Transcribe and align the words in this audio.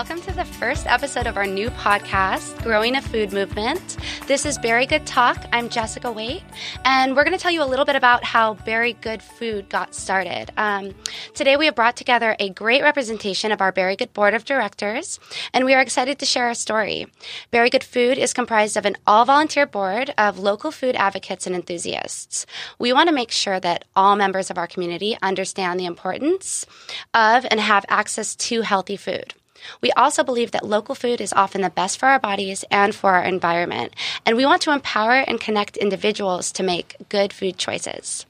Welcome 0.00 0.22
to 0.22 0.32
the 0.32 0.46
first 0.46 0.86
episode 0.86 1.26
of 1.26 1.36
our 1.36 1.44
new 1.44 1.68
podcast, 1.72 2.62
Growing 2.62 2.96
a 2.96 3.02
Food 3.02 3.34
Movement. 3.34 3.98
This 4.26 4.46
is 4.46 4.56
Berry 4.56 4.86
Good 4.86 5.06
Talk. 5.06 5.44
I'm 5.52 5.68
Jessica 5.68 6.10
Waite, 6.10 6.42
and 6.86 7.14
we're 7.14 7.22
going 7.22 7.36
to 7.36 7.42
tell 7.42 7.50
you 7.50 7.62
a 7.62 7.68
little 7.68 7.84
bit 7.84 7.96
about 7.96 8.24
how 8.24 8.54
Berry 8.54 8.94
Good 8.94 9.22
Food 9.22 9.68
got 9.68 9.94
started. 9.94 10.52
Um, 10.56 10.94
today, 11.34 11.58
we 11.58 11.66
have 11.66 11.74
brought 11.74 11.96
together 11.96 12.34
a 12.38 12.48
great 12.48 12.80
representation 12.80 13.52
of 13.52 13.60
our 13.60 13.72
Berry 13.72 13.94
Good 13.94 14.14
Board 14.14 14.32
of 14.32 14.46
Directors, 14.46 15.20
and 15.52 15.66
we 15.66 15.74
are 15.74 15.82
excited 15.82 16.18
to 16.20 16.24
share 16.24 16.46
our 16.46 16.54
story. 16.54 17.06
Berry 17.50 17.68
Good 17.68 17.84
Food 17.84 18.16
is 18.16 18.32
comprised 18.32 18.78
of 18.78 18.86
an 18.86 18.96
all 19.06 19.26
volunteer 19.26 19.66
board 19.66 20.14
of 20.16 20.38
local 20.38 20.70
food 20.70 20.96
advocates 20.96 21.46
and 21.46 21.54
enthusiasts. 21.54 22.46
We 22.78 22.94
want 22.94 23.10
to 23.10 23.14
make 23.14 23.30
sure 23.30 23.60
that 23.60 23.84
all 23.94 24.16
members 24.16 24.50
of 24.50 24.56
our 24.56 24.66
community 24.66 25.18
understand 25.20 25.78
the 25.78 25.84
importance 25.84 26.64
of 27.12 27.44
and 27.50 27.60
have 27.60 27.84
access 27.90 28.34
to 28.36 28.62
healthy 28.62 28.96
food. 28.96 29.34
We 29.80 29.92
also 29.92 30.22
believe 30.24 30.50
that 30.52 30.66
local 30.66 30.94
food 30.94 31.20
is 31.20 31.32
often 31.32 31.60
the 31.62 31.70
best 31.70 31.98
for 31.98 32.06
our 32.06 32.18
bodies 32.18 32.64
and 32.70 32.94
for 32.94 33.12
our 33.14 33.24
environment, 33.24 33.94
and 34.24 34.36
we 34.36 34.46
want 34.46 34.62
to 34.62 34.72
empower 34.72 35.12
and 35.12 35.40
connect 35.40 35.76
individuals 35.76 36.52
to 36.52 36.62
make 36.62 36.96
good 37.08 37.32
food 37.32 37.58
choices. 37.58 38.26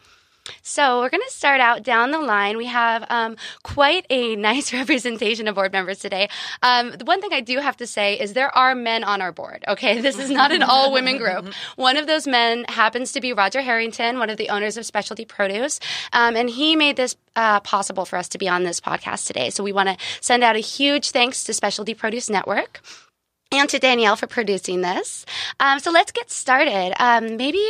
So 0.63 1.01
we're 1.01 1.11
going 1.11 1.23
to 1.27 1.33
start 1.33 1.61
out 1.61 1.83
down 1.83 2.11
the 2.11 2.19
line. 2.19 2.57
We 2.57 2.67
have 2.67 3.05
um, 3.09 3.37
quite 3.63 4.07
a 4.11 4.37
nice 4.51 4.73
representation 4.73 5.49
of 5.49 5.55
board 5.55 5.73
members 5.73 5.99
today. 5.99 6.29
Um, 6.63 6.93
the 6.93 7.05
one 7.05 7.21
thing 7.21 7.33
I 7.33 7.41
do 7.41 7.59
have 7.59 7.77
to 7.79 7.87
say 7.87 8.19
is 8.19 8.33
there 8.33 8.55
are 8.57 8.75
men 8.75 9.05
on 9.05 9.21
our 9.23 9.33
board. 9.33 9.65
Okay, 9.67 10.01
this 10.01 10.19
is 10.19 10.31
not 10.31 10.53
an 10.53 10.63
all 10.63 10.93
women 10.93 11.19
group. 11.19 11.53
One 11.77 11.97
of 11.97 12.07
those 12.07 12.27
men 12.27 12.65
happens 12.69 13.13
to 13.13 13.21
be 13.21 13.33
Roger 13.33 13.61
Harrington, 13.61 14.19
one 14.19 14.31
of 14.31 14.37
the 14.37 14.49
owners 14.51 14.77
of 14.77 14.85
Specialty 14.85 15.25
Produce, 15.25 15.81
um, 16.13 16.37
and 16.37 16.51
he 16.51 16.77
made 16.77 16.97
this 16.97 17.17
uh, 17.37 17.61
possible 17.61 18.05
for 18.05 18.17
us 18.17 18.29
to 18.31 18.39
be 18.39 18.49
on 18.49 18.65
this 18.65 18.81
podcast 18.81 19.27
today. 19.27 19.51
So 19.51 19.65
we 19.65 19.73
want 19.73 19.89
to 19.89 19.97
send 20.21 20.43
out 20.45 20.57
a 20.57 20.61
huge 20.61 21.11
thanks 21.11 21.45
to 21.45 21.53
Specialty 21.55 21.95
Produce 21.95 22.29
Network 22.29 22.81
and 23.53 23.69
to 23.69 23.79
Danielle 23.79 24.17
for 24.17 24.27
producing 24.27 24.81
this. 24.81 25.27
Um, 25.59 25.81
so 25.81 25.91
let's 25.91 26.13
get 26.13 26.31
started. 26.31 26.95
Um, 26.99 27.37
maybe 27.37 27.65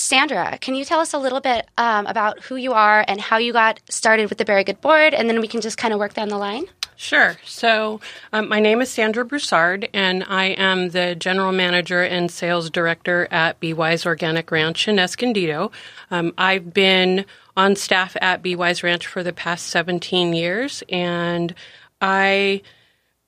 Sandra, 0.00 0.58
can 0.60 0.74
you 0.74 0.84
tell 0.84 1.00
us 1.00 1.12
a 1.12 1.18
little 1.18 1.40
bit 1.40 1.68
um, 1.76 2.06
about 2.06 2.40
who 2.40 2.56
you 2.56 2.72
are 2.72 3.04
and 3.06 3.20
how 3.20 3.36
you 3.36 3.52
got 3.52 3.80
started 3.90 4.28
with 4.28 4.38
the 4.38 4.44
Berry 4.44 4.64
Good 4.64 4.80
Board, 4.80 5.14
and 5.14 5.28
then 5.28 5.40
we 5.40 5.46
can 5.46 5.60
just 5.60 5.76
kind 5.76 5.92
of 5.92 6.00
work 6.00 6.14
down 6.14 6.28
the 6.28 6.38
line? 6.38 6.64
Sure. 6.96 7.36
So, 7.44 8.00
um, 8.32 8.48
my 8.48 8.60
name 8.60 8.80
is 8.80 8.90
Sandra 8.90 9.24
Broussard, 9.24 9.88
and 9.94 10.24
I 10.24 10.46
am 10.46 10.90
the 10.90 11.14
general 11.14 11.52
manager 11.52 12.02
and 12.02 12.30
sales 12.30 12.70
director 12.70 13.28
at 13.30 13.60
Be 13.60 13.72
Wise 13.72 14.04
Organic 14.04 14.50
Ranch 14.50 14.88
in 14.88 14.98
Escondido. 14.98 15.70
Um, 16.10 16.34
I've 16.36 16.74
been 16.74 17.24
on 17.56 17.76
staff 17.76 18.16
at 18.20 18.42
Be 18.42 18.56
Wise 18.56 18.82
Ranch 18.82 19.06
for 19.06 19.22
the 19.22 19.32
past 19.32 19.66
17 19.68 20.32
years, 20.32 20.82
and 20.88 21.54
I 22.00 22.62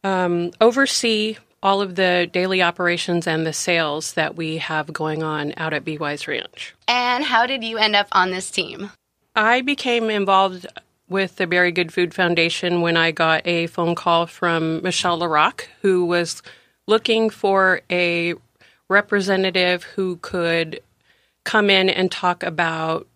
um, 0.05 0.51
oversee 0.61 1.37
all 1.63 1.81
of 1.81 1.95
the 1.95 2.29
daily 2.33 2.63
operations 2.63 3.27
and 3.27 3.47
the 3.47 3.53
sales 3.53 4.15
that 4.15 4.37
we 4.37 4.59
have 4.59 4.93
going 4.93 5.23
on 5.23 5.55
out 5.57 5.73
at 5.73 5.85
Be 5.85 5.97
Wise 5.97 6.27
Ranch. 6.27 6.75
And 6.89 7.25
how 7.25 7.47
did 7.47 7.63
you 7.63 7.79
end 7.79 7.95
up 7.95 8.09
on 8.13 8.31
this 8.31 8.51
team? 8.51 8.91
I 9.37 9.61
became 9.61 10.11
involved 10.11 10.67
with 11.09 11.37
the 11.37 11.47
Berry 11.47 11.73
Good 11.73 11.93
Food 11.93 12.15
Foundation 12.15 12.81
when 12.81 12.97
I 12.97 13.13
got 13.13 13.47
a 13.47 13.67
phone 13.69 13.95
call 13.95 14.27
from 14.27 14.83
Michelle 14.83 15.19
Lerach, 15.19 15.67
who 15.83 16.05
was 16.05 16.43
looking 16.87 17.31
for 17.31 17.83
a 17.91 18.35
representative 18.89 19.85
who 19.85 20.17
could 20.17 20.81
come 21.45 21.71
in 21.71 21.89
and 21.89 22.11
talk 22.11 22.43
about 22.43 23.07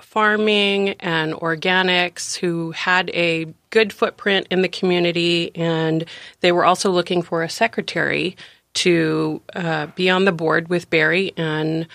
farming 0.00 0.90
and 1.00 1.34
organics 1.34 2.36
who 2.36 2.72
had 2.72 3.10
a 3.10 3.46
good 3.74 3.92
footprint 3.92 4.46
in 4.52 4.62
the 4.62 4.68
community, 4.68 5.50
and 5.56 6.04
they 6.40 6.52
were 6.52 6.64
also 6.64 6.92
looking 6.92 7.22
for 7.22 7.42
a 7.42 7.50
secretary 7.50 8.36
to 8.74 9.42
uh, 9.56 9.86
be 9.96 10.08
on 10.08 10.24
the 10.26 10.32
board 10.32 10.68
with 10.68 10.88
Berry. 10.90 11.32
And 11.36 11.88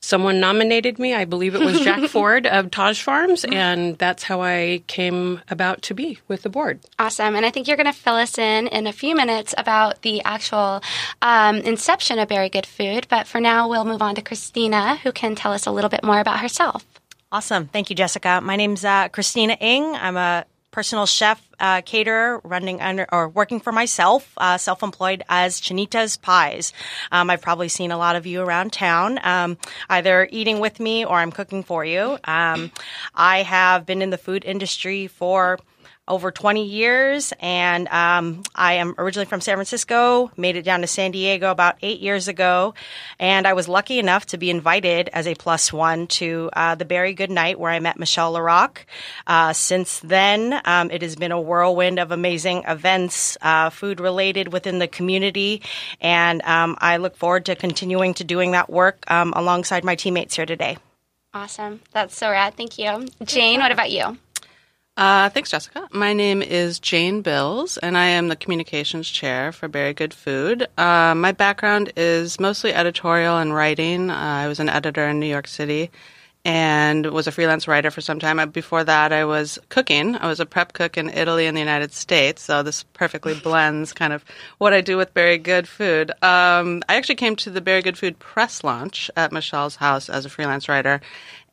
someone 0.00 0.38
nominated 0.38 1.00
me. 1.00 1.14
I 1.14 1.24
believe 1.24 1.56
it 1.56 1.60
was 1.60 1.80
Jack 1.80 2.08
Ford 2.10 2.46
of 2.46 2.70
Taj 2.70 3.02
Farms, 3.02 3.44
and 3.44 3.98
that's 3.98 4.22
how 4.22 4.40
I 4.40 4.84
came 4.86 5.40
about 5.50 5.82
to 5.82 5.94
be 5.94 6.20
with 6.28 6.42
the 6.42 6.48
board. 6.48 6.78
Awesome. 6.96 7.34
And 7.34 7.44
I 7.44 7.50
think 7.50 7.66
you're 7.66 7.76
going 7.76 7.92
to 7.92 7.92
fill 7.92 8.14
us 8.14 8.38
in 8.38 8.68
in 8.68 8.86
a 8.86 8.92
few 8.92 9.16
minutes 9.16 9.52
about 9.58 10.02
the 10.02 10.22
actual 10.22 10.80
um, 11.22 11.56
inception 11.56 12.20
of 12.20 12.28
Berry 12.28 12.50
Good 12.50 12.66
Food. 12.66 13.08
But 13.10 13.26
for 13.26 13.40
now, 13.40 13.68
we'll 13.68 13.84
move 13.84 14.00
on 14.00 14.14
to 14.14 14.22
Christina, 14.22 14.94
who 15.02 15.10
can 15.10 15.34
tell 15.34 15.52
us 15.52 15.66
a 15.66 15.72
little 15.72 15.90
bit 15.90 16.04
more 16.04 16.20
about 16.20 16.38
herself. 16.38 16.86
Awesome. 17.32 17.66
Thank 17.66 17.90
you, 17.90 17.96
Jessica. 17.96 18.40
My 18.40 18.54
name's 18.54 18.84
uh, 18.84 19.08
Christina 19.08 19.54
Ing. 19.54 19.84
I'm 19.96 20.16
a 20.16 20.46
personal 20.76 21.06
chef, 21.06 21.40
uh, 21.58 21.80
caterer, 21.80 22.38
running 22.44 22.82
under 22.82 23.06
or 23.10 23.30
working 23.30 23.60
for 23.60 23.72
myself, 23.72 24.30
uh, 24.36 24.58
self-employed 24.58 25.22
as 25.26 25.58
Chinita's 25.58 26.18
Pies. 26.18 26.74
Um, 27.10 27.30
I've 27.30 27.40
probably 27.40 27.70
seen 27.70 27.92
a 27.92 27.96
lot 27.96 28.14
of 28.14 28.26
you 28.26 28.42
around 28.42 28.74
town, 28.74 29.18
um, 29.24 29.56
either 29.88 30.28
eating 30.30 30.60
with 30.60 30.78
me 30.78 31.02
or 31.06 31.16
I'm 31.16 31.32
cooking 31.32 31.62
for 31.62 31.82
you. 31.82 32.18
Um, 32.24 32.70
I 33.14 33.42
have 33.42 33.86
been 33.86 34.02
in 34.02 34.10
the 34.10 34.18
food 34.18 34.44
industry 34.44 35.06
for 35.06 35.58
over 36.08 36.30
20 36.30 36.64
years, 36.64 37.32
and 37.40 37.88
um, 37.88 38.42
I 38.54 38.74
am 38.74 38.94
originally 38.96 39.26
from 39.26 39.40
San 39.40 39.56
Francisco. 39.56 40.30
Made 40.36 40.56
it 40.56 40.62
down 40.62 40.80
to 40.82 40.86
San 40.86 41.10
Diego 41.10 41.50
about 41.50 41.76
eight 41.82 42.00
years 42.00 42.28
ago, 42.28 42.74
and 43.18 43.46
I 43.46 43.54
was 43.54 43.68
lucky 43.68 43.98
enough 43.98 44.26
to 44.26 44.38
be 44.38 44.50
invited 44.50 45.08
as 45.12 45.26
a 45.26 45.34
plus 45.34 45.72
one 45.72 46.06
to 46.08 46.50
uh, 46.52 46.76
the 46.76 46.84
Berry 46.84 47.12
Good 47.12 47.30
Night, 47.30 47.58
where 47.58 47.72
I 47.72 47.80
met 47.80 47.98
Michelle 47.98 48.32
Lerach. 48.34 48.84
Uh, 49.26 49.52
since 49.52 49.98
then, 50.00 50.60
um, 50.64 50.90
it 50.90 51.02
has 51.02 51.16
been 51.16 51.32
a 51.32 51.40
whirlwind 51.40 51.98
of 51.98 52.12
amazing 52.12 52.62
events, 52.68 53.36
uh, 53.42 53.70
food 53.70 53.98
related 53.98 54.52
within 54.52 54.78
the 54.78 54.88
community, 54.88 55.62
and 56.00 56.40
um, 56.42 56.76
I 56.80 56.98
look 56.98 57.16
forward 57.16 57.46
to 57.46 57.56
continuing 57.56 58.14
to 58.14 58.24
doing 58.24 58.52
that 58.52 58.70
work 58.70 59.10
um, 59.10 59.32
alongside 59.34 59.82
my 59.82 59.96
teammates 59.96 60.36
here 60.36 60.46
today. 60.46 60.78
Awesome, 61.34 61.80
that's 61.92 62.16
so 62.16 62.30
rad. 62.30 62.54
Thank 62.54 62.78
you, 62.78 63.08
Jane. 63.24 63.60
What 63.60 63.72
about 63.72 63.90
you? 63.90 64.18
Uh, 64.96 65.28
thanks, 65.28 65.50
Jessica. 65.50 65.86
My 65.92 66.14
name 66.14 66.40
is 66.40 66.78
Jane 66.78 67.20
Bills, 67.20 67.76
and 67.76 67.98
I 67.98 68.06
am 68.06 68.28
the 68.28 68.36
communications 68.36 69.06
chair 69.10 69.52
for 69.52 69.68
Berry 69.68 69.92
Good 69.92 70.14
Food. 70.14 70.66
Uh, 70.78 71.14
my 71.14 71.32
background 71.32 71.92
is 71.98 72.40
mostly 72.40 72.72
editorial 72.72 73.36
and 73.36 73.54
writing. 73.54 74.08
Uh, 74.08 74.14
I 74.16 74.48
was 74.48 74.58
an 74.58 74.70
editor 74.70 75.06
in 75.06 75.20
New 75.20 75.26
York 75.26 75.48
City 75.48 75.90
and 76.46 77.06
was 77.06 77.26
a 77.26 77.32
freelance 77.32 77.66
writer 77.66 77.90
for 77.90 78.00
some 78.00 78.20
time. 78.20 78.38
Uh, 78.38 78.46
before 78.46 78.84
that, 78.84 79.12
I 79.12 79.24
was 79.24 79.58
cooking. 79.68 80.14
I 80.14 80.28
was 80.28 80.38
a 80.38 80.46
prep 80.46 80.72
cook 80.72 80.96
in 80.96 81.10
Italy 81.10 81.46
and 81.46 81.56
the 81.56 81.60
United 81.60 81.92
States, 81.92 82.40
so 82.40 82.62
this 82.62 82.84
perfectly 82.94 83.34
blends 83.42 83.92
kind 83.92 84.12
of 84.12 84.24
what 84.58 84.72
I 84.72 84.80
do 84.80 84.96
with 84.96 85.12
Berry 85.12 85.38
Good 85.38 85.68
Food. 85.68 86.12
Um, 86.22 86.84
I 86.88 86.94
actually 86.94 87.16
came 87.16 87.34
to 87.36 87.50
the 87.50 87.60
Berry 87.60 87.82
Good 87.82 87.98
Food 87.98 88.18
press 88.20 88.62
launch 88.62 89.10
at 89.16 89.32
Michelle's 89.32 89.76
house 89.76 90.08
as 90.08 90.24
a 90.24 90.30
freelance 90.30 90.68
writer, 90.68 91.00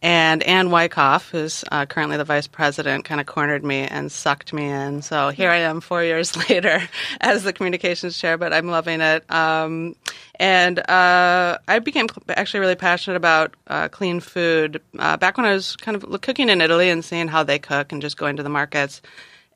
and 0.03 0.43
Ann 0.43 0.69
Wyckoff, 0.69 1.29
who's 1.31 1.63
uh, 1.71 1.85
currently 1.85 2.17
the 2.17 2.25
vice 2.25 2.45
president, 2.45 3.05
kind 3.05 3.21
of 3.21 3.25
cornered 3.25 3.63
me 3.63 3.87
and 3.87 4.11
sucked 4.11 4.51
me 4.51 4.69
in. 4.69 5.01
So 5.01 5.29
here 5.29 5.49
I 5.49 5.59
am 5.59 5.79
four 5.79 6.03
years 6.03 6.35
later 6.49 6.81
as 7.21 7.43
the 7.43 7.53
communications 7.53 8.17
chair, 8.19 8.37
but 8.37 8.51
I'm 8.51 8.67
loving 8.67 8.99
it. 8.99 9.23
Um, 9.31 9.95
and 10.35 10.77
uh, 10.89 11.57
I 11.69 11.79
became 11.79 12.07
actually 12.27 12.59
really 12.59 12.75
passionate 12.75 13.15
about 13.15 13.55
uh, 13.67 13.87
clean 13.87 14.19
food 14.19 14.81
uh, 14.99 15.15
back 15.15 15.37
when 15.37 15.45
I 15.45 15.53
was 15.53 15.77
kind 15.77 15.95
of 15.95 16.21
cooking 16.21 16.49
in 16.49 16.59
Italy 16.59 16.89
and 16.89 17.03
seeing 17.03 17.29
how 17.29 17.43
they 17.43 17.57
cook 17.57 17.93
and 17.93 18.01
just 18.01 18.17
going 18.17 18.35
to 18.35 18.43
the 18.43 18.49
markets 18.49 19.01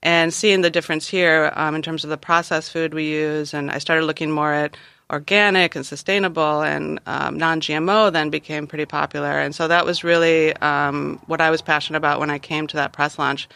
and 0.02 0.34
seeing 0.34 0.62
the 0.62 0.70
difference 0.70 1.10
here 1.10 1.52
um, 1.58 1.76
in 1.76 1.82
terms 1.82 2.06
of 2.06 2.10
the 2.10 2.18
processed 2.18 2.72
food 2.72 2.94
we 2.94 3.10
use. 3.10 3.54
And 3.54 3.70
I 3.70 3.80
started 3.80 4.06
looking 4.06 4.32
more 4.32 4.54
at 4.54 4.78
organic 5.12 5.76
and 5.76 5.86
sustainable 5.86 6.62
and 6.62 7.00
um, 7.06 7.38
non-GMO 7.38 8.12
then 8.12 8.30
became 8.30 8.68
pretty 8.68 8.86
popular, 8.86 9.40
and 9.40 9.56
so 9.56 9.68
that 9.68 9.86
was 9.86 10.04
really 10.04 10.56
um, 10.58 11.22
what 11.28 11.42
I 11.42 11.50
was 11.50 11.62
passionate 11.62 11.98
about 11.98 12.20
when 12.20 12.30
I 12.30 12.40
came 12.40 12.68
to 12.68 12.76
that 12.78 12.94
press 12.94 13.18
launch, 13.18 13.48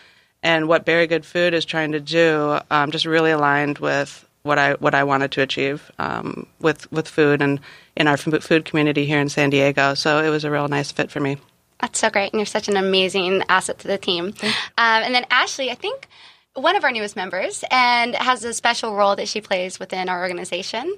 and 0.44 0.68
what 0.68 0.86
Berry 0.86 1.07
Good 1.07 1.25
Food 1.25 1.53
is 1.53 1.65
trying 1.65 1.92
to 1.92 2.00
do 2.00 2.59
um, 2.69 2.92
just 2.92 3.06
really 3.06 3.31
aligned 3.31 3.80
with 3.80 4.27
what 4.44 4.57
I 4.57 4.74
what 4.75 4.95
I 4.95 5.03
wanted 5.03 5.31
to 5.33 5.42
achieve 5.42 5.92
um, 6.00 6.48
with 6.59 6.92
with 6.92 7.07
food 7.07 7.42
and 7.42 7.59
in 7.95 8.07
our 8.07 8.18
food 8.18 8.65
community 8.65 9.06
here 9.06 9.19
in 9.19 9.30
San 9.30 9.50
Diego. 9.50 9.94
So 9.94 10.24
it 10.24 10.30
was 10.30 10.44
a 10.44 10.51
real 10.51 10.68
nice 10.68 10.92
fit 10.92 11.12
for 11.12 11.19
me. 11.19 11.38
That's 11.81 12.00
so 12.00 12.09
great, 12.09 12.31
and 12.31 12.39
you're 12.39 12.45
such 12.45 12.68
an 12.68 12.77
amazing 12.77 13.44
asset 13.50 13.80
to 13.80 13.88
the 13.88 13.98
team. 13.98 14.33
Um, 14.77 15.03
and 15.03 15.13
then 15.13 15.25
Ashley, 15.31 15.71
I 15.71 15.75
think 15.75 16.07
one 16.53 16.75
of 16.75 16.83
our 16.83 16.92
newest 16.92 17.15
members 17.15 17.63
and 17.71 18.15
has 18.15 18.44
a 18.44 18.53
special 18.53 18.95
role 18.95 19.15
that 19.15 19.27
she 19.27 19.42
plays 19.42 19.80
within 19.80 20.09
our 20.09 20.21
organization. 20.21 20.95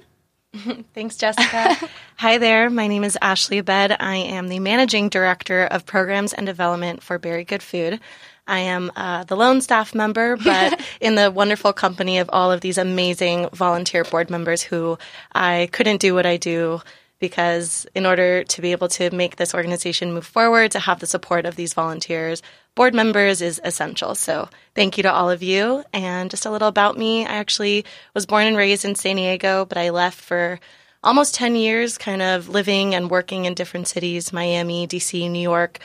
Thanks, 0.94 1.16
Jessica. 1.16 1.76
Hi 2.16 2.38
there. 2.38 2.70
My 2.70 2.86
name 2.86 3.02
is 3.02 3.18
Ashley 3.20 3.58
Abed. 3.58 3.96
I 3.98 4.16
am 4.16 4.48
the 4.48 4.60
Managing 4.60 5.08
Director 5.08 5.64
of 5.64 5.86
Programs 5.86 6.32
and 6.32 6.46
Development 6.46 7.02
for 7.02 7.18
Berry 7.18 7.44
Good 7.44 7.62
Food. 7.62 8.00
I 8.46 8.60
am 8.60 8.92
uh, 8.94 9.24
the 9.24 9.36
lone 9.36 9.62
staff 9.62 9.94
member, 9.94 10.36
but 10.44 10.80
in 11.00 11.16
the 11.16 11.30
wonderful 11.30 11.72
company 11.72 12.18
of 12.18 12.30
all 12.32 12.52
of 12.52 12.60
these 12.60 12.78
amazing 12.78 13.48
volunteer 13.52 14.04
board 14.04 14.30
members 14.30 14.62
who 14.62 14.98
I 15.32 15.68
couldn't 15.72 16.00
do 16.00 16.14
what 16.14 16.26
I 16.26 16.36
do 16.36 16.80
because 17.18 17.86
in 17.94 18.06
order 18.06 18.44
to 18.44 18.60
be 18.60 18.72
able 18.72 18.88
to 18.88 19.10
make 19.10 19.36
this 19.36 19.54
organization 19.54 20.12
move 20.12 20.26
forward, 20.26 20.70
to 20.72 20.78
have 20.78 21.00
the 21.00 21.06
support 21.06 21.46
of 21.46 21.56
these 21.56 21.72
volunteers, 21.74 22.42
board 22.74 22.94
members 22.94 23.40
is 23.40 23.60
essential. 23.64 24.14
So 24.14 24.48
thank 24.74 24.96
you 24.96 25.02
to 25.02 25.12
all 25.12 25.30
of 25.30 25.42
you. 25.42 25.84
And 25.92 26.30
just 26.30 26.46
a 26.46 26.50
little 26.50 26.68
about 26.68 26.98
me. 26.98 27.24
I 27.24 27.34
actually 27.34 27.84
was 28.14 28.26
born 28.26 28.46
and 28.46 28.56
raised 28.56 28.84
in 28.84 28.94
San 28.94 29.16
Diego, 29.16 29.64
but 29.64 29.78
I 29.78 29.90
left 29.90 30.18
for 30.18 30.58
almost 31.02 31.34
10 31.34 31.54
years, 31.54 31.98
kind 31.98 32.22
of 32.22 32.48
living 32.48 32.94
and 32.94 33.10
working 33.10 33.44
in 33.44 33.54
different 33.54 33.86
cities, 33.86 34.32
Miami, 34.32 34.86
DC, 34.86 35.30
New 35.30 35.40
York. 35.40 35.78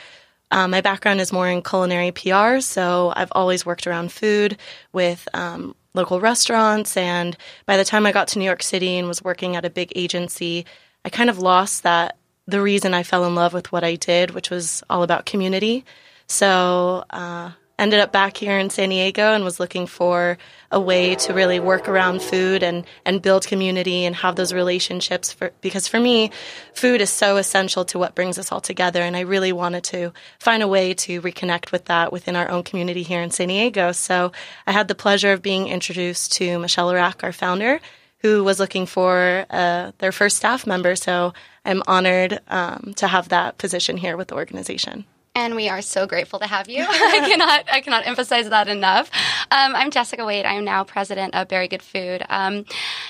Um, 0.50 0.72
my 0.72 0.80
background 0.80 1.20
is 1.20 1.32
more 1.32 1.48
in 1.48 1.62
culinary 1.62 2.10
PR, 2.10 2.58
so 2.58 3.12
I've 3.14 3.30
always 3.32 3.64
worked 3.64 3.86
around 3.86 4.10
food 4.10 4.56
with 4.92 5.28
um, 5.32 5.76
local 5.94 6.20
restaurants. 6.20 6.96
And 6.96 7.36
by 7.66 7.76
the 7.76 7.84
time 7.84 8.04
I 8.04 8.12
got 8.12 8.28
to 8.28 8.38
New 8.38 8.46
York 8.46 8.62
City 8.62 8.96
and 8.96 9.06
was 9.06 9.22
working 9.22 9.54
at 9.54 9.64
a 9.64 9.70
big 9.70 9.92
agency, 9.94 10.66
I 11.04 11.10
kind 11.10 11.30
of 11.30 11.38
lost 11.38 11.84
that 11.84 12.16
the 12.48 12.60
reason 12.60 12.94
I 12.94 13.04
fell 13.04 13.24
in 13.26 13.36
love 13.36 13.52
with 13.52 13.70
what 13.70 13.84
I 13.84 13.94
did, 13.94 14.32
which 14.32 14.50
was 14.50 14.82
all 14.90 15.04
about 15.04 15.24
community. 15.24 15.84
So, 16.30 17.04
uh, 17.10 17.50
ended 17.76 17.98
up 17.98 18.12
back 18.12 18.36
here 18.36 18.56
in 18.56 18.70
San 18.70 18.90
Diego 18.90 19.32
and 19.32 19.42
was 19.42 19.58
looking 19.58 19.88
for 19.88 20.38
a 20.70 20.78
way 20.78 21.16
to 21.16 21.32
really 21.32 21.58
work 21.58 21.88
around 21.88 22.22
food 22.22 22.62
and, 22.62 22.84
and 23.04 23.20
build 23.20 23.46
community 23.46 24.04
and 24.04 24.14
have 24.14 24.36
those 24.36 24.52
relationships 24.52 25.32
for, 25.32 25.50
because 25.60 25.88
for 25.88 25.98
me, 25.98 26.30
food 26.72 27.00
is 27.00 27.10
so 27.10 27.36
essential 27.36 27.84
to 27.86 27.98
what 27.98 28.14
brings 28.14 28.38
us 28.38 28.52
all 28.52 28.60
together. 28.60 29.02
And 29.02 29.16
I 29.16 29.20
really 29.20 29.50
wanted 29.50 29.82
to 29.84 30.12
find 30.38 30.62
a 30.62 30.68
way 30.68 30.94
to 30.94 31.20
reconnect 31.20 31.72
with 31.72 31.86
that 31.86 32.12
within 32.12 32.36
our 32.36 32.48
own 32.48 32.62
community 32.62 33.02
here 33.02 33.22
in 33.22 33.32
San 33.32 33.48
Diego. 33.48 33.90
So 33.90 34.30
I 34.68 34.72
had 34.72 34.86
the 34.86 34.94
pleasure 34.94 35.32
of 35.32 35.42
being 35.42 35.66
introduced 35.66 36.34
to 36.34 36.60
Michelle 36.60 36.92
Lerach, 36.92 37.24
our 37.24 37.32
founder, 37.32 37.80
who 38.18 38.44
was 38.44 38.60
looking 38.60 38.86
for 38.86 39.46
uh, 39.50 39.90
their 39.98 40.12
first 40.12 40.36
staff 40.36 40.64
member. 40.64 40.94
So 40.94 41.32
I'm 41.64 41.82
honored 41.88 42.38
um, 42.46 42.92
to 42.96 43.08
have 43.08 43.30
that 43.30 43.58
position 43.58 43.96
here 43.96 44.16
with 44.16 44.28
the 44.28 44.36
organization 44.36 45.06
and 45.34 45.54
we 45.54 45.68
are 45.68 45.80
so 45.80 46.06
grateful 46.06 46.38
to 46.40 46.46
have 46.46 46.68
you. 46.68 46.82
I 46.88 47.26
cannot 47.28 47.64
I 47.72 47.80
cannot 47.80 48.06
emphasize 48.06 48.48
that 48.48 48.68
enough. 48.68 49.10
Um, 49.50 49.74
I'm 49.76 49.90
Jessica 49.90 50.24
Waite. 50.24 50.44
I 50.44 50.54
am 50.54 50.64
now 50.64 50.82
president 50.84 51.34
of 51.34 51.48
Berry 51.48 51.68
Good 51.68 51.82
Food. 51.82 52.24
Um, 52.28 52.64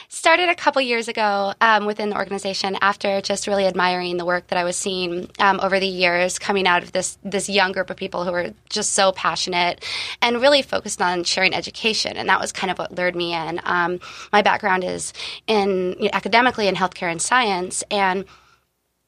started 0.09 0.49
a 0.49 0.55
couple 0.55 0.83
years 0.83 1.09
ago 1.09 1.55
um, 1.61 1.87
within 1.87 2.11
the 2.11 2.17
organization 2.17 2.77
after 2.81 3.21
just 3.21 3.47
really 3.47 3.67
admiring 3.67 4.19
the 4.19 4.25
work 4.25 4.49
that 4.49 4.59
I 4.59 4.65
was 4.65 4.77
seeing 4.77 5.31
um, 5.39 5.61
over 5.63 5.81
the 5.81 5.87
years, 5.87 6.39
coming 6.39 6.67
out 6.67 6.83
of 6.83 6.93
this 6.93 7.19
this 7.25 7.49
young 7.49 7.73
group 7.73 7.91
of 7.91 7.97
people 7.97 8.25
who 8.25 8.33
were 8.33 8.53
just 8.69 8.93
so 8.93 9.13
passionate 9.13 9.85
and 10.21 10.41
really 10.41 10.63
focused 10.63 11.01
on 11.01 11.25
sharing 11.25 11.55
education, 11.55 12.17
and 12.17 12.29
that 12.29 12.41
was 12.41 12.53
kind 12.53 12.71
of 12.71 12.79
what 12.79 12.95
lured 12.95 13.17
me 13.17 13.35
in. 13.35 13.61
Um, 13.65 13.99
my 14.33 14.43
background 14.43 14.85
is 14.85 15.13
in 15.47 15.97
you 15.99 16.05
know, 16.05 16.11
academically 16.13 16.69
in 16.69 16.75
healthcare 16.75 17.11
and 17.11 17.21
science, 17.21 17.83
and 17.91 18.27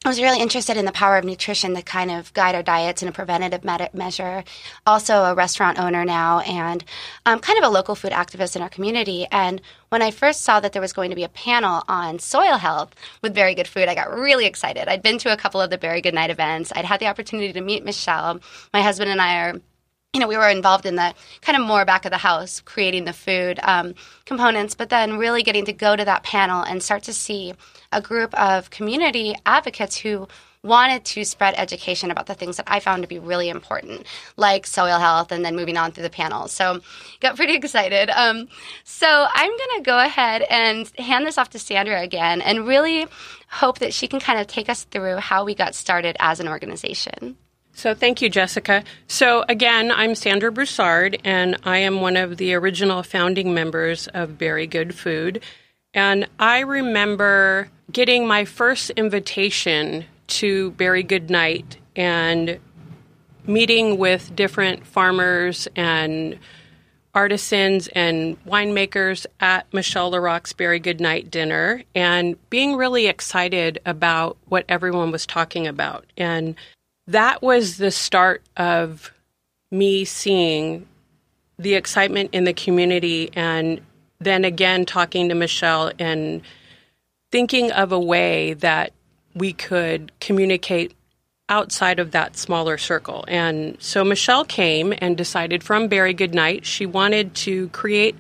I 0.05 0.09
was 0.09 0.21
really 0.21 0.41
interested 0.41 0.77
in 0.77 0.85
the 0.85 0.91
power 0.91 1.17
of 1.17 1.25
nutrition 1.25 1.77
to 1.77 1.83
kind 1.83 2.11
of 2.11 2.35
guide 2.35 2.57
our 2.57 2.63
diets 2.63 3.03
in 3.03 3.09
a 3.09 3.13
preventative 3.13 3.63
measure. 3.95 4.43
Also, 4.85 5.23
a 5.23 5.35
restaurant 5.35 5.79
owner 5.79 6.05
now, 6.05 6.41
and 6.41 6.85
um, 7.25 7.39
kind 7.39 7.57
of 7.57 7.65
a 7.65 7.73
local 7.73 7.95
food 7.95 8.11
activist 8.11 8.57
in 8.57 8.63
our 8.63 8.69
community. 8.69 9.29
And 9.31 9.61
when 9.91 10.03
I 10.03 10.11
first 10.11 10.43
saw 10.43 10.59
that 10.59 10.73
there 10.73 10.83
was 10.83 10.93
going 10.93 11.11
to 11.11 11.17
be 11.17 11.23
a 11.23 11.29
panel 11.29 11.85
on 11.87 12.19
soil 12.19 12.57
health 12.57 12.97
with 13.23 13.33
Berry 13.33 13.55
Good 13.55 13.69
Food, 13.69 13.89
I 13.89 13.95
got 13.95 14.13
really 14.13 14.47
excited. 14.47 14.89
I'd 14.89 15.03
been 15.03 15.19
to 15.19 15.33
a 15.33 15.37
couple 15.37 15.61
of 15.61 15.71
the 15.71 15.79
Berry 15.79 16.01
Good 16.01 16.15
Night 16.15 16.31
events. 16.31 16.73
I'd 16.75 16.85
had 16.85 16.99
the 16.99 17.07
opportunity 17.07 17.53
to 17.53 17.61
meet 17.61 17.85
Michelle. 17.85 18.41
My 18.73 18.83
husband 18.83 19.09
and 19.09 19.23
I 19.23 19.37
are 19.37 19.61
you 20.13 20.21
know, 20.21 20.29
we 20.29 20.37
were 20.37 20.51
involved 20.51 20.85
in 20.85 20.97
the 20.97 21.15
kind 21.41 21.59
of 21.59 21.67
more 21.67 21.87
back 21.87 22.05
of 22.05 22.11
the 22.11 22.19
house, 22.19 22.61
creating 22.61 23.07
the 23.07 23.15
food 23.15 23.59
um, 23.63 23.95
components, 24.27 24.75
but 24.75 24.91
then 24.91 25.17
really 25.17 25.43
getting 25.43 25.65
to 25.65 25.73
go 25.73 25.97
to 25.97 26.05
that 26.05 26.23
panel 26.23 26.63
and 26.63 26.83
start 26.83 27.03
to 27.05 27.15
see 27.15 27.55
a 27.93 28.03
group 28.03 28.35
of 28.39 28.69
community 28.69 29.35
advocates 29.47 29.97
who 29.97 30.29
wanted 30.63 31.03
to 31.07 31.25
spread 31.25 31.55
education 31.57 32.11
about 32.11 32.27
the 32.27 32.35
things 32.35 32.59
that 32.59 32.71
I 32.71 32.79
found 32.79 33.03
to 33.03 33.09
be 33.09 33.19
really 33.19 33.49
important, 33.49 34.07
like 34.37 34.67
soil 34.67 34.99
health, 34.99 35.33
and 35.33 35.43
then 35.43 35.57
moving 35.57 35.79
on 35.79 35.93
through 35.93 36.05
the 36.05 36.11
panel. 36.11 36.47
So, 36.47 36.81
got 37.21 37.37
pretty 37.37 37.55
excited. 37.55 38.11
Um, 38.11 38.49
so, 38.85 39.27
I'm 39.33 39.51
going 39.51 39.79
to 39.79 39.83
go 39.83 39.99
ahead 39.99 40.43
and 40.43 40.87
hand 40.99 41.27
this 41.27 41.39
off 41.39 41.49
to 41.51 41.59
Sandra 41.59 42.03
again 42.03 42.43
and 42.43 42.67
really 42.67 43.07
hope 43.49 43.79
that 43.79 43.95
she 43.95 44.07
can 44.09 44.21
kind 44.21 44.39
of 44.39 44.47
take 44.47 44.69
us 44.69 44.85
through 44.85 45.17
how 45.17 45.45
we 45.45 45.55
got 45.55 45.75
started 45.75 46.17
as 46.21 46.39
an 46.39 46.49
organization. 46.49 47.39
So, 47.75 47.95
thank 47.95 48.21
you, 48.21 48.29
Jessica. 48.29 48.85
So, 49.09 49.45
again, 49.49 49.91
I'm 49.91 50.15
Sandra 50.15 50.53
Broussard, 50.53 51.19
and 51.25 51.57
I 51.65 51.79
am 51.79 52.01
one 52.01 52.17
of 52.17 52.37
the 52.37 52.55
original 52.55 53.03
founding 53.03 53.55
members 53.55 54.09
of 54.09 54.37
Berry 54.37 54.67
Good 54.67 54.95
Food. 54.95 55.43
And 55.95 56.29
I 56.39 56.61
remember 56.61 57.71
getting 57.91 58.27
my 58.27 58.45
first 58.45 58.91
invitation 58.91 60.05
to 60.29 60.71
Berry 60.73 61.03
Good 61.03 61.31
Night 61.31 61.79
and 61.97 62.59
meeting 63.47 63.99
with 63.99 64.35
different 64.37 64.87
farmers 64.87 65.67
and 65.75 66.39
artisans 67.15 67.89
and 67.89 68.43
winemakers 68.45 69.27
at 69.41 69.73
Michelle 69.73 70.11
Lerach's 70.13 70.53
Berry 70.53 70.79
Good 70.79 71.01
Night 71.01 71.31
dinner 71.31 71.83
and 71.95 72.37
being 72.49 72.77
really 72.77 73.07
excited 73.07 73.79
about 73.85 74.37
what 74.47 74.65
everyone 74.69 75.11
was 75.11 75.27
talking 75.27 75.67
about. 75.67 76.07
And 76.17 76.55
that 77.07 77.43
was 77.43 77.79
the 77.79 77.91
start 77.91 78.43
of 78.57 79.13
me 79.71 80.05
seeing 80.05 80.87
the 81.59 81.75
excitement 81.75 82.31
in 82.33 82.45
the 82.45 82.53
community 82.53 83.31
and 83.35 83.81
then 84.21 84.45
again 84.45 84.85
talking 84.85 85.29
to 85.29 85.35
Michelle 85.35 85.93
and 85.99 86.43
thinking 87.31 87.73
of 87.73 87.93
a 87.93 87.99
way 87.99 88.55
that 88.55 88.93
we 89.35 89.53
could 89.53 90.13
communicate 90.21 90.95
outside 91.49 91.99
of 91.99 92.13
that 92.13 92.37
smaller 92.37 92.79
circle. 92.79 93.25
And 93.29 93.77
so 93.81 94.05
Michelle 94.05 94.45
came 94.45 94.95
and 94.99 95.17
decided 95.17 95.63
from 95.63 95.89
Berry 95.89 96.15
Goodnight 96.15 96.65
she 96.65 96.87
wanted 96.87 97.35
to 97.37 97.69
create 97.71 98.17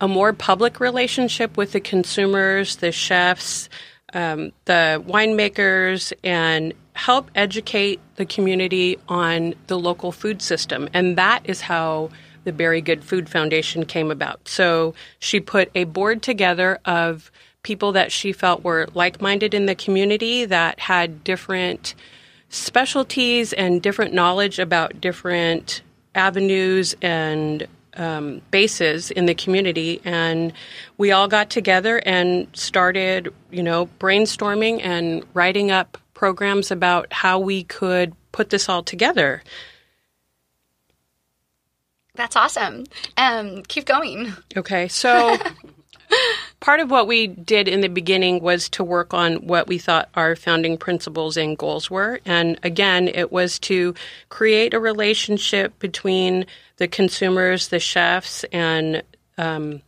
a 0.00 0.08
more 0.08 0.32
public 0.32 0.80
relationship 0.80 1.56
with 1.56 1.72
the 1.72 1.80
consumers, 1.80 2.76
the 2.76 2.92
chefs, 2.92 3.68
um, 4.14 4.52
the 4.64 5.02
winemakers, 5.06 6.12
and 6.24 6.74
help 6.94 7.30
educate 7.34 8.00
the 8.16 8.26
community 8.26 8.98
on 9.08 9.54
the 9.66 9.78
local 9.78 10.12
food 10.12 10.42
system. 10.42 10.88
And 10.92 11.16
that 11.16 11.40
is 11.44 11.62
how 11.62 12.10
the 12.44 12.52
Berry 12.52 12.80
Good 12.80 13.04
Food 13.04 13.28
Foundation 13.28 13.84
came 13.84 14.10
about. 14.10 14.48
So 14.48 14.94
she 15.18 15.40
put 15.40 15.70
a 15.74 15.84
board 15.84 16.22
together 16.22 16.78
of 16.84 17.30
people 17.62 17.92
that 17.92 18.10
she 18.10 18.32
felt 18.32 18.64
were 18.64 18.88
like 18.94 19.20
minded 19.20 19.54
in 19.54 19.66
the 19.66 19.74
community 19.74 20.44
that 20.44 20.80
had 20.80 21.22
different 21.22 21.94
specialties 22.48 23.52
and 23.52 23.80
different 23.80 24.12
knowledge 24.12 24.58
about 24.58 25.00
different 25.00 25.82
avenues 26.14 26.94
and 27.00 27.66
um, 27.96 28.40
bases 28.50 29.10
in 29.10 29.26
the 29.26 29.34
community, 29.34 30.00
and 30.04 30.52
we 30.98 31.12
all 31.12 31.28
got 31.28 31.50
together 31.50 31.98
and 32.06 32.46
started, 32.54 33.32
you 33.50 33.62
know, 33.62 33.88
brainstorming 33.98 34.80
and 34.82 35.24
writing 35.34 35.70
up 35.70 35.98
programs 36.22 36.70
about 36.70 37.12
how 37.12 37.36
we 37.36 37.64
could 37.64 38.14
put 38.30 38.48
this 38.50 38.68
all 38.68 38.84
together. 38.84 39.42
That's 42.14 42.36
awesome. 42.36 42.84
Um, 43.16 43.64
keep 43.64 43.86
going. 43.86 44.32
Okay, 44.56 44.86
so 44.86 45.36
part 46.60 46.78
of 46.78 46.92
what 46.92 47.08
we 47.08 47.26
did 47.26 47.66
in 47.66 47.80
the 47.80 47.88
beginning 47.88 48.40
was 48.40 48.68
to 48.68 48.84
work 48.84 49.12
on 49.12 49.48
what 49.48 49.66
we 49.66 49.78
thought 49.78 50.10
our 50.14 50.36
founding 50.36 50.78
principles 50.78 51.36
and 51.36 51.58
goals 51.58 51.90
were. 51.90 52.20
And 52.24 52.56
again, 52.62 53.08
it 53.08 53.32
was 53.32 53.58
to 53.70 53.92
create 54.28 54.74
a 54.74 54.78
relationship 54.78 55.76
between 55.80 56.46
the 56.76 56.86
consumers, 56.86 57.66
the 57.66 57.80
chefs, 57.80 58.44
and 58.52 59.02
um, 59.38 59.82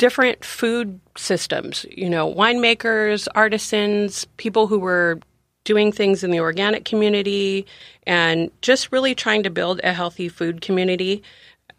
different 0.00 0.42
food 0.42 0.98
systems, 1.14 1.84
you 1.90 2.08
know, 2.08 2.32
winemakers, 2.34 3.28
artisans, 3.34 4.24
people 4.38 4.66
who 4.66 4.78
were 4.78 5.20
doing 5.64 5.92
things 5.92 6.24
in 6.24 6.30
the 6.30 6.40
organic 6.40 6.86
community, 6.86 7.66
and 8.06 8.50
just 8.62 8.90
really 8.92 9.14
trying 9.14 9.42
to 9.42 9.50
build 9.50 9.78
a 9.84 9.92
healthy 9.92 10.26
food 10.26 10.62
community. 10.62 11.22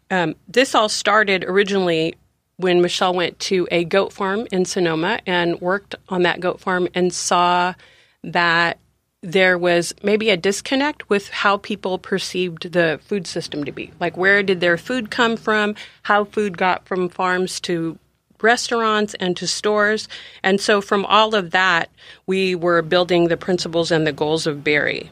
Um, 0.08 0.36
this 0.46 0.72
all 0.72 0.88
started 0.88 1.42
originally 1.42 2.14
when 2.58 2.80
Michelle 2.80 3.12
went 3.12 3.40
to 3.40 3.66
a 3.72 3.82
goat 3.82 4.12
farm 4.12 4.46
in 4.52 4.66
Sonoma 4.66 5.18
and 5.26 5.60
worked 5.60 5.96
on 6.08 6.22
that 6.22 6.38
goat 6.38 6.60
farm 6.60 6.86
and 6.94 7.12
saw 7.12 7.74
that 8.22 8.78
there 9.20 9.58
was 9.58 9.92
maybe 10.04 10.30
a 10.30 10.36
disconnect 10.36 11.10
with 11.10 11.28
how 11.28 11.56
people 11.56 11.98
perceived 11.98 12.70
the 12.70 13.00
food 13.04 13.26
system 13.26 13.64
to 13.64 13.72
be. 13.72 13.90
Like, 13.98 14.16
where 14.16 14.44
did 14.44 14.60
their 14.60 14.78
food 14.78 15.10
come 15.10 15.36
from? 15.36 15.74
How 16.02 16.22
food 16.22 16.56
got 16.56 16.86
from 16.86 17.08
farms 17.08 17.58
to 17.62 17.98
restaurants 18.42 19.14
and 19.14 19.36
to 19.36 19.46
stores. 19.46 20.08
And 20.42 20.60
so, 20.60 20.80
from 20.80 21.04
all 21.06 21.34
of 21.34 21.50
that, 21.50 21.90
we 22.26 22.54
were 22.54 22.82
building 22.82 23.28
the 23.28 23.36
principles 23.36 23.90
and 23.90 24.06
the 24.06 24.12
goals 24.12 24.46
of 24.46 24.64
Berry. 24.64 25.10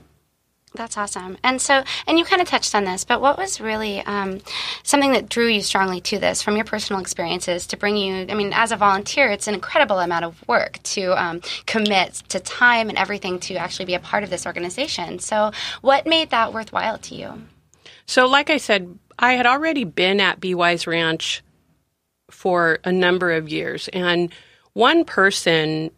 That's 0.74 0.96
awesome. 0.96 1.36
And 1.42 1.60
so, 1.60 1.82
and 2.06 2.16
you 2.16 2.24
kind 2.24 2.40
of 2.40 2.46
touched 2.46 2.76
on 2.76 2.84
this, 2.84 3.04
but 3.04 3.20
what 3.20 3.36
was 3.36 3.60
really 3.60 4.00
um, 4.02 4.40
something 4.84 5.12
that 5.12 5.28
drew 5.28 5.48
you 5.48 5.62
strongly 5.62 6.00
to 6.02 6.18
this 6.18 6.42
from 6.42 6.54
your 6.54 6.64
personal 6.64 7.00
experiences 7.00 7.66
to 7.68 7.76
bring 7.76 7.96
you? 7.96 8.26
I 8.28 8.34
mean, 8.34 8.52
as 8.54 8.70
a 8.70 8.76
volunteer, 8.76 9.28
it's 9.30 9.48
an 9.48 9.54
incredible 9.54 9.98
amount 9.98 10.26
of 10.26 10.46
work 10.46 10.80
to 10.84 11.20
um, 11.20 11.40
commit 11.66 12.22
to 12.28 12.38
time 12.38 12.88
and 12.88 12.96
everything 12.96 13.40
to 13.40 13.56
actually 13.56 13.86
be 13.86 13.94
a 13.94 14.00
part 14.00 14.22
of 14.22 14.30
this 14.30 14.46
organization. 14.46 15.18
So, 15.18 15.50
what 15.80 16.06
made 16.06 16.30
that 16.30 16.52
worthwhile 16.52 16.98
to 16.98 17.16
you? 17.16 17.42
So, 18.06 18.26
like 18.26 18.48
I 18.48 18.58
said, 18.58 18.96
I 19.18 19.32
had 19.32 19.46
already 19.46 19.82
been 19.82 20.20
at 20.20 20.38
Wise 20.44 20.86
Ranch 20.86 21.42
for 22.30 22.78
a 22.84 22.92
number 22.92 23.32
of 23.32 23.48
years, 23.48 23.88
and 23.88 24.32
one 24.72 25.04
person 25.04 25.90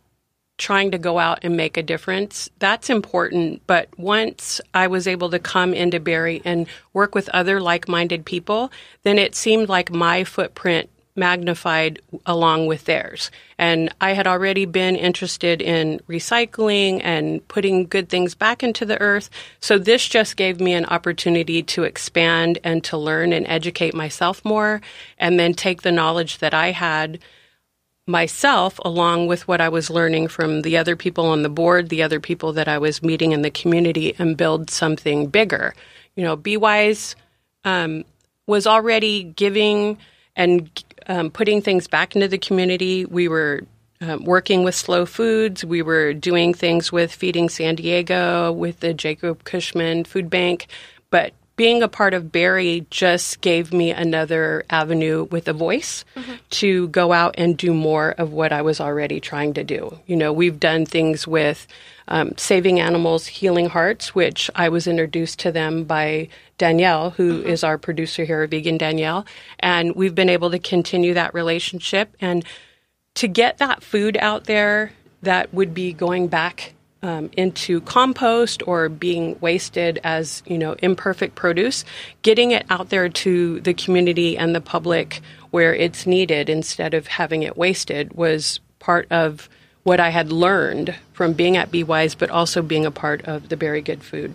trying 0.58 0.92
to 0.92 0.98
go 0.98 1.18
out 1.18 1.40
and 1.42 1.56
make 1.56 1.76
a 1.76 1.82
difference, 1.82 2.48
that's 2.58 2.88
important. 2.88 3.62
But 3.66 3.88
once 3.98 4.60
I 4.74 4.86
was 4.86 5.08
able 5.08 5.30
to 5.30 5.38
come 5.38 5.74
into 5.74 5.98
Berry 5.98 6.40
and 6.44 6.66
work 6.92 7.14
with 7.14 7.28
other 7.30 7.60
like 7.60 7.88
minded 7.88 8.24
people, 8.24 8.70
then 9.02 9.18
it 9.18 9.34
seemed 9.34 9.68
like 9.68 9.90
my 9.90 10.24
footprint 10.24 10.88
magnified 11.14 12.00
along 12.24 12.66
with 12.66 12.84
theirs. 12.84 13.30
And 13.58 13.94
I 14.00 14.12
had 14.12 14.26
already 14.26 14.64
been 14.64 14.96
interested 14.96 15.60
in 15.60 16.00
recycling 16.08 17.00
and 17.04 17.46
putting 17.48 17.86
good 17.86 18.08
things 18.08 18.34
back 18.34 18.62
into 18.62 18.86
the 18.86 19.00
earth. 19.00 19.28
So 19.60 19.78
this 19.78 20.08
just 20.08 20.36
gave 20.36 20.60
me 20.60 20.72
an 20.72 20.86
opportunity 20.86 21.62
to 21.64 21.84
expand 21.84 22.58
and 22.64 22.82
to 22.84 22.96
learn 22.96 23.32
and 23.32 23.46
educate 23.46 23.94
myself 23.94 24.44
more 24.44 24.80
and 25.18 25.38
then 25.38 25.52
take 25.52 25.82
the 25.82 25.92
knowledge 25.92 26.38
that 26.38 26.54
I 26.54 26.70
had 26.70 27.18
myself 28.06 28.80
along 28.84 29.26
with 29.26 29.46
what 29.46 29.60
I 29.60 29.68
was 29.68 29.90
learning 29.90 30.28
from 30.28 30.62
the 30.62 30.76
other 30.76 30.96
people 30.96 31.26
on 31.26 31.42
the 31.42 31.48
board, 31.48 31.88
the 31.88 32.02
other 32.02 32.20
people 32.20 32.52
that 32.54 32.68
I 32.68 32.78
was 32.78 33.02
meeting 33.02 33.32
in 33.32 33.42
the 33.42 33.50
community, 33.50 34.14
and 34.18 34.36
build 34.36 34.70
something 34.70 35.28
bigger. 35.28 35.74
You 36.16 36.24
know, 36.24 36.36
Be 36.36 36.56
Wise 36.56 37.14
um, 37.64 38.04
was 38.46 38.66
already 38.66 39.22
giving 39.22 39.98
and 40.34 40.70
um, 41.06 41.30
putting 41.30 41.62
things 41.62 41.86
back 41.86 42.14
into 42.14 42.28
the 42.28 42.38
community. 42.38 43.04
We 43.04 43.28
were 43.28 43.62
um, 44.00 44.24
working 44.24 44.64
with 44.64 44.74
Slow 44.74 45.06
Foods. 45.06 45.64
We 45.64 45.82
were 45.82 46.12
doing 46.12 46.54
things 46.54 46.90
with 46.90 47.12
Feeding 47.12 47.48
San 47.48 47.76
Diego, 47.76 48.52
with 48.52 48.80
the 48.80 48.94
Jacob 48.94 49.44
Cushman 49.44 50.04
Food 50.04 50.28
Bank. 50.28 50.66
But 51.10 51.34
being 51.56 51.82
a 51.82 51.88
part 51.88 52.14
of 52.14 52.32
Berry 52.32 52.86
just 52.90 53.40
gave 53.40 53.72
me 53.72 53.90
another 53.90 54.64
avenue 54.70 55.24
with 55.30 55.46
a 55.48 55.52
voice 55.52 56.04
mm-hmm. 56.16 56.32
to 56.50 56.88
go 56.88 57.12
out 57.12 57.34
and 57.38 57.56
do 57.56 57.74
more 57.74 58.10
of 58.12 58.32
what 58.32 58.52
I 58.52 58.62
was 58.62 58.80
already 58.80 59.20
trying 59.20 59.54
to 59.54 59.64
do. 59.64 59.98
You 60.06 60.16
know, 60.16 60.32
we've 60.32 60.58
done 60.58 60.86
things 60.86 61.26
with 61.26 61.66
um, 62.12 62.36
Saving 62.36 62.78
Animals, 62.78 63.26
Healing 63.26 63.70
Hearts, 63.70 64.14
which 64.14 64.50
I 64.54 64.68
was 64.68 64.86
introduced 64.86 65.38
to 65.40 65.50
them 65.50 65.84
by 65.84 66.28
Danielle, 66.58 67.10
who 67.10 67.38
mm-hmm. 67.38 67.48
is 67.48 67.64
our 67.64 67.78
producer 67.78 68.24
here, 68.24 68.46
Vegan 68.46 68.76
Danielle. 68.76 69.24
And 69.58 69.96
we've 69.96 70.14
been 70.14 70.28
able 70.28 70.50
to 70.50 70.58
continue 70.58 71.14
that 71.14 71.32
relationship 71.32 72.14
and 72.20 72.44
to 73.14 73.26
get 73.26 73.58
that 73.58 73.82
food 73.82 74.18
out 74.20 74.44
there 74.44 74.92
that 75.22 75.54
would 75.54 75.72
be 75.72 75.94
going 75.94 76.28
back 76.28 76.74
um, 77.02 77.30
into 77.32 77.80
compost 77.80 78.62
or 78.68 78.90
being 78.90 79.38
wasted 79.40 79.98
as 80.04 80.42
you 80.46 80.58
know 80.58 80.76
imperfect 80.82 81.34
produce, 81.34 81.84
getting 82.20 82.50
it 82.50 82.66
out 82.68 82.90
there 82.90 83.08
to 83.08 83.58
the 83.60 83.74
community 83.74 84.36
and 84.36 84.54
the 84.54 84.60
public 84.60 85.22
where 85.50 85.74
it's 85.74 86.06
needed 86.06 86.50
instead 86.50 86.92
of 86.92 87.06
having 87.06 87.42
it 87.42 87.56
wasted 87.56 88.12
was 88.12 88.60
part 88.78 89.10
of 89.10 89.48
what 89.82 90.00
I 90.00 90.10
had 90.10 90.30
learned 90.30 90.94
from 91.12 91.32
being 91.32 91.56
at 91.56 91.70
Be 91.70 91.82
Wise, 91.82 92.14
but 92.14 92.30
also 92.30 92.62
being 92.62 92.86
a 92.86 92.90
part 92.90 93.22
of 93.24 93.48
the 93.48 93.56
Berry 93.56 93.82
Good 93.82 94.02
Food. 94.02 94.34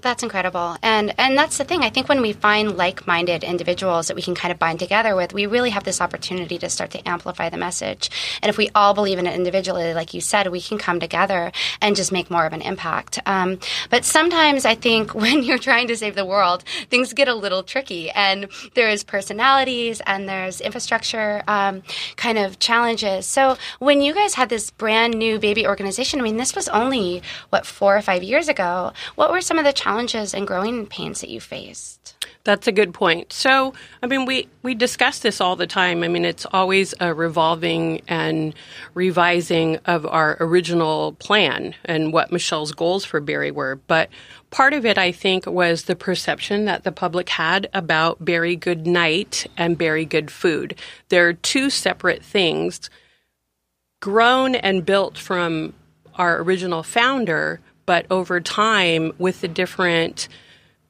That's 0.00 0.22
incredible. 0.22 0.76
And 0.80 1.12
and 1.18 1.36
that's 1.36 1.58
the 1.58 1.64
thing. 1.64 1.82
I 1.82 1.90
think 1.90 2.08
when 2.08 2.20
we 2.20 2.32
find 2.32 2.76
like-minded 2.76 3.42
individuals 3.42 4.06
that 4.06 4.14
we 4.14 4.22
can 4.22 4.36
kind 4.36 4.52
of 4.52 4.58
bind 4.58 4.78
together 4.78 5.16
with, 5.16 5.32
we 5.32 5.46
really 5.46 5.70
have 5.70 5.82
this 5.82 6.00
opportunity 6.00 6.56
to 6.58 6.70
start 6.70 6.90
to 6.92 7.08
amplify 7.08 7.48
the 7.48 7.56
message. 7.56 8.10
And 8.40 8.48
if 8.48 8.56
we 8.56 8.70
all 8.76 8.94
believe 8.94 9.18
in 9.18 9.26
it 9.26 9.34
individually, 9.34 9.94
like 9.94 10.14
you 10.14 10.20
said, 10.20 10.48
we 10.48 10.60
can 10.60 10.78
come 10.78 11.00
together 11.00 11.50
and 11.80 11.96
just 11.96 12.12
make 12.12 12.30
more 12.30 12.46
of 12.46 12.52
an 12.52 12.62
impact. 12.62 13.18
Um, 13.26 13.58
but 13.90 14.04
sometimes 14.04 14.64
I 14.64 14.76
think 14.76 15.14
when 15.16 15.42
you're 15.42 15.58
trying 15.58 15.88
to 15.88 15.96
save 15.96 16.14
the 16.14 16.24
world, 16.24 16.62
things 16.90 17.12
get 17.12 17.26
a 17.26 17.34
little 17.34 17.64
tricky 17.64 18.10
and 18.10 18.48
there's 18.74 19.02
personalities 19.02 20.00
and 20.06 20.28
there's 20.28 20.60
infrastructure 20.60 21.42
um, 21.48 21.82
kind 22.14 22.38
of 22.38 22.60
challenges. 22.60 23.26
So 23.26 23.56
when 23.80 24.00
you 24.00 24.14
guys 24.14 24.34
had 24.34 24.48
this 24.48 24.70
brand 24.70 25.14
new 25.14 25.40
baby 25.40 25.66
organization, 25.66 26.20
I 26.20 26.22
mean, 26.22 26.36
this 26.36 26.54
was 26.54 26.68
only, 26.68 27.22
what, 27.50 27.66
four 27.66 27.96
or 27.96 28.02
five 28.02 28.22
years 28.22 28.48
ago. 28.48 28.92
What 29.16 29.32
were 29.32 29.40
some 29.40 29.58
of 29.58 29.64
the 29.64 29.72
challenges 29.72 29.87
challenges 29.88 30.34
and 30.34 30.46
growing 30.46 30.86
pains 30.86 31.22
that 31.22 31.30
you 31.30 31.40
faced? 31.40 32.14
That's 32.44 32.66
a 32.66 32.72
good 32.72 32.92
point. 32.92 33.32
So, 33.32 33.72
I 34.02 34.06
mean, 34.06 34.26
we, 34.26 34.46
we 34.62 34.74
discuss 34.74 35.20
this 35.20 35.40
all 35.40 35.56
the 35.56 35.66
time. 35.66 36.02
I 36.02 36.08
mean, 36.08 36.26
it's 36.26 36.44
always 36.52 36.94
a 37.00 37.14
revolving 37.14 38.02
and 38.06 38.54
revising 38.92 39.78
of 39.86 40.04
our 40.04 40.36
original 40.40 41.12
plan 41.12 41.74
and 41.86 42.12
what 42.12 42.30
Michelle's 42.30 42.72
goals 42.72 43.06
for 43.06 43.20
Berry 43.20 43.50
were. 43.50 43.76
But 43.86 44.10
part 44.50 44.74
of 44.74 44.84
it, 44.84 44.98
I 44.98 45.10
think, 45.10 45.46
was 45.46 45.84
the 45.84 45.96
perception 45.96 46.66
that 46.66 46.84
the 46.84 46.92
public 46.92 47.30
had 47.30 47.70
about 47.72 48.22
Berry 48.22 48.56
Good 48.56 48.86
Night 48.86 49.46
and 49.56 49.78
Berry 49.78 50.04
Good 50.04 50.30
Food. 50.30 50.78
They're 51.08 51.32
two 51.32 51.70
separate 51.70 52.22
things 52.22 52.90
grown 54.00 54.54
and 54.54 54.84
built 54.84 55.16
from 55.16 55.72
our 56.14 56.42
original 56.42 56.82
founder 56.82 57.60
but 57.88 58.04
over 58.10 58.38
time 58.38 59.14
with 59.16 59.40
the 59.40 59.48
different 59.48 60.28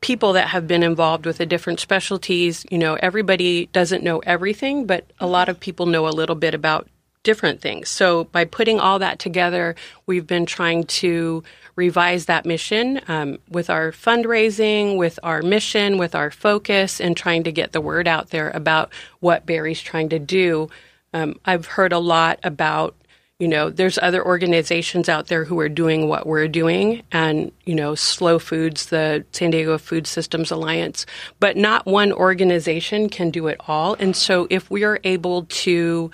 people 0.00 0.33
that 0.33 0.49
have 0.49 0.67
been 0.67 0.83
involved 0.83 1.26
with 1.26 1.38
the 1.38 1.47
different 1.47 1.78
specialties, 1.78 2.67
you 2.73 2.76
know, 2.76 2.95
everybody 2.95 3.67
doesn't 3.67 4.02
know 4.02 4.19
everything, 4.26 4.85
but 4.85 5.05
a 5.21 5.26
lot 5.28 5.49
of 5.49 5.61
people 5.61 5.87
know 5.87 6.09
a 6.09 6.11
little 6.11 6.35
bit 6.35 6.55
about 6.55 6.88
different 7.23 7.61
things. 7.61 7.88
So 7.88 8.25
by 8.25 8.45
putting 8.45 8.81
all 8.81 8.99
that 8.99 9.21
together, 9.21 9.76
we've 10.07 10.26
been 10.26 10.45
trying 10.45 10.87
to 10.87 11.45
revise 11.76 12.26
that 12.26 12.45
mission 12.45 13.00
um, 13.07 13.38
with 13.49 13.71
our 13.71 13.93
fundraising, 13.93 14.97
with 14.97 15.21
our 15.23 15.40
mission, 15.40 15.99
with 15.99 16.17
our 16.17 16.33
focus, 16.33 17.00
and 17.00 17.17
trying 17.17 17.45
to 17.45 17.52
get 17.52 17.71
the 17.71 17.81
word 17.81 18.09
out 18.09 18.31
there 18.31 18.50
about 18.50 18.90
what 19.21 19.47
Berry's 19.47 19.81
trying 19.81 20.09
to 20.09 20.19
do. 20.19 20.69
Um, 21.14 21.38
I've 21.45 21.67
heard 21.67 21.93
a 21.93 22.00
lot 22.00 22.40
about 22.43 22.97
you 23.38 23.47
know, 23.47 23.71
there's 23.71 23.99
other 23.99 24.25
organizations 24.25 25.09
out 25.09 25.28
there 25.28 25.45
who 25.45 25.61
are 25.61 25.68
doing 25.68 26.09
what 26.09 26.26
we're 26.26 26.49
doing, 26.49 27.02
and, 27.12 27.52
you 27.64 27.75
know, 27.75 27.95
Slow 27.95 28.40
Foods, 28.40 28.87
the 28.87 29.25
San 29.30 29.52
Diego 29.52 29.78
Food 29.78 30.09
Systems 30.09 30.50
Alliance, 30.50 31.07
but 31.38 31.57
not 31.57 31.87
one 31.87 32.12
organization 32.12 33.09
can 33.09 33.30
do 33.30 33.47
it 33.47 33.61
all. 33.68 33.95
And 33.95 34.16
so 34.16 34.49
if 34.50 34.68
we 34.73 34.83
are 34.83 34.99
able 35.04 35.45
to 35.45 36.11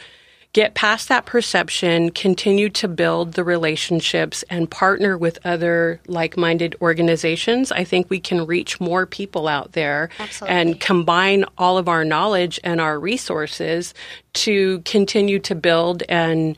get 0.52 0.74
past 0.74 1.08
that 1.08 1.24
perception, 1.24 2.10
continue 2.10 2.68
to 2.68 2.88
build 2.88 3.32
the 3.32 3.42
relationships, 3.42 4.44
and 4.50 4.70
partner 4.70 5.16
with 5.16 5.38
other 5.46 6.02
like 6.06 6.36
minded 6.36 6.76
organizations, 6.82 7.72
I 7.72 7.84
think 7.84 8.10
we 8.10 8.20
can 8.20 8.44
reach 8.46 8.80
more 8.80 9.06
people 9.06 9.48
out 9.48 9.72
there 9.72 10.10
Absolutely. 10.18 10.56
and 10.56 10.80
combine 10.80 11.46
all 11.56 11.78
of 11.78 11.88
our 11.88 12.04
knowledge 12.04 12.60
and 12.62 12.82
our 12.82 13.00
resources 13.00 13.94
to 14.34 14.80
continue 14.80 15.38
to 15.38 15.54
build 15.54 16.02
and 16.08 16.54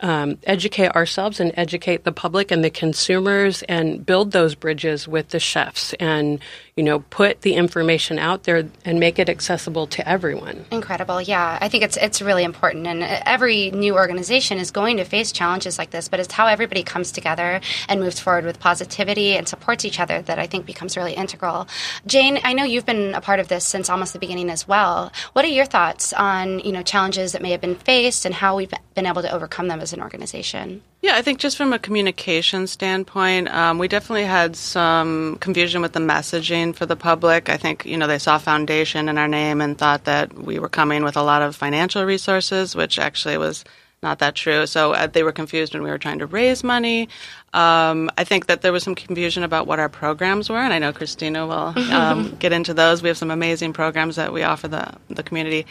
um, 0.00 0.38
educate 0.44 0.94
ourselves 0.94 1.40
and 1.40 1.52
educate 1.56 2.04
the 2.04 2.12
public 2.12 2.50
and 2.50 2.62
the 2.64 2.70
consumers 2.70 3.62
and 3.64 4.04
build 4.04 4.32
those 4.32 4.54
bridges 4.54 5.08
with 5.08 5.28
the 5.30 5.40
chefs 5.40 5.92
and 5.94 6.40
you 6.78 6.84
know 6.84 7.00
put 7.10 7.40
the 7.42 7.54
information 7.54 8.18
out 8.18 8.44
there 8.44 8.68
and 8.84 9.00
make 9.00 9.18
it 9.18 9.28
accessible 9.28 9.86
to 9.88 10.08
everyone. 10.08 10.64
Incredible. 10.70 11.20
Yeah 11.20 11.58
i 11.60 11.68
think 11.68 11.82
it's 11.82 11.96
it's 11.96 12.22
really 12.22 12.44
important 12.44 12.86
and 12.86 13.02
uh, 13.02 13.20
every 13.26 13.70
new 13.72 13.94
organization 13.94 14.58
is 14.58 14.70
going 14.70 14.96
to 14.98 15.04
face 15.04 15.32
challenges 15.32 15.78
like 15.78 15.90
this 15.90 16.08
but 16.08 16.20
it's 16.20 16.32
how 16.32 16.46
everybody 16.46 16.82
comes 16.82 17.10
together 17.10 17.60
and 17.88 18.00
moves 18.00 18.20
forward 18.20 18.44
with 18.44 18.60
positivity 18.60 19.36
and 19.36 19.48
supports 19.48 19.84
each 19.84 19.98
other 19.98 20.22
that 20.22 20.38
i 20.38 20.46
think 20.46 20.66
becomes 20.66 20.96
really 20.96 21.14
integral. 21.14 21.66
Jane 22.06 22.38
i 22.44 22.52
know 22.52 22.64
you've 22.64 22.86
been 22.86 23.14
a 23.14 23.20
part 23.20 23.40
of 23.40 23.48
this 23.48 23.64
since 23.66 23.90
almost 23.90 24.12
the 24.12 24.18
beginning 24.18 24.50
as 24.50 24.68
well. 24.68 25.12
What 25.32 25.44
are 25.44 25.48
your 25.48 25.66
thoughts 25.66 26.12
on 26.12 26.60
you 26.60 26.72
know 26.72 26.82
challenges 26.82 27.32
that 27.32 27.42
may 27.42 27.50
have 27.50 27.60
been 27.60 27.74
faced 27.74 28.24
and 28.24 28.34
how 28.34 28.56
we've 28.56 28.72
been 28.94 29.06
able 29.06 29.22
to 29.22 29.32
overcome 29.32 29.68
them 29.68 29.80
as 29.80 29.92
an 29.92 30.00
organization? 30.00 30.82
Yeah, 31.00 31.14
I 31.14 31.22
think 31.22 31.38
just 31.38 31.56
from 31.56 31.72
a 31.72 31.78
communication 31.78 32.66
standpoint, 32.66 33.48
um, 33.48 33.78
we 33.78 33.86
definitely 33.86 34.24
had 34.24 34.56
some 34.56 35.36
confusion 35.40 35.80
with 35.80 35.92
the 35.92 36.00
messaging 36.00 36.74
for 36.74 36.86
the 36.86 36.96
public. 36.96 37.48
I 37.48 37.56
think, 37.56 37.86
you 37.86 37.96
know, 37.96 38.08
they 38.08 38.18
saw 38.18 38.36
foundation 38.38 39.08
in 39.08 39.16
our 39.16 39.28
name 39.28 39.60
and 39.60 39.78
thought 39.78 40.04
that 40.04 40.34
we 40.34 40.58
were 40.58 40.68
coming 40.68 41.04
with 41.04 41.16
a 41.16 41.22
lot 41.22 41.40
of 41.40 41.54
financial 41.54 42.04
resources, 42.04 42.74
which 42.74 42.98
actually 42.98 43.38
was 43.38 43.64
not 44.02 44.18
that 44.20 44.34
true. 44.34 44.66
So 44.66 44.92
uh, 44.92 45.06
they 45.06 45.22
were 45.22 45.32
confused 45.32 45.74
when 45.74 45.82
we 45.82 45.90
were 45.90 45.98
trying 45.98 46.18
to 46.18 46.26
raise 46.26 46.62
money. 46.62 47.08
Um, 47.52 48.10
I 48.16 48.24
think 48.24 48.46
that 48.46 48.62
there 48.62 48.72
was 48.72 48.82
some 48.82 48.94
confusion 48.94 49.42
about 49.42 49.66
what 49.66 49.78
our 49.80 49.88
programs 49.88 50.50
were, 50.50 50.58
and 50.58 50.72
I 50.72 50.78
know 50.78 50.92
Christina 50.92 51.46
will 51.46 51.78
um, 51.92 52.36
get 52.38 52.52
into 52.52 52.74
those. 52.74 53.02
We 53.02 53.08
have 53.08 53.18
some 53.18 53.30
amazing 53.30 53.72
programs 53.72 54.16
that 54.16 54.32
we 54.32 54.42
offer 54.42 54.68
the 54.68 54.92
the 55.10 55.22
community. 55.22 55.66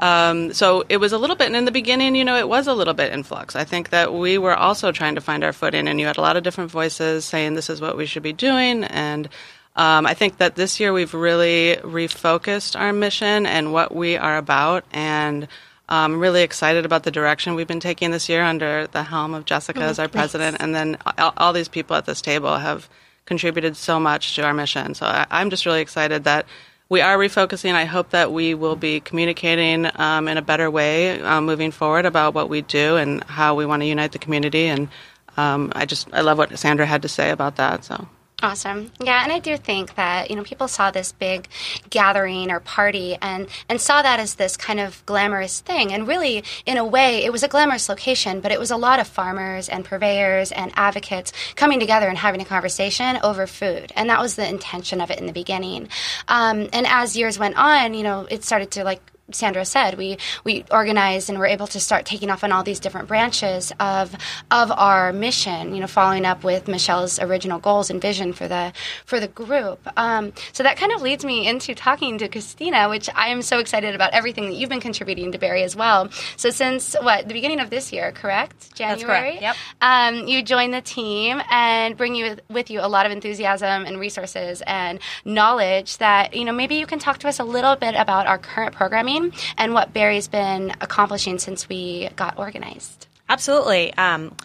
Um, 0.00 0.54
so 0.54 0.82
it 0.88 0.96
was 0.96 1.12
a 1.12 1.18
little 1.18 1.36
bit, 1.36 1.46
and 1.46 1.56
in 1.56 1.66
the 1.66 1.70
beginning, 1.70 2.16
you 2.16 2.24
know, 2.24 2.36
it 2.36 2.48
was 2.48 2.66
a 2.66 2.72
little 2.72 2.94
bit 2.94 3.12
in 3.12 3.22
flux. 3.22 3.54
I 3.54 3.64
think 3.64 3.90
that 3.90 4.14
we 4.14 4.38
were 4.38 4.56
also 4.56 4.92
trying 4.92 5.14
to 5.16 5.20
find 5.20 5.44
our 5.44 5.52
footing, 5.52 5.86
and 5.86 6.00
you 6.00 6.06
had 6.06 6.16
a 6.16 6.22
lot 6.22 6.38
of 6.38 6.42
different 6.42 6.70
voices 6.70 7.26
saying 7.26 7.54
this 7.54 7.68
is 7.68 7.82
what 7.82 7.98
we 7.98 8.06
should 8.06 8.22
be 8.22 8.32
doing, 8.32 8.82
and 8.84 9.28
um, 9.76 10.06
I 10.06 10.14
think 10.14 10.38
that 10.38 10.56
this 10.56 10.80
year 10.80 10.94
we've 10.94 11.12
really 11.12 11.76
refocused 11.82 12.80
our 12.80 12.94
mission 12.94 13.44
and 13.44 13.74
what 13.74 13.94
we 13.94 14.16
are 14.16 14.38
about, 14.38 14.84
and 14.90 15.46
I'm 15.90 16.14
um, 16.14 16.20
really 16.20 16.42
excited 16.42 16.86
about 16.86 17.02
the 17.02 17.10
direction 17.10 17.54
we've 17.54 17.66
been 17.66 17.80
taking 17.80 18.10
this 18.10 18.28
year 18.28 18.42
under 18.42 18.86
the 18.86 19.02
helm 19.02 19.34
of 19.34 19.44
Jessica 19.44 19.82
as 19.82 19.98
our 19.98 20.08
president, 20.08 20.56
and 20.60 20.74
then 20.74 20.96
all, 21.18 21.34
all, 21.36 21.52
these 21.52 21.68
people 21.68 21.96
at 21.96 22.06
this 22.06 22.22
table 22.22 22.56
have 22.56 22.88
contributed 23.26 23.76
so 23.76 24.00
much 24.00 24.36
to 24.36 24.44
our 24.44 24.54
mission. 24.54 24.94
So 24.94 25.04
I, 25.04 25.26
I'm 25.30 25.50
just 25.50 25.66
really 25.66 25.80
excited 25.80 26.24
that 26.24 26.46
we 26.90 27.00
are 27.00 27.16
refocusing. 27.16 27.72
I 27.72 27.84
hope 27.86 28.10
that 28.10 28.32
we 28.32 28.52
will 28.52 28.76
be 28.76 29.00
communicating 29.00 29.88
um, 29.94 30.28
in 30.28 30.36
a 30.36 30.42
better 30.42 30.70
way 30.70 31.22
um, 31.22 31.46
moving 31.46 31.70
forward 31.70 32.04
about 32.04 32.34
what 32.34 32.50
we 32.50 32.60
do 32.62 32.96
and 32.96 33.24
how 33.24 33.54
we 33.54 33.64
want 33.64 33.80
to 33.82 33.86
unite 33.86 34.12
the 34.12 34.18
community. 34.18 34.66
And 34.66 34.88
um, 35.36 35.72
I 35.74 35.86
just 35.86 36.12
I 36.12 36.20
love 36.20 36.36
what 36.36 36.58
Sandra 36.58 36.84
had 36.84 37.02
to 37.02 37.08
say 37.08 37.30
about 37.30 37.56
that. 37.56 37.84
So. 37.84 38.06
Awesome. 38.42 38.90
Yeah, 39.02 39.22
and 39.22 39.32
I 39.32 39.38
do 39.38 39.56
think 39.58 39.96
that, 39.96 40.30
you 40.30 40.36
know, 40.36 40.42
people 40.42 40.66
saw 40.66 40.90
this 40.90 41.12
big 41.12 41.46
gathering 41.90 42.50
or 42.50 42.60
party 42.60 43.18
and 43.20 43.48
and 43.68 43.80
saw 43.80 44.00
that 44.00 44.18
as 44.18 44.36
this 44.36 44.56
kind 44.56 44.80
of 44.80 45.04
glamorous 45.04 45.60
thing. 45.60 45.92
And 45.92 46.08
really, 46.08 46.42
in 46.64 46.78
a 46.78 46.84
way, 46.84 47.22
it 47.24 47.32
was 47.32 47.42
a 47.42 47.48
glamorous 47.48 47.88
location, 47.88 48.40
but 48.40 48.50
it 48.50 48.58
was 48.58 48.70
a 48.70 48.76
lot 48.76 48.98
of 48.98 49.06
farmers 49.06 49.68
and 49.68 49.84
purveyors 49.84 50.52
and 50.52 50.72
advocates 50.74 51.32
coming 51.54 51.80
together 51.80 52.08
and 52.08 52.16
having 52.16 52.40
a 52.40 52.46
conversation 52.46 53.18
over 53.22 53.46
food. 53.46 53.92
And 53.94 54.08
that 54.08 54.20
was 54.20 54.36
the 54.36 54.48
intention 54.48 55.00
of 55.02 55.10
it 55.10 55.18
in 55.18 55.26
the 55.26 55.32
beginning. 55.32 55.88
Um, 56.28 56.68
and 56.72 56.86
as 56.86 57.16
years 57.16 57.38
went 57.38 57.56
on, 57.56 57.92
you 57.92 58.02
know, 58.02 58.26
it 58.30 58.42
started 58.44 58.70
to 58.72 58.84
like 58.84 59.02
Sandra 59.34 59.64
said, 59.64 59.96
we 59.96 60.18
we 60.44 60.64
organized 60.70 61.28
and 61.28 61.38
were 61.38 61.46
able 61.46 61.66
to 61.68 61.80
start 61.80 62.06
taking 62.06 62.30
off 62.30 62.44
on 62.44 62.52
all 62.52 62.62
these 62.62 62.80
different 62.80 63.08
branches 63.08 63.72
of 63.80 64.14
of 64.50 64.70
our 64.72 65.12
mission. 65.12 65.74
You 65.74 65.80
know, 65.80 65.86
following 65.86 66.24
up 66.24 66.44
with 66.44 66.68
Michelle's 66.68 67.18
original 67.18 67.58
goals 67.58 67.90
and 67.90 68.00
vision 68.00 68.32
for 68.32 68.48
the 68.48 68.72
for 69.04 69.20
the 69.20 69.28
group. 69.28 69.80
Um, 69.96 70.32
so 70.52 70.62
that 70.62 70.76
kind 70.76 70.92
of 70.92 71.02
leads 71.02 71.24
me 71.24 71.46
into 71.46 71.74
talking 71.74 72.18
to 72.18 72.28
Christina, 72.28 72.88
which 72.88 73.08
I 73.14 73.28
am 73.28 73.42
so 73.42 73.58
excited 73.58 73.94
about 73.94 74.12
everything 74.12 74.46
that 74.46 74.54
you've 74.54 74.70
been 74.70 74.80
contributing 74.80 75.32
to 75.32 75.38
Berry 75.38 75.62
as 75.62 75.76
well. 75.76 76.08
So 76.36 76.50
since 76.50 76.94
what 77.00 77.28
the 77.28 77.34
beginning 77.34 77.60
of 77.60 77.70
this 77.70 77.92
year, 77.92 78.12
correct? 78.12 78.74
January. 78.74 79.38
Yep. 79.40 79.56
Um, 79.80 80.28
you 80.28 80.42
joined 80.42 80.74
the 80.74 80.80
team 80.80 81.42
and 81.50 81.96
bring 81.96 82.14
you 82.14 82.36
with 82.48 82.70
you 82.70 82.80
a 82.80 82.88
lot 82.88 83.06
of 83.06 83.12
enthusiasm 83.12 83.84
and 83.84 83.98
resources 83.98 84.62
and 84.66 84.98
knowledge 85.24 85.98
that 85.98 86.34
you 86.34 86.44
know 86.44 86.52
maybe 86.52 86.76
you 86.76 86.86
can 86.86 86.98
talk 86.98 87.18
to 87.18 87.28
us 87.28 87.38
a 87.38 87.44
little 87.44 87.76
bit 87.76 87.94
about 87.94 88.26
our 88.26 88.38
current 88.38 88.74
programming 88.74 89.19
team 89.22 89.32
and 89.58 89.74
what 89.74 89.92
Berry's 89.92 90.28
been 90.28 90.72
accomplishing 90.80 91.38
since 91.38 91.68
we 91.68 92.08
got 92.16 92.38
organized. 92.38 93.06
Absolutely. 93.28 93.92
Um, 93.94 94.36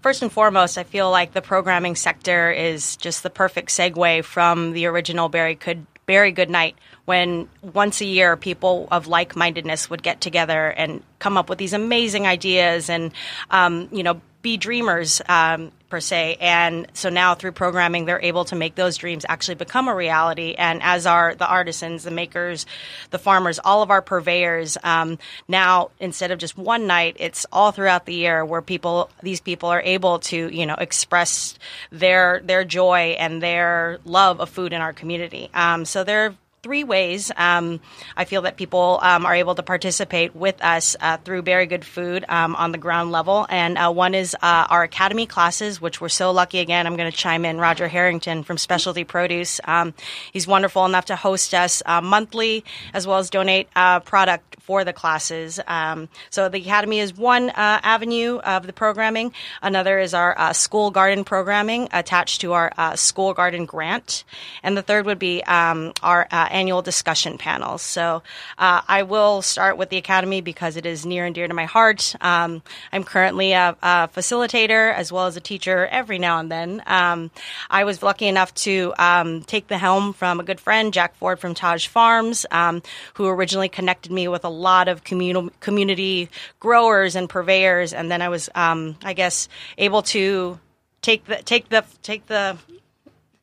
First 0.00 0.22
and 0.22 0.30
foremost, 0.30 0.78
I 0.78 0.84
feel 0.84 1.10
like 1.10 1.32
the 1.32 1.42
programming 1.42 1.96
sector 1.96 2.52
is 2.52 2.94
just 2.96 3.24
the 3.24 3.30
perfect 3.30 3.70
segue 3.70 4.22
from 4.22 4.72
the 4.72 4.86
original 4.86 5.28
Berry 5.28 5.56
Could 5.56 5.84
Berry 6.06 6.30
Good 6.30 6.50
Night, 6.50 6.76
when 7.04 7.48
once 7.62 8.00
a 8.00 8.04
year 8.04 8.36
people 8.36 8.86
of 8.92 9.08
like 9.08 9.34
mindedness 9.34 9.90
would 9.90 10.02
get 10.02 10.20
together 10.20 10.68
and 10.68 11.02
come 11.18 11.36
up 11.36 11.48
with 11.50 11.58
these 11.58 11.72
amazing 11.72 12.28
ideas 12.28 12.88
and, 12.88 13.12
um, 13.50 13.88
you 13.90 14.04
know, 14.04 14.20
be 14.40 14.56
dreamers 14.56 15.20
um, 15.28 15.72
per 15.88 16.00
se. 16.00 16.36
And 16.40 16.86
so 16.92 17.08
now 17.08 17.34
through 17.34 17.52
programming, 17.52 18.04
they're 18.04 18.22
able 18.22 18.44
to 18.46 18.56
make 18.56 18.74
those 18.74 18.96
dreams 18.96 19.24
actually 19.28 19.56
become 19.56 19.88
a 19.88 19.94
reality. 19.94 20.54
And 20.56 20.82
as 20.82 21.06
are 21.06 21.34
the 21.34 21.48
artisans, 21.48 22.04
the 22.04 22.10
makers, 22.10 22.66
the 23.10 23.18
farmers, 23.18 23.58
all 23.58 23.82
of 23.82 23.90
our 23.90 24.02
purveyors, 24.02 24.78
um, 24.84 25.18
now 25.48 25.90
instead 25.98 26.30
of 26.30 26.38
just 26.38 26.56
one 26.56 26.86
night, 26.86 27.16
it's 27.18 27.46
all 27.52 27.72
throughout 27.72 28.06
the 28.06 28.14
year 28.14 28.44
where 28.44 28.62
people, 28.62 29.10
these 29.22 29.40
people 29.40 29.70
are 29.70 29.82
able 29.82 30.18
to, 30.20 30.54
you 30.54 30.66
know, 30.66 30.76
express 30.76 31.58
their 31.90 32.40
their 32.44 32.64
joy 32.64 33.16
and 33.18 33.42
their 33.42 33.98
love 34.04 34.40
of 34.40 34.48
food 34.48 34.72
in 34.72 34.80
our 34.80 34.92
community. 34.92 35.50
Um, 35.54 35.84
so 35.84 36.04
they're 36.04 36.34
three 36.62 36.84
ways 36.84 37.30
um, 37.36 37.80
I 38.16 38.24
feel 38.24 38.42
that 38.42 38.56
people 38.56 38.98
um, 39.02 39.24
are 39.26 39.34
able 39.34 39.54
to 39.54 39.62
participate 39.62 40.34
with 40.34 40.62
us 40.62 40.96
uh, 41.00 41.16
through 41.18 41.42
Berry 41.42 41.66
Good 41.66 41.84
Food 41.84 42.24
um, 42.28 42.56
on 42.56 42.72
the 42.72 42.78
ground 42.78 43.12
level. 43.12 43.46
And 43.48 43.78
uh, 43.78 43.92
one 43.92 44.14
is 44.14 44.34
uh, 44.34 44.66
our 44.68 44.82
academy 44.82 45.26
classes, 45.26 45.80
which 45.80 46.00
we're 46.00 46.08
so 46.08 46.30
lucky 46.32 46.58
again. 46.58 46.86
I'm 46.86 46.96
going 46.96 47.10
to 47.10 47.16
chime 47.16 47.44
in 47.44 47.58
Roger 47.58 47.88
Harrington 47.88 48.42
from 48.42 48.58
Specialty 48.58 49.04
Produce. 49.04 49.60
Um, 49.64 49.94
he's 50.32 50.46
wonderful 50.46 50.84
enough 50.84 51.06
to 51.06 51.16
host 51.16 51.54
us 51.54 51.82
uh, 51.86 52.00
monthly 52.00 52.64
as 52.92 53.06
well 53.06 53.18
as 53.18 53.30
donate 53.30 53.68
uh, 53.76 54.00
product 54.00 54.56
for 54.60 54.84
the 54.84 54.92
classes. 54.92 55.60
Um, 55.66 56.08
so 56.30 56.48
the 56.48 56.60
academy 56.60 56.98
is 56.98 57.16
one 57.16 57.50
uh, 57.50 57.80
avenue 57.82 58.38
of 58.38 58.66
the 58.66 58.72
programming. 58.72 59.32
Another 59.62 59.98
is 59.98 60.12
our 60.12 60.52
school 60.52 60.90
garden 60.90 61.24
programming 61.24 61.88
attached 61.92 62.42
to 62.42 62.52
our 62.52 62.96
school 62.96 63.32
garden 63.32 63.64
grant. 63.64 64.24
And 64.62 64.76
the 64.76 64.82
third 64.82 65.06
would 65.06 65.18
be 65.18 65.42
um, 65.44 65.92
our 66.02 66.26
annual 66.50 66.82
discussion 66.82 67.38
panels. 67.38 67.82
So 67.82 68.22
uh, 68.58 68.82
I 68.86 69.02
will 69.02 69.42
start 69.42 69.76
with 69.76 69.90
the 69.90 69.96
Academy 69.96 70.40
because 70.40 70.76
it 70.76 70.86
is 70.86 71.06
near 71.06 71.24
and 71.24 71.34
dear 71.34 71.48
to 71.48 71.54
my 71.54 71.64
heart. 71.64 72.14
Um, 72.20 72.62
I'm 72.92 73.04
currently 73.04 73.52
a, 73.52 73.76
a, 73.82 74.08
facilitator 74.08 74.92
as 74.94 75.12
well 75.12 75.26
as 75.26 75.36
a 75.36 75.40
teacher 75.40 75.86
every 75.86 76.18
now 76.18 76.38
and 76.38 76.50
then. 76.50 76.82
Um, 76.86 77.30
I 77.70 77.84
was 77.84 78.02
lucky 78.02 78.26
enough 78.26 78.54
to 78.54 78.94
um, 78.98 79.42
take 79.42 79.68
the 79.68 79.78
helm 79.78 80.12
from 80.12 80.40
a 80.40 80.44
good 80.44 80.60
friend, 80.60 80.92
Jack 80.92 81.16
Ford 81.16 81.38
from 81.38 81.54
Taj 81.54 81.86
Farms, 81.86 82.46
um, 82.50 82.82
who 83.14 83.26
originally 83.26 83.68
connected 83.68 84.12
me 84.12 84.28
with 84.28 84.44
a 84.44 84.50
lot 84.50 84.88
of 84.88 85.04
communal, 85.04 85.50
community 85.60 86.28
growers 86.60 87.16
and 87.16 87.28
purveyors. 87.28 87.92
And 87.92 88.10
then 88.10 88.22
I 88.22 88.28
was, 88.28 88.48
um, 88.54 88.96
I 89.02 89.12
guess, 89.12 89.48
able 89.76 90.02
to 90.02 90.58
take 91.02 91.24
the 91.26 91.36
take 91.36 91.68
the 91.68 91.84
take 92.02 92.26
the 92.26 92.56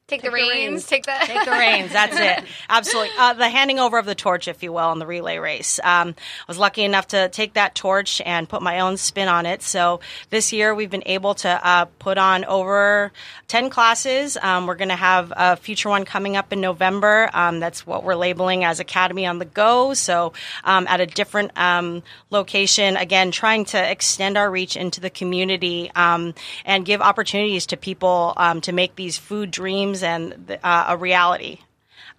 Take, 0.08 0.22
take 0.22 0.30
the, 0.30 0.36
reins, 0.36 0.50
reins. 0.52 0.86
Take 0.86 1.06
the 1.08 1.16
take 1.22 1.46
the 1.46 1.52
reins. 1.52 1.92
That's 1.92 2.16
it. 2.16 2.48
Absolutely. 2.70 3.10
Uh, 3.18 3.34
the 3.34 3.50
handing 3.50 3.80
over 3.80 3.98
of 3.98 4.06
the 4.06 4.14
torch, 4.14 4.48
if 4.48 4.62
you 4.62 4.72
will, 4.72 4.92
in 4.92 5.00
the 5.00 5.08
relay 5.08 5.40
race. 5.40 5.80
Um, 5.80 6.10
I 6.10 6.44
was 6.48 6.60
lucky 6.60 6.84
enough 6.84 7.08
to 7.08 7.28
take 7.30 7.54
that 7.54 7.74
torch 7.74 8.22
and 8.24 8.48
put 8.48 8.62
my 8.62 8.82
own 8.82 8.98
spin 8.98 9.28
on 9.28 9.48
it. 9.48 9.64
So 9.64 10.02
this 10.30 10.54
year 10.54 10.76
we've 10.76 10.92
been 10.92 11.02
able 11.08 11.34
to 11.36 11.50
uh, 11.50 11.86
put 11.98 12.20
on 12.20 12.46
over 12.46 13.14
ten 13.48 13.72
classes. 13.72 14.38
Um, 14.40 14.68
we're 14.68 14.76
going 14.76 14.90
to 14.90 14.96
have 14.96 15.34
a 15.36 15.56
future 15.56 15.90
one 15.90 16.06
coming 16.06 16.38
up 16.38 16.54
in 16.54 16.62
November. 16.62 17.28
Um, 17.34 17.60
that's 17.60 17.88
what 17.88 18.04
we're 18.04 18.14
labeling 18.14 18.64
as 18.64 18.80
Academy 18.80 19.26
on 19.26 19.40
the 19.40 19.46
Go. 19.46 19.96
So 19.96 20.34
um, 20.66 20.86
at 20.86 21.02
a 21.02 21.08
different 21.08 21.58
um, 21.58 22.04
location, 22.30 22.96
again, 22.96 23.32
trying 23.32 23.66
to 23.66 23.92
extend 23.92 24.38
our 24.38 24.52
reach 24.52 24.78
into 24.78 25.02
the 25.02 25.10
community 25.10 25.90
um, 25.96 26.36
and 26.64 26.86
give 26.86 27.02
opportunities 27.02 27.66
to 27.68 27.76
people 27.76 28.36
to 28.62 28.72
make 28.72 28.96
these 28.96 29.18
food 29.18 29.50
dreams 29.50 29.95
dreams 29.96 30.04
and 30.04 30.58
uh, 30.64 30.86
a 30.90 30.98
reality. 30.98 31.60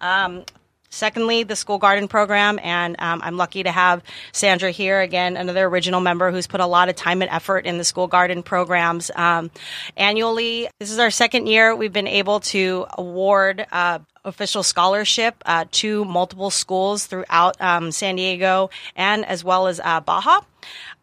Um, 0.01 0.43
Secondly, 0.89 1.43
the 1.43 1.57
school 1.57 1.79
garden 1.79 2.07
program, 2.07 2.59
and 2.63 2.95
um, 2.99 3.19
I'm 3.21 3.35
lucky 3.35 3.61
to 3.61 3.71
have 3.71 4.01
Sandra 4.31 4.71
here 4.71 5.01
again, 5.01 5.35
another 5.35 5.65
original 5.65 5.99
member 5.99 6.31
who's 6.31 6.47
put 6.47 6.61
a 6.61 6.65
lot 6.65 6.87
of 6.87 6.95
time 6.95 7.21
and 7.21 7.29
effort 7.29 7.65
in 7.65 7.77
the 7.77 7.83
school 7.83 8.07
garden 8.07 8.41
programs. 8.41 9.11
Um, 9.13 9.51
annually, 9.97 10.69
this 10.79 10.89
is 10.89 10.97
our 10.97 11.11
second 11.11 11.47
year. 11.47 11.75
We've 11.75 11.91
been 11.91 12.07
able 12.07 12.39
to 12.55 12.87
award 12.97 13.67
uh, 13.69 13.99
official 14.23 14.63
scholarship 14.63 15.35
uh, 15.45 15.65
to 15.71 16.05
multiple 16.05 16.49
schools 16.49 17.05
throughout 17.05 17.59
um, 17.59 17.91
San 17.91 18.15
Diego 18.15 18.69
and 18.95 19.25
as 19.25 19.43
well 19.43 19.67
as 19.67 19.81
uh, 19.83 19.99
Baja. 19.99 20.39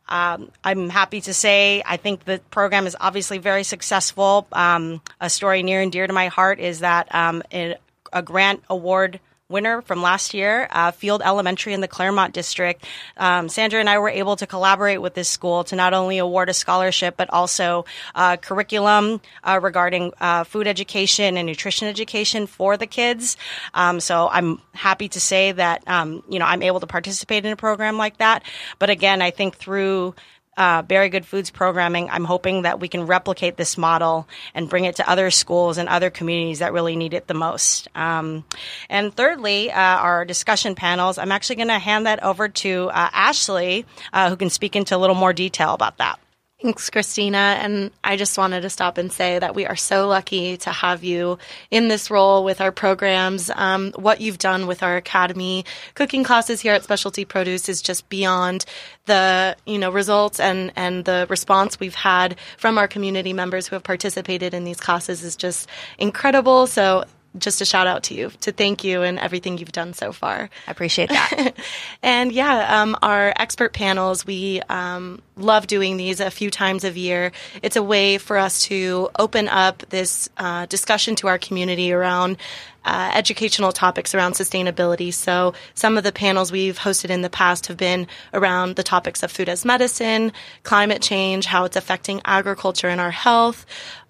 Um, 0.09 0.51
I'm 0.63 0.91
happy 0.91 1.21
to 1.23 1.35
say 1.35 1.83
I 1.85 1.97
think 1.97 2.25
the 2.25 2.41
program 2.51 2.87
is 2.87 2.97
obviously 3.01 3.39
very 3.39 3.65
successful. 3.65 4.47
Um, 4.53 5.01
a 5.21 5.31
story 5.31 5.63
near 5.63 5.81
and 5.81 5.91
dear 5.91 6.07
to 6.07 6.13
my 6.13 6.29
heart 6.29 6.61
is 6.61 6.81
that 6.81 7.13
um, 7.15 7.43
a 7.53 8.23
grant 8.23 8.63
award 8.69 9.21
winner 9.55 9.81
from 9.83 10.03
last 10.03 10.35
year, 10.35 10.69
uh, 10.73 10.91
Field 10.91 11.23
Elementary 11.25 11.73
in 11.75 11.81
the 11.81 11.87
Clairemont 11.87 12.35
District. 12.35 12.85
Um, 13.17 13.49
Sandra 13.49 13.79
and 13.79 13.89
I 13.89 13.99
were 14.01 14.09
able 14.11 14.35
to 14.37 14.47
collaborate 14.49 15.01
with 15.01 15.15
this 15.15 15.29
school 15.29 15.63
to 15.65 15.77
not 15.77 15.95
only 15.95 16.19
award 16.19 16.49
a 16.49 16.53
scholarship, 16.53 17.15
but 17.17 17.31
also 17.31 17.85
uh, 18.17 18.37
curriculum 18.37 19.21
uh, 19.45 19.61
regarding 19.63 20.13
uh, 20.21 20.43
food 20.43 20.67
education 20.67 21.37
and 21.37 21.47
nutrition 21.47 21.87
education 21.87 22.49
for 22.49 22.77
the 22.77 22.87
kids. 22.87 23.37
Um, 23.75 24.01
so 24.01 24.29
I'm 24.29 24.61
happy 24.73 25.09
to 25.11 25.21
say 25.21 25.53
that, 25.53 25.87
um, 25.87 26.25
you 26.29 26.41
know, 26.41 26.47
I'm 26.47 26.63
able 26.63 26.81
to 26.81 26.89
participate 26.89 27.47
in 27.47 27.53
a 27.53 27.57
program 27.57 27.97
like 27.97 28.19
that. 28.19 28.43
But 28.81 28.91
again, 28.91 29.23
I 29.23 29.31
think 29.31 29.57
through 29.57 30.17
uh, 30.57 30.83
Berry 30.83 31.09
Good 31.09 31.27
Foods 31.27 31.51
programming, 31.51 32.11
I'm 32.11 32.25
hoping 32.25 32.63
that 32.63 32.81
we 32.81 32.89
can 32.89 33.07
replicate 33.07 33.57
this 33.57 33.77
model 33.77 34.29
and 34.55 34.69
bring 34.69 34.85
it 34.85 34.97
to 34.97 35.09
other 35.09 35.31
schools 35.31 35.79
and 35.79 35.89
other 35.89 36.11
communities 36.11 36.61
that 36.61 36.73
really 36.73 36.97
need 36.97 37.15
it 37.15 37.27
the 37.27 37.35
most. 37.35 37.89
Um, 37.95 38.45
and 38.89 39.15
thirdly, 39.15 39.71
uh, 39.71 39.81
our 39.81 40.25
discussion 40.25 40.75
panels. 40.75 41.19
I'm 41.19 41.33
actually 41.33 41.57
going 41.57 41.69
to 41.69 41.79
hand 41.79 42.07
that 42.07 42.23
over 42.23 42.49
to 42.49 42.91
uh, 42.93 43.11
Ashley, 43.13 43.87
uh, 44.13 44.31
who 44.31 44.37
can 44.37 44.51
speak 44.51 44.77
into 44.77 44.97
a 44.97 44.99
little 44.99 45.17
more 45.17 45.33
detail 45.33 45.75
about 45.75 45.99
that. 45.99 46.19
Thanks, 46.63 46.89
Christina. 46.89 47.59
And 47.61 47.91
I 48.05 48.17
just 48.17 48.39
wanted 48.39 48.63
to 48.63 48.71
stop 48.71 48.97
and 48.97 49.13
say 49.13 49.39
that 49.39 49.55
we 49.55 49.67
are 49.67 49.77
so 49.77 50.07
lucky 50.07 50.57
to 50.59 50.71
have 50.71 51.03
you 51.03 51.39
in 51.71 51.89
this 51.89 52.11
role 52.11 52.45
with 52.45 52.61
our 52.61 52.71
programs. 52.73 53.51
Um, 53.55 53.93
what 53.97 54.21
you've 54.21 54.39
done 54.39 54.67
with 54.67 54.83
our 54.83 54.97
academy 54.97 55.65
cooking 55.95 56.23
classes 56.25 56.61
here 56.61 56.73
at 56.73 56.85
Specialty 56.85 57.25
Produce 57.25 57.69
is 57.69 57.83
just 57.83 58.09
beyond 58.09 58.65
the 59.07 59.57
you 59.67 59.79
know 59.79 59.91
results 59.91 60.41
and 60.41 60.73
and 60.77 61.05
the 61.05 61.27
response 61.29 61.79
we've 61.81 61.95
had 61.95 62.37
from 62.57 62.79
our 62.79 62.89
community 62.89 63.33
members 63.33 63.67
who 63.67 63.75
have 63.75 63.83
participated 63.83 64.55
in 64.55 64.65
these 64.65 64.81
classes 64.81 65.23
is 65.25 65.37
just 65.37 65.69
incredible. 65.99 66.67
So 66.67 67.05
just 67.39 67.61
a 67.61 67.65
shout 67.65 67.87
out 67.87 68.05
to 68.05 68.15
you 68.15 68.31
to 68.41 68.53
thank 68.53 68.85
you 68.85 69.03
and 69.03 69.19
everything 69.19 69.59
you've 69.59 69.73
done 69.73 69.93
so 69.93 70.13
far. 70.13 70.51
I 70.67 70.71
appreciate 70.71 71.09
that. 71.09 71.55
and 72.03 72.33
yeah, 72.33 72.83
um, 72.83 72.97
our 73.03 73.33
expert 73.37 73.73
panels, 73.73 74.25
we 74.27 74.61
um, 74.69 75.21
love 75.37 75.67
doing 75.67 75.97
these 75.97 76.21
a 76.21 76.31
few 76.31 76.51
times 76.51 76.85
a 76.85 76.91
year. 76.91 77.33
It's 77.63 77.77
a 77.77 77.83
way 77.83 78.19
for 78.19 78.37
us 78.37 78.63
to 78.65 79.11
open 79.19 79.49
up 79.49 79.79
this 79.89 80.29
uh, 80.37 80.67
discussion 80.67 81.17
to 81.17 81.29
our 81.29 81.39
community 81.39 81.93
around 81.93 82.39
uh, 82.85 83.11
educational 83.15 83.73
topics 83.73 84.15
around 84.15 84.35
sustainability. 84.35 85.13
So 85.13 85.55
some 85.75 85.97
of 85.97 86.05
the 86.05 86.13
panels 86.13 86.53
we've 86.53 86.79
hosted 86.79 87.11
in 87.11 87.23
the 87.23 87.31
past 87.31 87.67
have 87.69 87.77
been 87.77 88.07
around 88.33 88.77
the 88.77 88.83
topics 88.83 89.23
of 89.23 89.33
food 89.33 89.49
as 89.49 89.65
medicine, 89.65 90.33
climate 90.63 91.01
change, 91.01 91.47
how 91.47 91.65
it's 91.65 91.77
affecting 91.77 92.21
agriculture 92.25 92.89
and 92.89 93.01
our 93.01 93.11
health, 93.11 93.65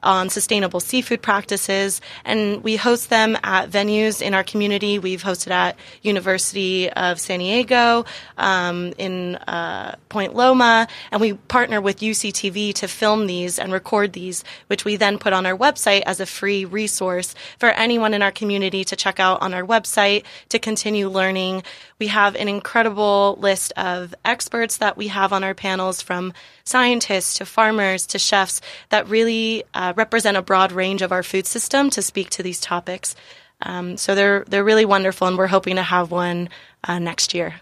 on 0.04 0.28
sustainable 0.28 0.80
seafood 0.80 1.22
practices, 1.22 2.00
and 2.24 2.62
we 2.62 2.76
host 2.76 3.10
them 3.10 3.36
at 3.42 3.70
venues 3.70 4.22
in 4.22 4.34
our 4.34 4.44
community. 4.44 4.98
We've 4.98 5.22
hosted 5.22 5.50
at 5.50 5.76
University 6.02 6.90
of 6.90 7.18
San 7.18 7.40
Diego, 7.40 8.04
um, 8.38 8.92
in 8.98 9.36
uh, 9.36 9.96
Point 10.08 10.34
Loma, 10.34 10.86
and 11.10 11.20
we 11.20 11.32
partner 11.32 11.80
with 11.80 12.00
UCTV 12.00 12.74
to 12.74 12.88
film 12.88 13.26
these 13.26 13.58
and 13.58 13.72
record 13.72 14.12
these, 14.12 14.44
which 14.68 14.84
we 14.84 14.96
then 14.96 15.18
put 15.18 15.32
on 15.32 15.46
our 15.46 15.56
website 15.56 16.02
as 16.06 16.20
a 16.20 16.26
free 16.26 16.64
resource 16.64 17.34
for 17.58 17.70
anyone 17.70 18.14
in 18.14 18.22
our 18.22 18.32
community 18.32 18.84
to 18.84 18.96
check 18.96 19.18
out 19.18 19.40
on 19.42 19.54
our 19.54 19.64
website 19.64 20.24
to 20.50 20.58
continue 20.58 21.08
learning. 21.08 21.62
We 22.04 22.08
have 22.08 22.36
an 22.36 22.48
incredible 22.48 23.38
list 23.40 23.72
of 23.78 24.14
experts 24.26 24.76
that 24.76 24.98
we 24.98 25.08
have 25.08 25.32
on 25.32 25.42
our 25.42 25.54
panels 25.54 26.02
from 26.02 26.34
scientists 26.62 27.38
to 27.38 27.46
farmers 27.46 28.06
to 28.08 28.18
chefs 28.18 28.60
that 28.90 29.08
really 29.08 29.64
uh, 29.72 29.94
represent 29.96 30.36
a 30.36 30.42
broad 30.42 30.70
range 30.70 31.00
of 31.00 31.12
our 31.12 31.22
food 31.22 31.46
system 31.46 31.88
to 31.88 32.02
speak 32.02 32.28
to 32.28 32.42
these 32.42 32.60
topics. 32.60 33.16
Um, 33.62 33.96
so 33.96 34.14
they're 34.14 34.44
they're 34.46 34.64
really 34.64 34.84
wonderful, 34.84 35.28
and 35.28 35.38
we're 35.38 35.46
hoping 35.46 35.76
to 35.76 35.82
have 35.82 36.10
one 36.10 36.50
uh, 36.86 36.98
next 36.98 37.34
year. 37.34 37.54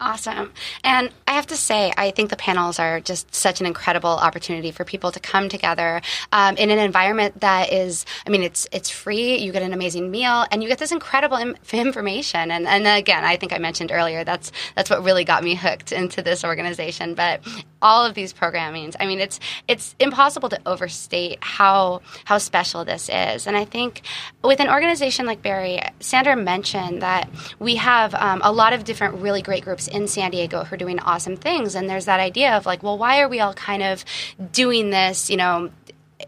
Awesome. 0.00 0.52
And 0.82 1.10
I 1.26 1.32
have 1.32 1.46
to 1.46 1.56
say, 1.56 1.92
I 1.96 2.10
think 2.10 2.28
the 2.28 2.36
panels 2.36 2.78
are 2.78 3.00
just 3.00 3.32
such 3.32 3.60
an 3.60 3.66
incredible 3.66 4.10
opportunity 4.10 4.72
for 4.72 4.84
people 4.84 5.12
to 5.12 5.20
come 5.20 5.48
together 5.48 6.02
um, 6.32 6.56
in 6.56 6.68
an 6.68 6.78
environment 6.78 7.40
that 7.40 7.72
is, 7.72 8.04
I 8.26 8.30
mean, 8.30 8.42
it's 8.42 8.66
it's 8.72 8.90
free. 8.90 9.38
You 9.38 9.52
get 9.52 9.62
an 9.62 9.72
amazing 9.72 10.10
meal, 10.10 10.44
and 10.50 10.62
you 10.62 10.68
get 10.68 10.78
this 10.78 10.90
incredible 10.90 11.36
Im- 11.36 11.56
information. 11.72 12.50
And 12.50 12.66
and 12.66 12.86
again, 12.86 13.24
I 13.24 13.36
think 13.36 13.52
I 13.52 13.58
mentioned 13.58 13.92
earlier 13.92 14.24
that's 14.24 14.50
that's 14.74 14.90
what 14.90 15.04
really 15.04 15.24
got 15.24 15.44
me 15.44 15.54
hooked 15.54 15.92
into 15.92 16.22
this 16.22 16.44
organization. 16.44 17.14
But 17.14 17.40
all 17.80 18.04
of 18.04 18.14
these 18.14 18.32
programmings, 18.32 18.96
I 18.98 19.06
mean, 19.06 19.20
it's 19.20 19.38
it's 19.68 19.94
impossible 20.00 20.48
to 20.48 20.60
overstate 20.66 21.38
how 21.40 22.02
how 22.24 22.38
special 22.38 22.84
this 22.84 23.08
is. 23.08 23.46
And 23.46 23.56
I 23.56 23.64
think 23.64 24.02
with 24.42 24.58
an 24.60 24.68
organization 24.68 25.24
like 25.24 25.40
Berry, 25.40 25.80
Sandra 26.00 26.34
mentioned 26.36 27.00
that 27.00 27.30
we 27.58 27.76
have 27.76 28.12
um, 28.14 28.42
a 28.44 28.52
lot 28.54 28.72
of 28.72 28.84
different 28.84 29.16
really 29.16 29.42
great 29.42 29.64
groups 29.64 29.88
in 29.88 30.08
San 30.08 30.30
Diego 30.30 30.64
who 30.64 30.74
are 30.74 30.78
doing 30.78 30.98
awesome 31.00 31.36
things. 31.36 31.74
And 31.74 31.88
there's 31.88 32.06
that 32.06 32.20
idea 32.20 32.56
of 32.56 32.66
like, 32.66 32.82
well, 32.82 32.98
why 32.98 33.20
are 33.20 33.28
we 33.28 33.40
all 33.40 33.54
kind 33.54 33.82
of 33.82 34.04
doing 34.52 34.90
this, 34.90 35.30
you 35.30 35.36
know, 35.36 35.70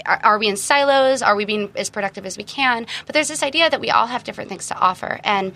are, 0.05 0.21
are, 0.23 0.39
we 0.39 0.49
in 0.49 0.57
silos? 0.57 1.23
Are 1.23 1.37
we 1.37 1.45
being 1.45 1.71
as 1.77 1.91
productive 1.91 2.27
as 2.27 2.37
we 2.37 2.45
can? 2.45 2.87
But 3.07 3.15
there's 3.15 3.29
this 3.29 3.43
idea 3.43 3.71
that 3.71 3.81
we 3.81 3.91
all 3.91 4.07
have 4.07 4.25
different 4.25 4.51
things 4.51 4.69
to 4.69 4.79
offer. 4.79 5.21
And 5.25 5.53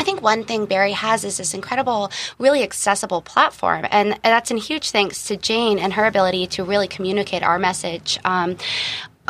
I 0.00 0.04
think 0.04 0.22
one 0.22 0.44
thing 0.44 0.64
Berry 0.64 0.92
has 0.92 1.24
is 1.24 1.36
this 1.36 1.52
incredible, 1.52 2.10
really 2.38 2.62
accessible 2.62 3.20
platform. 3.20 3.86
And 3.90 4.18
that's 4.22 4.50
in 4.50 4.56
huge 4.56 4.90
thanks 4.90 5.26
to 5.28 5.36
Jane 5.36 5.78
and 5.78 5.92
her 5.92 6.06
ability 6.06 6.46
to 6.48 6.64
really 6.64 6.88
communicate 6.88 7.42
our 7.42 7.58
message. 7.58 8.18
Um, 8.24 8.56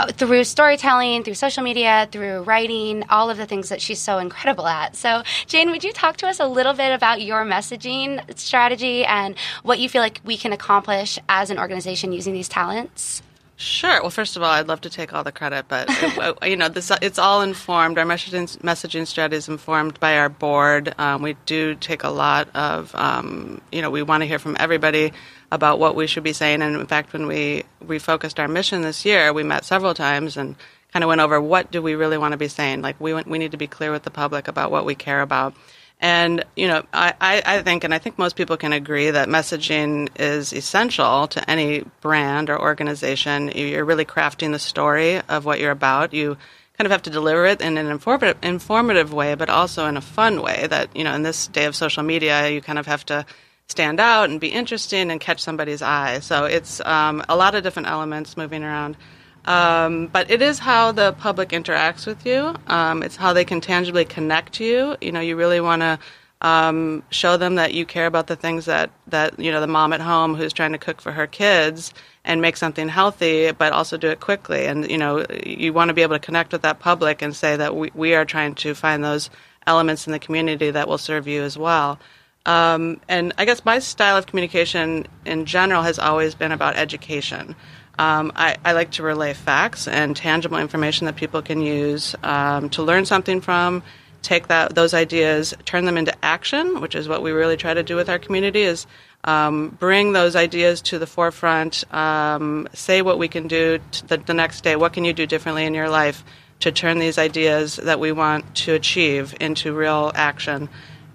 through 0.08 0.44
storytelling, 0.44 1.24
through 1.24 1.34
social 1.34 1.62
media, 1.62 2.08
through 2.10 2.42
writing, 2.42 3.04
all 3.10 3.30
of 3.30 3.36
the 3.36 3.46
things 3.46 3.68
that 3.68 3.80
she's 3.80 4.00
so 4.00 4.18
incredible 4.18 4.66
at. 4.66 4.96
So, 4.96 5.22
Jane, 5.46 5.70
would 5.70 5.84
you 5.84 5.92
talk 5.92 6.16
to 6.18 6.26
us 6.26 6.40
a 6.40 6.46
little 6.46 6.72
bit 6.72 6.92
about 6.92 7.22
your 7.22 7.44
messaging 7.44 8.38
strategy 8.38 9.04
and 9.04 9.36
what 9.62 9.78
you 9.78 9.88
feel 9.88 10.02
like 10.02 10.20
we 10.24 10.36
can 10.36 10.52
accomplish 10.52 11.18
as 11.28 11.50
an 11.50 11.58
organization 11.58 12.12
using 12.12 12.32
these 12.32 12.48
talents? 12.48 13.22
Sure. 13.60 14.00
Well, 14.00 14.10
first 14.10 14.36
of 14.36 14.42
all, 14.42 14.48
I'd 14.48 14.68
love 14.68 14.80
to 14.82 14.90
take 14.90 15.12
all 15.12 15.22
the 15.22 15.32
credit, 15.32 15.66
but 15.68 15.86
it, 15.90 16.48
you 16.48 16.56
know, 16.56 16.70
this 16.70 16.90
it's 17.02 17.18
all 17.18 17.42
informed. 17.42 17.98
Our 17.98 18.06
messaging 18.06 18.56
messaging 18.62 19.06
strategy 19.06 19.36
is 19.36 19.48
informed 19.48 20.00
by 20.00 20.16
our 20.16 20.30
board. 20.30 20.94
Um, 20.96 21.20
we 21.20 21.36
do 21.44 21.74
take 21.74 22.02
a 22.02 22.08
lot 22.08 22.48
of, 22.54 22.94
um, 22.94 23.60
you 23.70 23.82
know, 23.82 23.90
we 23.90 24.02
want 24.02 24.22
to 24.22 24.26
hear 24.26 24.38
from 24.38 24.56
everybody 24.58 25.12
about 25.52 25.78
what 25.78 25.96
we 25.96 26.06
should 26.06 26.22
be 26.22 26.32
saying. 26.32 26.62
And 26.62 26.76
in 26.76 26.86
fact, 26.86 27.12
when 27.12 27.26
we 27.26 27.64
refocused 27.84 28.38
our 28.38 28.48
mission 28.48 28.82
this 28.82 29.04
year, 29.04 29.32
we 29.32 29.42
met 29.42 29.64
several 29.64 29.94
times 29.94 30.36
and 30.36 30.56
kind 30.92 31.04
of 31.04 31.08
went 31.08 31.20
over 31.20 31.40
what 31.40 31.70
do 31.70 31.82
we 31.82 31.94
really 31.94 32.18
want 32.18 32.32
to 32.32 32.38
be 32.38 32.48
saying. 32.48 32.82
Like 32.82 33.00
we 33.00 33.14
we 33.14 33.38
need 33.38 33.52
to 33.52 33.56
be 33.56 33.66
clear 33.66 33.92
with 33.92 34.02
the 34.02 34.10
public 34.10 34.48
about 34.48 34.70
what 34.70 34.84
we 34.84 34.94
care 34.94 35.22
about. 35.22 35.54
And 36.02 36.44
you 36.56 36.66
know, 36.66 36.82
I, 36.94 37.14
I 37.20 37.62
think, 37.62 37.84
and 37.84 37.92
I 37.92 37.98
think 37.98 38.16
most 38.16 38.34
people 38.34 38.56
can 38.56 38.72
agree 38.72 39.10
that 39.10 39.28
messaging 39.28 40.08
is 40.18 40.52
essential 40.52 41.28
to 41.28 41.50
any 41.50 41.84
brand 42.00 42.48
or 42.48 42.58
organization. 42.58 43.52
You're 43.54 43.84
really 43.84 44.06
crafting 44.06 44.52
the 44.52 44.58
story 44.58 45.20
of 45.20 45.44
what 45.44 45.60
you're 45.60 45.70
about. 45.70 46.14
You 46.14 46.38
kind 46.78 46.86
of 46.86 46.90
have 46.90 47.02
to 47.02 47.10
deliver 47.10 47.44
it 47.44 47.60
in 47.60 47.76
an 47.76 47.88
informative, 47.88 48.38
informative 48.42 49.12
way, 49.12 49.34
but 49.34 49.50
also 49.50 49.86
in 49.86 49.98
a 49.98 50.00
fun 50.00 50.40
way. 50.40 50.66
That 50.68 50.96
you 50.96 51.04
know, 51.04 51.14
in 51.14 51.22
this 51.22 51.48
day 51.48 51.66
of 51.66 51.76
social 51.76 52.02
media, 52.02 52.48
you 52.48 52.62
kind 52.62 52.78
of 52.78 52.86
have 52.86 53.04
to 53.06 53.26
stand 53.70 54.00
out 54.00 54.30
and 54.30 54.40
be 54.40 54.48
interesting 54.48 55.10
and 55.10 55.20
catch 55.20 55.40
somebody's 55.40 55.80
eye. 55.80 56.18
So 56.20 56.44
it's 56.44 56.80
um, 56.80 57.24
a 57.28 57.36
lot 57.36 57.54
of 57.54 57.62
different 57.62 57.88
elements 57.88 58.36
moving 58.36 58.64
around. 58.64 58.96
Um, 59.44 60.08
but 60.08 60.30
it 60.30 60.42
is 60.42 60.58
how 60.58 60.92
the 60.92 61.12
public 61.12 61.50
interacts 61.50 62.06
with 62.06 62.26
you. 62.26 62.54
Um, 62.66 63.02
it's 63.02 63.16
how 63.16 63.32
they 63.32 63.44
can 63.44 63.60
tangibly 63.60 64.04
connect 64.04 64.60
you. 64.60 64.96
You 65.00 65.12
know, 65.12 65.20
you 65.20 65.36
really 65.36 65.60
want 65.60 65.82
to 65.82 65.98
um, 66.42 67.02
show 67.10 67.36
them 67.36 67.54
that 67.54 67.72
you 67.72 67.86
care 67.86 68.06
about 68.06 68.26
the 68.26 68.36
things 68.36 68.64
that, 68.66 68.90
that, 69.06 69.38
you 69.38 69.50
know, 69.50 69.60
the 69.60 69.66
mom 69.66 69.92
at 69.92 70.00
home 70.00 70.34
who's 70.34 70.52
trying 70.52 70.72
to 70.72 70.78
cook 70.78 71.00
for 71.00 71.12
her 71.12 71.26
kids 71.26 71.94
and 72.24 72.42
make 72.42 72.56
something 72.56 72.88
healthy, 72.88 73.52
but 73.52 73.72
also 73.72 73.96
do 73.96 74.08
it 74.08 74.20
quickly. 74.20 74.66
And, 74.66 74.90
you 74.90 74.98
know, 74.98 75.24
you 75.44 75.72
want 75.72 75.88
to 75.88 75.94
be 75.94 76.02
able 76.02 76.16
to 76.16 76.26
connect 76.26 76.52
with 76.52 76.62
that 76.62 76.78
public 76.78 77.22
and 77.22 77.34
say 77.34 77.56
that 77.56 77.74
we, 77.76 77.90
we 77.94 78.14
are 78.14 78.24
trying 78.24 78.54
to 78.56 78.74
find 78.74 79.02
those 79.02 79.30
elements 79.66 80.06
in 80.06 80.12
the 80.12 80.18
community 80.18 80.70
that 80.70 80.88
will 80.88 80.98
serve 80.98 81.26
you 81.26 81.42
as 81.42 81.56
well. 81.56 81.98
Um, 82.46 83.00
and 83.08 83.32
I 83.36 83.44
guess 83.44 83.64
my 83.64 83.78
style 83.80 84.16
of 84.16 84.26
communication 84.26 85.06
in 85.26 85.44
general 85.44 85.82
has 85.82 85.98
always 85.98 86.34
been 86.34 86.52
about 86.52 86.76
education. 86.76 87.54
Um, 87.98 88.32
I, 88.34 88.56
I, 88.64 88.72
like 88.72 88.92
to 88.92 89.02
relay 89.02 89.34
facts 89.34 89.86
and 89.86 90.16
tangible 90.16 90.56
information 90.56 91.04
that 91.04 91.16
people 91.16 91.42
can 91.42 91.60
use 91.60 92.14
um, 92.22 92.70
to 92.70 92.82
learn 92.82 93.04
something 93.04 93.42
from. 93.42 93.82
Take 94.22 94.48
that 94.48 94.74
those 94.74 94.94
ideas, 94.94 95.54
turn 95.66 95.84
them 95.84 95.98
into 95.98 96.14
action, 96.24 96.80
which 96.80 96.94
is 96.94 97.08
what 97.08 97.22
we 97.22 97.30
really 97.30 97.58
try 97.58 97.74
to 97.74 97.82
do 97.82 97.96
with 97.96 98.08
our 98.08 98.18
community. 98.18 98.62
Is 98.62 98.86
um, 99.24 99.76
bring 99.78 100.12
those 100.12 100.34
ideas 100.34 100.80
to 100.82 100.98
the 100.98 101.06
forefront. 101.06 101.84
Um, 101.92 102.68
say 102.72 103.02
what 103.02 103.18
we 103.18 103.28
can 103.28 103.48
do 103.48 103.80
the, 104.08 104.16
the 104.16 104.34
next 104.34 104.64
day. 104.64 104.76
What 104.76 104.94
can 104.94 105.04
you 105.04 105.12
do 105.12 105.26
differently 105.26 105.66
in 105.66 105.74
your 105.74 105.90
life 105.90 106.24
to 106.60 106.72
turn 106.72 106.98
these 106.98 107.18
ideas 107.18 107.76
that 107.76 108.00
we 108.00 108.12
want 108.12 108.54
to 108.56 108.74
achieve 108.74 109.34
into 109.40 109.74
real 109.74 110.10
action? 110.14 110.70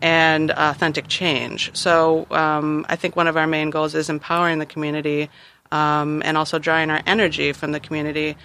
And 0.06 0.52
authentic 0.52 1.08
change. 1.08 1.76
So 1.76 2.28
um, 2.30 2.86
I 2.88 2.96
think 2.96 3.16
one 3.16 3.26
of 3.26 3.38
our 3.38 3.48
main 3.48 3.72
goals 3.72 3.96
is 3.96 4.08
empowering 4.08 4.60
the 4.60 4.68
community 4.68 5.32
um, 5.72 6.22
and 6.24 6.38
also 6.38 6.60
drawing 6.60 6.92
our 6.92 7.02
energy 7.08 7.54
from 7.54 7.72
the 7.72 7.80
community. 7.80 8.38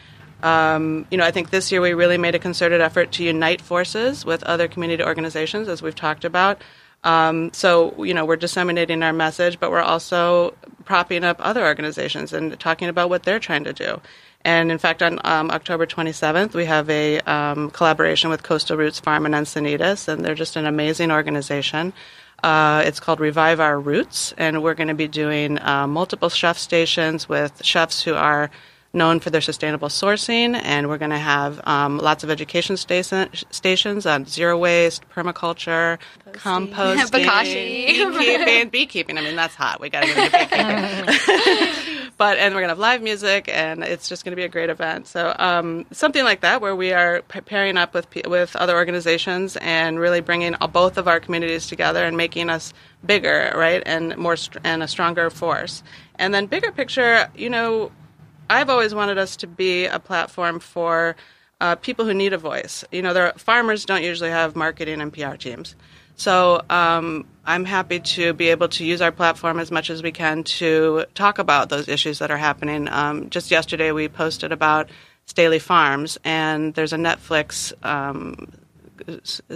Um, 0.42 1.06
you 1.10 1.18
know, 1.18 1.24
I 1.24 1.30
think 1.30 1.50
this 1.50 1.70
year 1.70 1.82
we 1.82 1.92
really 1.92 2.16
made 2.16 2.34
a 2.34 2.38
concerted 2.38 2.80
effort 2.80 3.12
to 3.12 3.24
unite 3.24 3.60
forces 3.60 4.24
with 4.24 4.42
other 4.44 4.68
community 4.68 5.04
organizations, 5.04 5.68
as 5.68 5.82
we've 5.82 5.94
talked 5.94 6.24
about. 6.24 6.62
Um, 7.04 7.52
so, 7.52 8.04
you 8.04 8.14
know, 8.14 8.24
we're 8.24 8.36
disseminating 8.36 9.02
our 9.02 9.12
message, 9.12 9.60
but 9.60 9.70
we're 9.70 9.80
also 9.82 10.54
propping 10.86 11.24
up 11.24 11.36
other 11.40 11.66
organizations 11.66 12.32
and 12.32 12.58
talking 12.58 12.88
about 12.88 13.10
what 13.10 13.24
they're 13.24 13.38
trying 13.38 13.64
to 13.64 13.74
do. 13.74 14.00
And 14.42 14.72
in 14.72 14.78
fact, 14.78 15.02
on 15.02 15.18
um, 15.24 15.50
October 15.50 15.86
27th, 15.86 16.54
we 16.54 16.64
have 16.64 16.88
a 16.88 17.20
um, 17.20 17.70
collaboration 17.70 18.30
with 18.30 18.42
Coastal 18.42 18.76
Roots 18.76 18.98
Farm 18.98 19.26
in 19.26 19.32
Encinitas, 19.32 20.08
and 20.08 20.24
they're 20.24 20.34
just 20.34 20.56
an 20.56 20.66
amazing 20.66 21.10
organization. 21.10 21.92
Uh, 22.42 22.82
it's 22.86 23.00
called 23.00 23.20
Revive 23.20 23.60
Our 23.60 23.78
Roots, 23.78 24.32
and 24.38 24.62
we're 24.62 24.74
going 24.74 24.88
to 24.88 24.94
be 24.94 25.08
doing 25.08 25.60
uh, 25.60 25.86
multiple 25.86 26.30
chef 26.30 26.56
stations 26.56 27.28
with 27.28 27.62
chefs 27.62 28.02
who 28.02 28.14
are 28.14 28.50
known 28.92 29.20
for 29.20 29.30
their 29.30 29.40
sustainable 29.40 29.88
sourcing, 29.88 30.60
and 30.64 30.88
we're 30.88 30.98
going 30.98 31.12
to 31.12 31.18
have 31.18 31.60
um, 31.64 31.98
lots 31.98 32.24
of 32.24 32.30
education 32.30 32.76
station, 32.76 33.28
stations 33.50 34.04
on 34.04 34.26
zero 34.26 34.58
waste, 34.58 35.08
permaculture, 35.10 35.98
composting, 36.32 37.24
Bokashi. 37.24 37.86
beekeeping. 37.86 38.68
beekeeping. 38.70 39.18
I 39.18 39.20
mean, 39.20 39.36
that's 39.36 39.54
hot. 39.54 39.80
We 39.80 39.90
got 39.90 40.00
to 40.00 40.06
get 40.06 40.18
into 40.18 41.16
beekeeping. 41.16 42.10
but 42.18 42.38
and 42.38 42.52
we're 42.52 42.60
going 42.60 42.68
to 42.68 42.72
have 42.72 42.78
live 42.78 43.00
music, 43.00 43.48
and 43.48 43.84
it's 43.84 44.08
just 44.08 44.24
going 44.24 44.32
to 44.32 44.36
be 44.36 44.44
a 44.44 44.48
great 44.48 44.70
event. 44.70 45.06
So 45.06 45.34
um, 45.38 45.86
something 45.92 46.24
like 46.24 46.40
that, 46.40 46.60
where 46.60 46.74
we 46.74 46.92
are 46.92 47.22
pairing 47.22 47.76
up 47.76 47.94
with 47.94 48.08
with 48.26 48.56
other 48.56 48.74
organizations 48.74 49.56
and 49.58 50.00
really 50.00 50.20
bringing 50.20 50.56
both 50.72 50.98
of 50.98 51.06
our 51.06 51.20
communities 51.20 51.68
together 51.68 52.04
and 52.04 52.16
making 52.16 52.50
us 52.50 52.72
bigger, 53.06 53.52
right, 53.54 53.82
and 53.86 54.16
more 54.16 54.36
and 54.64 54.82
a 54.82 54.88
stronger 54.88 55.30
force. 55.30 55.84
And 56.16 56.34
then 56.34 56.46
bigger 56.46 56.72
picture, 56.72 57.30
you 57.34 57.48
know, 57.48 57.92
I've 58.50 58.68
always 58.68 58.94
wanted 58.94 59.16
us 59.16 59.36
to 59.36 59.46
be 59.46 59.86
a 59.86 60.00
platform 60.00 60.58
for 60.58 61.14
uh, 61.60 61.76
people 61.76 62.04
who 62.04 62.12
need 62.12 62.32
a 62.32 62.38
voice. 62.38 62.84
You 62.90 63.00
know, 63.00 63.32
farmers 63.36 63.84
don't 63.84 64.02
usually 64.02 64.30
have 64.30 64.56
marketing 64.56 65.00
and 65.00 65.12
PR 65.12 65.36
teams. 65.36 65.76
So 66.16 66.62
um, 66.68 67.26
I'm 67.46 67.64
happy 67.64 68.00
to 68.00 68.32
be 68.32 68.48
able 68.48 68.68
to 68.70 68.84
use 68.84 69.00
our 69.00 69.12
platform 69.12 69.60
as 69.60 69.70
much 69.70 69.88
as 69.88 70.02
we 70.02 70.12
can 70.12 70.42
to 70.44 71.04
talk 71.14 71.38
about 71.38 71.68
those 71.68 71.88
issues 71.88 72.18
that 72.18 72.30
are 72.30 72.36
happening. 72.36 72.88
Um, 72.88 73.30
just 73.30 73.50
yesterday, 73.50 73.92
we 73.92 74.08
posted 74.08 74.52
about 74.52 74.90
Stehly 75.26 75.60
Farms, 75.60 76.18
and 76.24 76.74
there's 76.74 76.92
a 76.92 76.98
Netflix 76.98 77.72
um, 77.86 78.52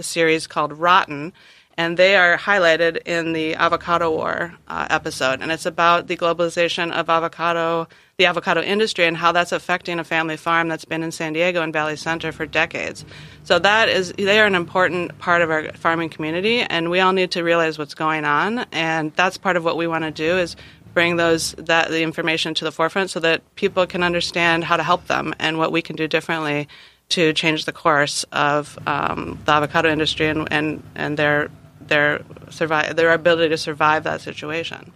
series 0.01 0.47
called 0.47 0.73
Rotten, 0.73 1.33
and 1.77 1.97
they 1.97 2.15
are 2.15 2.37
highlighted 2.37 3.01
in 3.05 3.33
the 3.33 3.55
avocado 3.55 4.11
war 4.11 4.53
uh, 4.67 4.87
episode. 4.89 5.41
And 5.41 5.51
it's 5.51 5.65
about 5.65 6.07
the 6.07 6.17
globalization 6.17 6.91
of 6.91 7.09
avocado 7.09 7.87
the 8.17 8.27
avocado 8.27 8.61
industry 8.61 9.05
and 9.05 9.17
how 9.17 9.33
that's 9.33 9.51
affecting 9.51 9.99
a 9.99 10.03
family 10.05 10.37
farm 10.37 10.69
that's 10.69 10.85
been 10.85 11.03
in 11.03 11.11
san 11.11 11.33
diego 11.33 11.61
and 11.61 11.73
valley 11.73 11.97
center 11.97 12.31
for 12.31 12.45
decades. 12.45 13.03
So 13.43 13.59
that 13.59 13.89
is 13.89 14.13
they 14.13 14.39
are 14.39 14.45
an 14.45 14.55
important 14.55 15.17
part 15.19 15.41
of 15.41 15.51
our 15.51 15.73
farming 15.73 16.09
community 16.09 16.61
and 16.61 16.89
we 16.89 17.01
all 17.01 17.11
need 17.11 17.31
to 17.31 17.43
realize 17.43 17.77
what's 17.77 17.93
going 17.93 18.23
on. 18.23 18.59
And 18.71 19.11
that's 19.15 19.37
part 19.37 19.57
of 19.57 19.65
what 19.65 19.75
we 19.75 19.87
want 19.87 20.05
to 20.05 20.11
do 20.11 20.37
is 20.37 20.55
bring 20.93 21.17
those 21.17 21.51
that 21.57 21.89
the 21.89 22.03
information 22.03 22.53
to 22.53 22.63
the 22.63 22.71
forefront 22.71 23.09
so 23.09 23.19
that 23.19 23.41
people 23.55 23.85
can 23.85 24.01
understand 24.01 24.63
how 24.63 24.77
to 24.77 24.83
help 24.83 25.07
them 25.07 25.35
and 25.39 25.57
what 25.57 25.73
we 25.73 25.81
can 25.81 25.97
do 25.97 26.07
differently 26.07 26.69
to 27.09 27.33
change 27.33 27.65
the 27.65 27.73
course 27.73 28.23
of 28.31 28.79
um, 28.87 29.37
the 29.45 29.51
avocado 29.51 29.91
industry 29.91 30.27
and, 30.27 30.47
and, 30.51 30.81
and 30.95 31.17
their 31.17 31.49
their 31.87 32.21
survive 32.49 32.95
their 32.95 33.11
ability 33.11 33.49
to 33.49 33.57
survive 33.57 34.03
that 34.03 34.21
situation. 34.21 34.91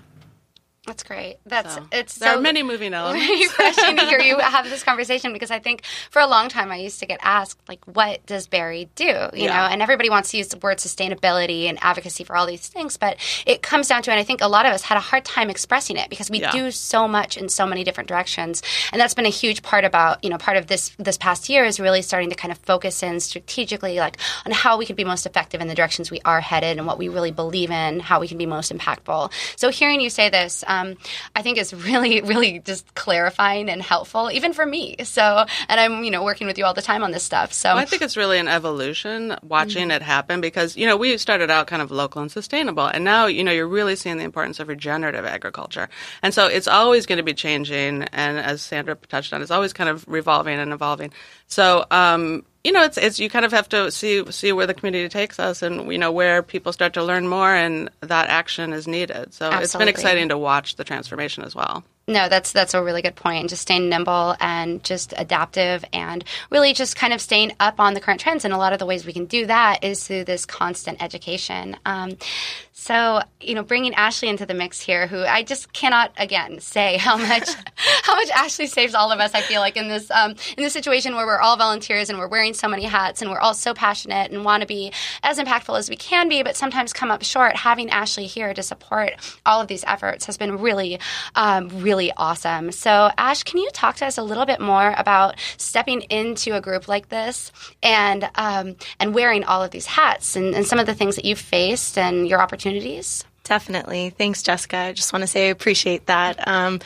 That's 0.90 1.04
great. 1.04 1.38
That's 1.46 1.76
So, 1.76 1.86
it's 1.92 2.16
there 2.18 2.34
so 2.34 2.40
are 2.40 2.42
many 2.42 2.64
moving 2.64 2.94
elements. 3.00 3.30
refreshing 3.30 3.96
to 3.98 4.06
hear 4.06 4.20
you 4.20 4.40
have 4.56 4.68
this 4.70 4.84
conversation 4.84 5.34
because 5.34 5.52
I 5.52 5.60
think 5.60 5.84
for 6.10 6.20
a 6.20 6.26
long 6.28 6.50
time 6.50 6.72
I 6.72 6.78
used 6.78 7.00
to 7.02 7.06
get 7.06 7.20
asked 7.22 7.60
like, 7.70 7.80
"What 7.86 8.26
does 8.26 8.48
Berry 8.48 8.90
do?" 8.96 9.06
You 9.06 9.30
Yeah. 9.34 9.48
know, 9.56 9.66
and 9.72 9.82
everybody 9.84 10.10
wants 10.10 10.32
to 10.32 10.38
use 10.38 10.48
the 10.48 10.58
word 10.58 10.78
sustainability 10.80 11.70
and 11.70 11.78
advocacy 11.82 12.24
for 12.24 12.36
all 12.36 12.48
these 12.48 12.68
things, 12.68 12.98
but 12.98 13.18
it 13.46 13.62
comes 13.62 13.88
down 13.88 14.02
to, 14.04 14.12
and 14.12 14.20
I 14.20 14.24
think 14.24 14.42
a 14.42 14.48
lot 14.48 14.66
of 14.66 14.74
us 14.74 14.82
had 14.82 14.98
a 14.98 15.02
hard 15.02 15.26
time 15.26 15.50
expressing 15.52 15.96
it 15.98 16.10
because 16.10 16.30
we 16.32 16.42
Yeah. 16.42 16.52
do 16.52 16.72
so 16.72 17.08
much 17.08 17.38
in 17.38 17.50
so 17.50 17.66
many 17.68 17.84
different 17.84 18.08
directions, 18.10 18.64
and 18.92 19.00
that's 19.00 19.14
been 19.14 19.28
a 19.28 19.30
huge 19.44 19.62
part 19.62 19.86
about 19.86 20.24
you 20.24 20.30
know 20.32 20.38
part 20.40 20.58
of 20.58 20.66
this 20.68 20.92
this 20.98 21.18
past 21.18 21.50
year 21.50 21.66
is 21.66 21.80
really 21.80 22.02
starting 22.02 22.30
to 22.32 22.36
kind 22.36 22.52
of 22.52 22.58
focus 22.60 23.04
in 23.04 23.20
strategically 23.20 24.00
like 24.00 24.18
on 24.46 24.52
how 24.52 24.78
we 24.78 24.86
could 24.88 24.96
be 24.96 25.04
most 25.04 25.26
effective 25.28 25.62
in 25.62 25.68
the 25.68 25.76
directions 25.76 26.10
we 26.10 26.20
are 26.26 26.42
headed 26.42 26.78
and 26.80 26.88
what 26.88 26.98
we 26.98 27.10
really 27.10 27.32
believe 27.32 27.70
in, 27.70 28.00
how 28.00 28.20
we 28.20 28.28
can 28.28 28.38
be 28.40 28.46
most 28.48 28.72
impactful. 28.76 29.32
So 29.56 29.70
hearing 29.70 30.02
you 30.02 30.10
say 30.10 30.30
this, 30.30 30.64
um, 30.68 30.79
I 31.36 31.42
think 31.42 31.58
is 31.58 31.74
really, 31.74 32.22
really 32.34 32.60
just 32.60 32.94
clarifying 32.96 33.70
and 33.70 33.82
helpful, 33.82 34.32
even 34.32 34.54
for 34.54 34.66
me. 34.66 34.96
So, 35.04 35.46
and 35.68 35.80
I'm, 35.80 36.04
you 36.04 36.12
know, 36.12 36.24
working 36.24 36.48
with 36.48 36.58
you 36.58 36.66
all 36.66 36.74
the 36.74 36.82
time 36.82 37.04
on 37.04 37.12
this 37.12 37.24
stuff. 37.24 37.54
So, 37.54 37.70
Well, 37.70 37.78
I 37.78 37.86
think 37.86 38.02
it's 38.02 38.18
really 38.18 38.40
an 38.40 38.48
evolution 38.48 39.36
watching 39.44 39.92
it 39.92 40.02
happen 40.02 40.42
because, 40.42 40.76
you 40.78 40.86
know, 40.86 40.98
we 40.98 41.18
started 41.18 41.50
out 41.50 41.68
kind 41.68 41.82
of 41.82 41.92
local 41.92 42.22
and 42.22 42.32
sustainable. 42.32 42.86
And 42.86 43.04
now, 43.04 43.26
you 43.26 43.44
know, 43.44 43.52
you're 43.52 43.68
really 43.68 43.96
seeing 43.96 44.18
the 44.18 44.24
importance 44.24 44.60
of 44.60 44.68
regenerative 44.68 45.26
agriculture. 45.26 45.90
And 46.22 46.34
so 46.34 46.48
it's 46.48 46.68
always 46.68 47.06
going 47.06 47.18
to 47.18 47.24
be 47.24 47.34
changing. 47.34 48.04
And 48.04 48.38
as 48.38 48.62
Sandra 48.62 48.96
touched 48.96 49.34
on, 49.34 49.42
it's 49.42 49.52
always 49.52 49.74
kind 49.74 49.90
of 49.90 50.06
revolving 50.08 50.60
and 50.60 50.74
evolving. 50.74 51.12
So, 51.48 51.86
um, 51.92 52.44
you 52.64 52.72
know, 52.72 52.84
it's, 52.84 52.98
it's 52.98 53.20
you 53.20 53.30
kind 53.30 53.46
of 53.46 53.52
have 53.52 53.70
to 53.70 53.92
see 53.92 54.30
see 54.32 54.52
where 54.52 54.68
the 54.68 54.74
community 54.74 55.08
takes 55.08 55.40
us, 55.40 55.62
and 55.62 55.92
you 55.92 55.98
know 55.98 56.12
where 56.12 56.44
people 56.44 56.74
start 56.74 56.94
to 56.94 57.04
learn 57.04 57.28
more, 57.28 57.54
and 57.54 57.90
that 58.02 58.30
action 58.30 58.74
is 58.74 58.88
needed. 58.88 59.34
So 59.34 59.50
it's 59.52 59.76
been 59.76 59.88
exciting 59.88 60.30
to 60.30 60.38
watch 60.38 60.76
the 60.76 60.84
transformation 60.84 61.44
as 61.44 61.56
well. 61.56 61.84
No, 62.10 62.28
that's 62.28 62.52
that's 62.52 62.74
a 62.74 62.82
really 62.82 63.04
good 63.04 63.16
point. 63.16 63.52
Just 63.52 63.62
staying 63.62 63.88
nimble 63.88 64.36
and 64.40 64.84
just 64.84 65.14
adaptive, 65.16 65.86
and 65.94 66.24
really 66.50 66.74
just 66.74 66.96
kind 66.96 67.14
of 67.14 67.22
staying 67.22 67.54
up 67.60 67.80
on 67.80 67.94
the 67.94 68.02
current 68.02 68.20
trends. 68.20 68.46
And 68.46 68.54
a 68.54 68.58
lot 68.58 68.74
of 68.74 68.80
the 68.80 68.88
ways 68.88 69.06
we 69.06 69.14
can 69.14 69.26
do 69.26 69.46
that 69.46 69.84
is 69.84 70.08
through 70.08 70.24
this 70.24 70.44
constant 70.48 71.04
education. 71.04 71.78
Um, 71.86 72.18
so, 72.80 73.22
you 73.42 73.56
know, 73.56 73.62
bringing 73.62 73.94
Ashley 73.94 74.30
into 74.30 74.46
the 74.46 74.54
mix 74.54 74.80
here, 74.80 75.06
who 75.06 75.22
I 75.22 75.44
just 75.44 75.74
cannot 75.74 76.14
again 76.18 76.62
say 76.62 76.96
how 76.96 77.18
much 77.18 77.50
how 78.04 78.16
much 78.16 78.30
Ashley 78.30 78.68
saves 78.68 78.96
all 78.96 79.12
of 79.12 79.20
us. 79.20 79.36
I 79.36 79.42
feel 79.42 79.60
like 79.60 79.76
in 79.76 79.90
this 79.90 80.10
um, 80.10 80.32
in 80.58 80.64
this 80.64 80.72
situation 80.72 81.14
where 81.14 81.26
we're 81.26 81.42
all 81.42 81.58
volunteers 81.58 82.10
and 82.10 82.18
we're 82.18 82.30
wearing 82.30 82.54
so 82.54 82.70
many 82.70 82.86
hats 82.86 83.22
and 83.22 83.30
we're 83.30 83.40
all 83.40 83.54
so 83.54 83.74
passionate 83.74 84.32
and 84.32 84.46
want 84.46 84.62
to 84.62 84.68
be 84.68 84.94
as 85.24 85.38
impactful 85.38 85.78
as 85.78 85.90
we 85.90 85.98
can 85.98 86.30
be, 86.30 86.42
but 86.42 86.56
sometimes 86.56 86.94
come 86.94 87.12
up 87.12 87.22
short. 87.22 87.54
Having 87.58 87.90
Ashley 87.90 88.28
here 88.28 88.54
to 88.54 88.64
support 88.64 89.12
all 89.46 89.60
of 89.60 89.68
these 89.68 89.84
efforts 89.84 90.26
has 90.28 90.38
been 90.38 90.58
really, 90.58 91.02
um, 91.36 91.68
really 91.82 91.99
awesome. 92.16 92.72
So, 92.72 93.12
Ash, 93.18 93.44
can 93.44 93.60
you 93.60 93.70
talk 93.72 93.98
to 93.98 94.06
us 94.06 94.18
a 94.18 94.24
little 94.24 94.46
bit 94.46 94.60
more 94.60 94.94
about 94.98 95.36
stepping 95.58 96.02
into 96.04 96.56
a 96.56 96.62
group 96.62 96.88
like 96.88 97.10
this 97.10 97.52
and 97.84 98.30
um, 98.36 98.76
and 99.00 99.14
wearing 99.14 99.44
all 99.44 99.64
of 99.64 99.72
these 99.72 99.86
hats 99.86 100.36
and, 100.36 100.56
and 100.56 100.66
some 100.66 100.80
of 100.80 100.86
the 100.86 100.96
things 100.96 101.16
that 101.16 101.26
you've 101.26 101.40
faced 101.40 101.98
and 101.98 102.28
your 102.28 102.42
opportunities? 102.42 103.26
Definitely. 103.44 104.12
Thanks, 104.12 104.44
Jessica. 104.44 104.78
I 104.78 104.94
just 104.94 105.12
want 105.12 105.24
to 105.24 105.28
say 105.28 105.48
I 105.48 105.52
appreciate 105.52 106.06
that. 106.06 106.48
Um, 106.48 106.80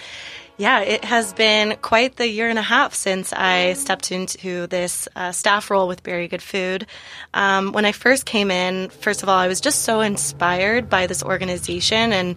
yeah, 0.57 0.81
it 0.81 1.03
has 1.03 1.33
been 1.33 1.77
quite 1.81 2.15
the 2.15 2.27
year 2.27 2.47
and 2.47 2.59
a 2.59 2.63
half 2.63 2.93
since 2.93 3.33
I 3.33 3.73
stepped 3.73 4.11
into 4.11 4.67
this 4.67 5.07
uh, 5.15 5.31
staff 5.31 5.71
role 5.71 5.87
with 5.87 6.03
Berry 6.03 6.27
Good 6.27 6.43
Food. 6.43 6.85
Um, 7.33 7.71
when 7.71 7.85
I 7.85 7.91
first 7.91 8.25
came 8.25 8.51
in, 8.51 8.89
first 8.89 9.23
of 9.23 9.29
all, 9.29 9.37
I 9.37 9.47
was 9.47 9.61
just 9.61 9.81
so 9.81 10.01
inspired 10.01 10.89
by 10.89 11.07
this 11.07 11.23
organization 11.23 12.13
and 12.13 12.35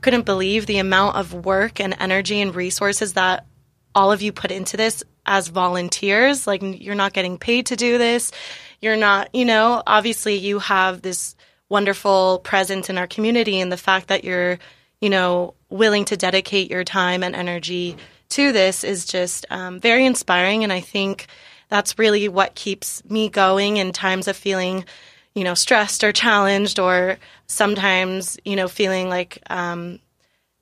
couldn't 0.00 0.26
believe 0.26 0.66
the 0.66 0.78
amount 0.78 1.16
of 1.16 1.32
work 1.32 1.80
and 1.80 1.96
energy 1.98 2.40
and 2.40 2.54
resources 2.54 3.14
that 3.14 3.46
all 3.94 4.12
of 4.12 4.22
you 4.22 4.32
put 4.32 4.50
into 4.50 4.76
this 4.76 5.02
as 5.24 5.48
volunteers. 5.48 6.46
Like, 6.46 6.62
you're 6.62 6.94
not 6.94 7.12
getting 7.12 7.38
paid 7.38 7.66
to 7.66 7.76
do 7.76 7.98
this. 7.98 8.30
You're 8.80 8.96
not, 8.96 9.34
you 9.34 9.44
know, 9.44 9.82
obviously 9.86 10.36
you 10.36 10.58
have 10.58 11.02
this 11.02 11.34
wonderful 11.68 12.40
presence 12.44 12.90
in 12.90 12.98
our 12.98 13.06
community 13.06 13.60
and 13.60 13.72
the 13.72 13.76
fact 13.76 14.08
that 14.08 14.22
you're, 14.22 14.58
you 15.00 15.10
know, 15.10 15.54
willing 15.68 16.04
to 16.06 16.16
dedicate 16.16 16.70
your 16.70 16.84
time 16.84 17.22
and 17.22 17.34
energy 17.34 17.96
to 18.28 18.52
this 18.52 18.84
is 18.84 19.06
just 19.06 19.46
um, 19.50 19.80
very 19.80 20.06
inspiring. 20.06 20.62
And 20.62 20.72
I 20.72 20.80
think 20.80 21.26
that's 21.68 21.98
really 21.98 22.28
what 22.28 22.54
keeps 22.54 23.04
me 23.06 23.28
going 23.28 23.78
in 23.78 23.92
times 23.92 24.28
of 24.28 24.36
feeling, 24.36 24.84
you 25.36 25.44
know, 25.44 25.54
stressed 25.54 26.02
or 26.02 26.12
challenged 26.12 26.78
or 26.80 27.18
sometimes, 27.46 28.38
you 28.44 28.56
know, 28.56 28.66
feeling 28.66 29.10
like, 29.10 29.38
um, 29.50 30.00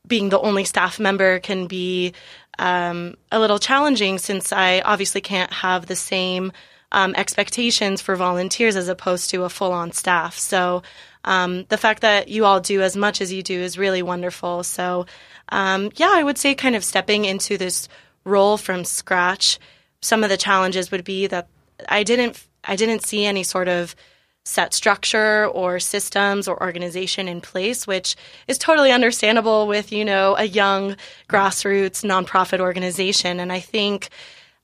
being 0.07 0.29
the 0.29 0.41
only 0.41 0.65
staff 0.65 0.99
member 0.99 1.39
can 1.39 1.67
be 1.67 2.13
um, 2.59 3.15
a 3.31 3.39
little 3.39 3.59
challenging 3.59 4.19
since 4.19 4.53
I 4.53 4.81
obviously 4.81 5.21
can't 5.21 5.53
have 5.53 5.87
the 5.87 5.97
same 5.97 6.53
um, 6.91 7.15
expectations 7.17 8.03
for 8.03 8.17
volunteers 8.17 8.75
as 8.75 8.89
opposed 8.89 9.31
to 9.31 9.45
a 9.45 9.49
full 9.49 9.73
on 9.73 9.93
staff. 9.93 10.37
So 10.37 10.83
um, 11.25 11.65
the 11.69 11.79
fact 11.79 12.03
that 12.03 12.29
you 12.29 12.45
all 12.45 12.61
do 12.61 12.83
as 12.83 12.97
much 12.97 13.21
as 13.21 13.33
you 13.33 13.43
do 13.43 13.59
is 13.61 13.79
really 13.79 14.03
wonderful. 14.03 14.65
So, 14.65 15.07
um, 15.51 15.91
yeah, 15.95 16.13
I 16.13 16.25
would 16.25 16.37
say 16.37 16.55
kind 16.55 16.77
of 16.77 16.85
stepping 16.85 17.25
into 17.25 17.57
this 17.57 17.89
role 18.25 18.57
from 18.57 18.85
scratch. 18.85 19.59
Some 20.03 20.25
of 20.25 20.31
the 20.31 20.37
challenges 20.37 20.91
would 20.91 21.05
be 21.05 21.29
that 21.29 21.49
I 21.89 22.03
didn't 22.03 22.43
I 22.65 22.77
didn't 22.77 23.07
see 23.07 23.25
any 23.25 23.43
sort 23.43 23.69
of 23.69 23.95
set 24.45 24.75
structure 24.75 25.47
or 25.47 25.81
systems 25.81 26.47
or 26.47 26.63
organization 26.63 27.29
in 27.29 27.41
place, 27.41 27.87
which 27.87 28.15
is 28.47 28.59
totally 28.59 28.93
understandable 28.93 29.67
with, 29.67 29.91
you 29.91 30.05
know, 30.05 30.37
a 30.37 30.45
young 30.45 30.97
grassroots 31.29 32.05
nonprofit 32.05 32.61
organization. 32.61 33.41
And 33.41 33.51
I 33.51 33.61
think 33.61 34.11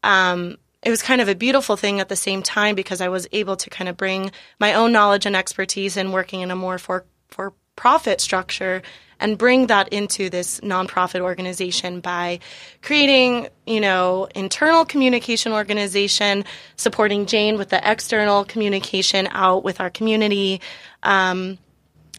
um, 0.02 0.58
it 0.82 0.90
was 0.90 1.02
kind 1.02 1.20
of 1.20 1.28
a 1.28 1.34
beautiful 1.34 1.76
thing 1.76 2.00
at 2.00 2.08
the 2.08 2.16
same 2.16 2.42
time 2.42 2.74
because 2.74 3.00
I 3.00 3.08
was 3.08 3.26
able 3.32 3.56
to 3.56 3.70
kind 3.70 3.88
of 3.88 3.96
bring 3.96 4.30
my 4.58 4.74
own 4.74 4.92
knowledge 4.92 5.26
and 5.26 5.36
expertise 5.36 5.96
in 5.96 6.12
working 6.12 6.40
in 6.40 6.50
a 6.50 6.56
more 6.56 6.78
for 6.78 7.04
for 7.28 7.54
profit 7.80 8.20
structure 8.20 8.82
and 9.20 9.38
bring 9.38 9.68
that 9.68 9.88
into 9.88 10.28
this 10.28 10.60
nonprofit 10.60 11.20
organization 11.20 12.00
by 12.00 12.38
creating, 12.82 13.48
you 13.66 13.80
know, 13.80 14.28
internal 14.34 14.84
communication 14.84 15.50
organization, 15.50 16.44
supporting 16.76 17.24
Jane 17.24 17.56
with 17.56 17.70
the 17.70 17.80
external 17.90 18.44
communication 18.44 19.28
out 19.30 19.64
with 19.64 19.80
our 19.80 19.88
community, 19.88 20.60
um, 21.02 21.56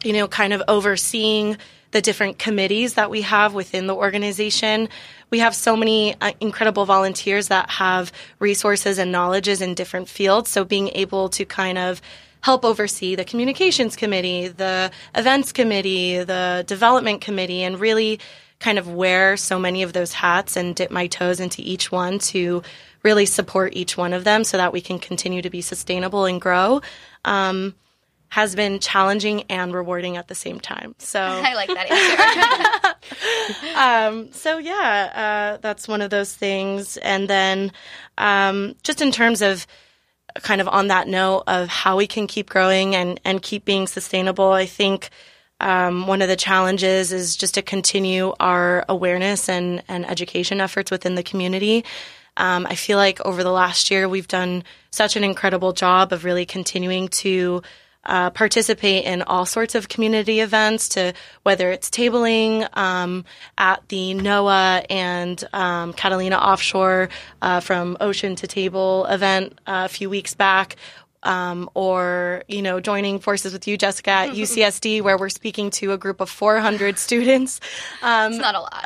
you 0.02 0.12
know, 0.12 0.26
kind 0.26 0.52
of 0.52 0.64
overseeing 0.66 1.56
the 1.92 2.02
different 2.02 2.40
committees 2.40 2.94
that 2.94 3.08
we 3.08 3.22
have 3.22 3.54
within 3.54 3.86
the 3.86 3.94
organization. 3.94 4.88
We 5.30 5.38
have 5.38 5.54
so 5.54 5.76
many 5.76 6.20
uh, 6.20 6.32
incredible 6.40 6.86
volunteers 6.86 7.46
that 7.48 7.70
have 7.70 8.10
resources 8.40 8.98
and 8.98 9.12
knowledges 9.12 9.60
in 9.60 9.74
different 9.74 10.08
fields. 10.08 10.50
So 10.50 10.64
being 10.64 10.88
able 10.88 11.28
to 11.28 11.44
kind 11.44 11.78
of 11.78 12.02
help 12.42 12.64
oversee 12.64 13.14
the 13.14 13.24
communications 13.24 13.96
committee, 13.96 14.48
the 14.48 14.90
events 15.14 15.52
committee, 15.52 16.22
the 16.22 16.64
development 16.66 17.20
committee, 17.20 17.62
and 17.62 17.80
really 17.80 18.20
kind 18.58 18.78
of 18.78 18.88
wear 18.88 19.36
so 19.36 19.58
many 19.58 19.82
of 19.82 19.92
those 19.92 20.12
hats 20.12 20.56
and 20.56 20.76
dip 20.76 20.90
my 20.90 21.06
toes 21.06 21.40
into 21.40 21.62
each 21.62 21.90
one 21.90 22.18
to 22.18 22.62
really 23.02 23.26
support 23.26 23.74
each 23.74 23.96
one 23.96 24.12
of 24.12 24.24
them 24.24 24.44
so 24.44 24.56
that 24.56 24.72
we 24.72 24.80
can 24.80 24.98
continue 24.98 25.42
to 25.42 25.50
be 25.50 25.60
sustainable 25.60 26.24
and 26.24 26.40
grow. 26.40 26.80
Um, 27.24 27.74
has 28.28 28.54
been 28.54 28.78
challenging 28.78 29.42
and 29.50 29.74
rewarding 29.74 30.16
at 30.16 30.26
the 30.26 30.34
same 30.34 30.58
time. 30.58 30.94
So 30.96 31.20
I 31.22 31.52
like 31.52 31.68
that 31.68 32.96
answer. 33.74 33.78
um, 33.78 34.32
so 34.32 34.56
yeah, 34.56 35.52
uh, 35.54 35.58
that's 35.60 35.86
one 35.86 36.00
of 36.00 36.08
those 36.08 36.34
things. 36.34 36.96
And 36.96 37.28
then 37.28 37.72
um, 38.16 38.74
just 38.84 39.02
in 39.02 39.12
terms 39.12 39.42
of 39.42 39.66
kind 40.40 40.60
of 40.60 40.68
on 40.68 40.88
that 40.88 41.08
note 41.08 41.44
of 41.46 41.68
how 41.68 41.96
we 41.96 42.06
can 42.06 42.26
keep 42.26 42.48
growing 42.48 42.94
and, 42.94 43.20
and 43.24 43.42
keep 43.42 43.64
being 43.64 43.86
sustainable, 43.86 44.52
I 44.52 44.66
think 44.66 45.10
um, 45.60 46.06
one 46.06 46.22
of 46.22 46.28
the 46.28 46.36
challenges 46.36 47.12
is 47.12 47.36
just 47.36 47.54
to 47.54 47.62
continue 47.62 48.34
our 48.40 48.84
awareness 48.88 49.48
and, 49.48 49.82
and 49.88 50.04
education 50.08 50.60
efforts 50.60 50.90
within 50.90 51.14
the 51.14 51.22
community. 51.22 51.84
Um, 52.36 52.66
I 52.68 52.74
feel 52.74 52.98
like 52.98 53.20
over 53.20 53.42
the 53.44 53.52
last 53.52 53.90
year, 53.90 54.08
we've 54.08 54.28
done 54.28 54.64
such 54.90 55.16
an 55.16 55.24
incredible 55.24 55.72
job 55.72 56.12
of 56.12 56.24
really 56.24 56.46
continuing 56.46 57.08
to 57.08 57.62
uh, 58.04 58.30
participate 58.30 59.04
in 59.04 59.22
all 59.22 59.46
sorts 59.46 59.74
of 59.74 59.88
community 59.88 60.40
events 60.40 60.88
to 60.90 61.12
whether 61.42 61.70
it's 61.70 61.88
tabling 61.90 62.68
um, 62.76 63.24
at 63.58 63.86
the 63.88 64.14
NOAA 64.14 64.86
and 64.90 65.44
um, 65.52 65.92
Catalina 65.92 66.36
Offshore 66.36 67.08
uh, 67.42 67.60
from 67.60 67.96
Ocean 68.00 68.34
to 68.36 68.46
Table 68.46 69.06
event 69.06 69.58
uh, 69.66 69.82
a 69.84 69.88
few 69.88 70.10
weeks 70.10 70.34
back, 70.34 70.76
um, 71.22 71.70
or 71.74 72.42
you 72.48 72.62
know 72.62 72.80
joining 72.80 73.18
forces 73.18 73.52
with 73.52 73.66
you, 73.68 73.76
Jessica, 73.76 74.10
at 74.10 74.30
UCSD, 74.30 75.02
where 75.02 75.16
we're 75.18 75.28
speaking 75.28 75.70
to 75.70 75.92
a 75.92 75.98
group 75.98 76.20
of 76.20 76.28
400 76.30 76.98
students. 76.98 77.60
Um, 78.02 78.32
it's 78.32 78.40
not 78.40 78.54
a 78.54 78.60
lot. 78.60 78.82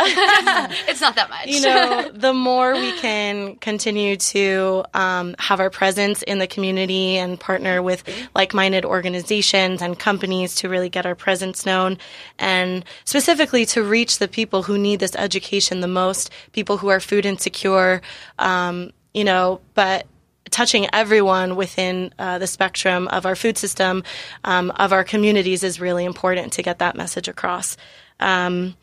it's 0.89 1.01
not 1.01 1.17
that 1.17 1.31
much. 1.31 1.47
You 1.47 1.63
know, 1.63 2.11
the 2.13 2.33
more 2.33 2.75
we 2.75 2.93
can 2.99 3.57
continue 3.57 4.17
to 4.17 4.85
um, 4.95 5.35
have 5.39 5.61
our 5.61 5.71
presence 5.71 6.23
in 6.23 6.39
the 6.39 6.47
community 6.47 7.17
and 7.17 7.39
partner 7.39 7.83
with 7.83 8.05
like-minded 8.35 8.85
organizations 8.85 9.83
and 9.83 9.99
companies 9.99 10.57
to 10.57 10.69
really 10.69 10.89
get 10.89 11.07
our 11.07 11.15
presence 11.15 11.65
known, 11.65 11.99
and 12.39 12.85
specifically 13.05 13.67
to 13.67 13.83
reach 13.83 14.19
the 14.19 14.29
people 14.29 14.63
who 14.63 14.79
need 14.79 15.01
this 15.01 15.17
education 15.17 15.81
the 15.81 15.89
most, 15.89 16.31
people 16.53 16.77
who 16.77 16.89
are 16.89 17.01
food 17.01 17.27
insecure. 17.27 18.03
Um, 18.39 18.93
you 19.15 19.25
know, 19.25 19.63
but 19.73 20.07
touching 20.51 20.87
everyone 20.93 21.57
within 21.57 22.13
uh, 22.19 22.39
the 22.39 22.47
spectrum 22.47 23.09
of 23.09 23.27
our 23.27 23.37
food 23.37 23.59
system, 23.59 24.05
um, 24.45 24.71
of 24.73 24.93
our 24.93 25.05
communities, 25.05 25.63
is 25.63 25.81
really 25.81 26.05
important 26.05 26.53
to 26.55 26.63
get 26.63 26.79
that 26.79 26.97
message 26.97 27.29
across. 27.29 27.77
Um, 28.21 28.77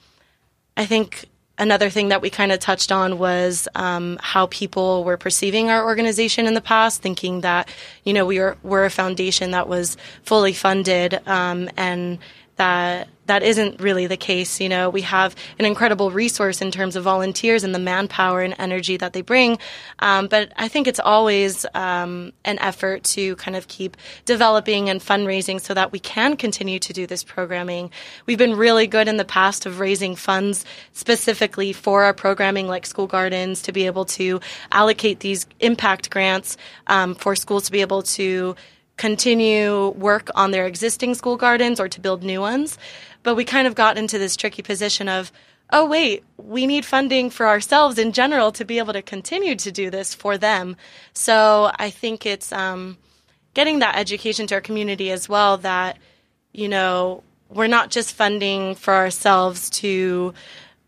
I 0.75 0.85
think 0.85 1.25
another 1.57 1.89
thing 1.89 2.09
that 2.09 2.21
we 2.21 2.29
kind 2.29 2.51
of 2.51 2.59
touched 2.59 2.91
on 2.91 3.17
was 3.17 3.67
um, 3.75 4.17
how 4.21 4.47
people 4.47 5.03
were 5.03 5.17
perceiving 5.17 5.69
our 5.69 5.85
organization 5.85 6.47
in 6.47 6.53
the 6.53 6.61
past, 6.61 7.01
thinking 7.01 7.41
that 7.41 7.69
you 8.03 8.13
know 8.13 8.25
we 8.25 8.39
were 8.39 8.57
we're 8.63 8.85
a 8.85 8.89
foundation 8.89 9.51
that 9.51 9.67
was 9.67 9.97
fully 10.23 10.53
funded 10.53 11.19
um, 11.27 11.69
and 11.77 12.19
that 12.57 13.07
that 13.25 13.41
isn't 13.41 13.79
really 13.79 14.07
the 14.07 14.17
case. 14.17 14.59
You 14.59 14.69
know, 14.69 14.89
we 14.89 15.01
have 15.01 15.35
an 15.57 15.65
incredible 15.65 16.11
resource 16.11 16.61
in 16.61 16.71
terms 16.71 16.95
of 16.95 17.03
volunteers 17.03 17.63
and 17.63 17.73
the 17.73 17.79
manpower 17.79 18.41
and 18.41 18.53
energy 18.59 18.97
that 18.97 19.13
they 19.13 19.21
bring. 19.21 19.59
Um, 19.99 20.27
but 20.27 20.51
I 20.57 20.67
think 20.67 20.87
it's 20.87 20.99
always 20.99 21.65
um, 21.73 22.33
an 22.43 22.59
effort 22.59 23.03
to 23.05 23.35
kind 23.37 23.55
of 23.55 23.67
keep 23.67 23.95
developing 24.25 24.89
and 24.89 24.99
fundraising 24.99 25.61
so 25.61 25.73
that 25.73 25.91
we 25.91 25.99
can 25.99 26.35
continue 26.35 26.79
to 26.79 26.93
do 26.93 27.07
this 27.07 27.23
programming. 27.23 27.91
We've 28.25 28.37
been 28.37 28.57
really 28.57 28.87
good 28.87 29.07
in 29.07 29.17
the 29.17 29.25
past 29.25 29.65
of 29.65 29.79
raising 29.79 30.15
funds 30.15 30.65
specifically 30.91 31.71
for 31.71 32.03
our 32.03 32.13
programming, 32.13 32.67
like 32.67 32.85
school 32.85 33.07
gardens, 33.07 33.61
to 33.63 33.71
be 33.71 33.85
able 33.85 34.05
to 34.05 34.41
allocate 34.71 35.21
these 35.21 35.47
impact 35.59 36.09
grants 36.09 36.57
um, 36.87 37.15
for 37.15 37.35
schools 37.35 37.65
to 37.65 37.71
be 37.71 37.81
able 37.81 38.03
to 38.03 38.55
continue 39.03 39.89
work 39.89 40.29
on 40.33 40.51
their 40.51 40.65
existing 40.65 41.13
school 41.13 41.35
gardens 41.35 41.77
or 41.77 41.89
to 41.89 41.99
build 41.99 42.23
new 42.23 42.39
ones. 42.39 42.77
But 43.21 43.35
we 43.35 43.43
kind 43.43 43.67
of 43.67 43.75
got 43.75 43.97
into 43.97 44.17
this 44.17 44.37
tricky 44.37 44.61
position 44.61 45.09
of, 45.09 45.29
oh, 45.73 45.85
wait, 45.85 46.23
we 46.37 46.65
need 46.65 46.85
funding 46.85 47.29
for 47.29 47.45
ourselves 47.45 47.97
in 47.97 48.13
general 48.13 48.53
to 48.53 48.63
be 48.63 48.77
able 48.77 48.93
to 48.93 49.01
continue 49.01 49.55
to 49.57 49.71
do 49.73 49.89
this 49.89 50.13
for 50.13 50.37
them. 50.37 50.77
So 51.11 51.69
I 51.77 51.89
think 51.89 52.25
it's 52.25 52.53
um, 52.53 52.97
getting 53.53 53.79
that 53.79 53.97
education 53.97 54.47
to 54.47 54.55
our 54.55 54.61
community 54.61 55.11
as 55.11 55.27
well 55.27 55.57
that, 55.57 55.97
you 56.53 56.69
know, 56.69 57.23
we're 57.49 57.67
not 57.67 57.91
just 57.91 58.15
funding 58.15 58.73
for 58.73 58.93
ourselves 58.93 59.69
to 59.81 60.33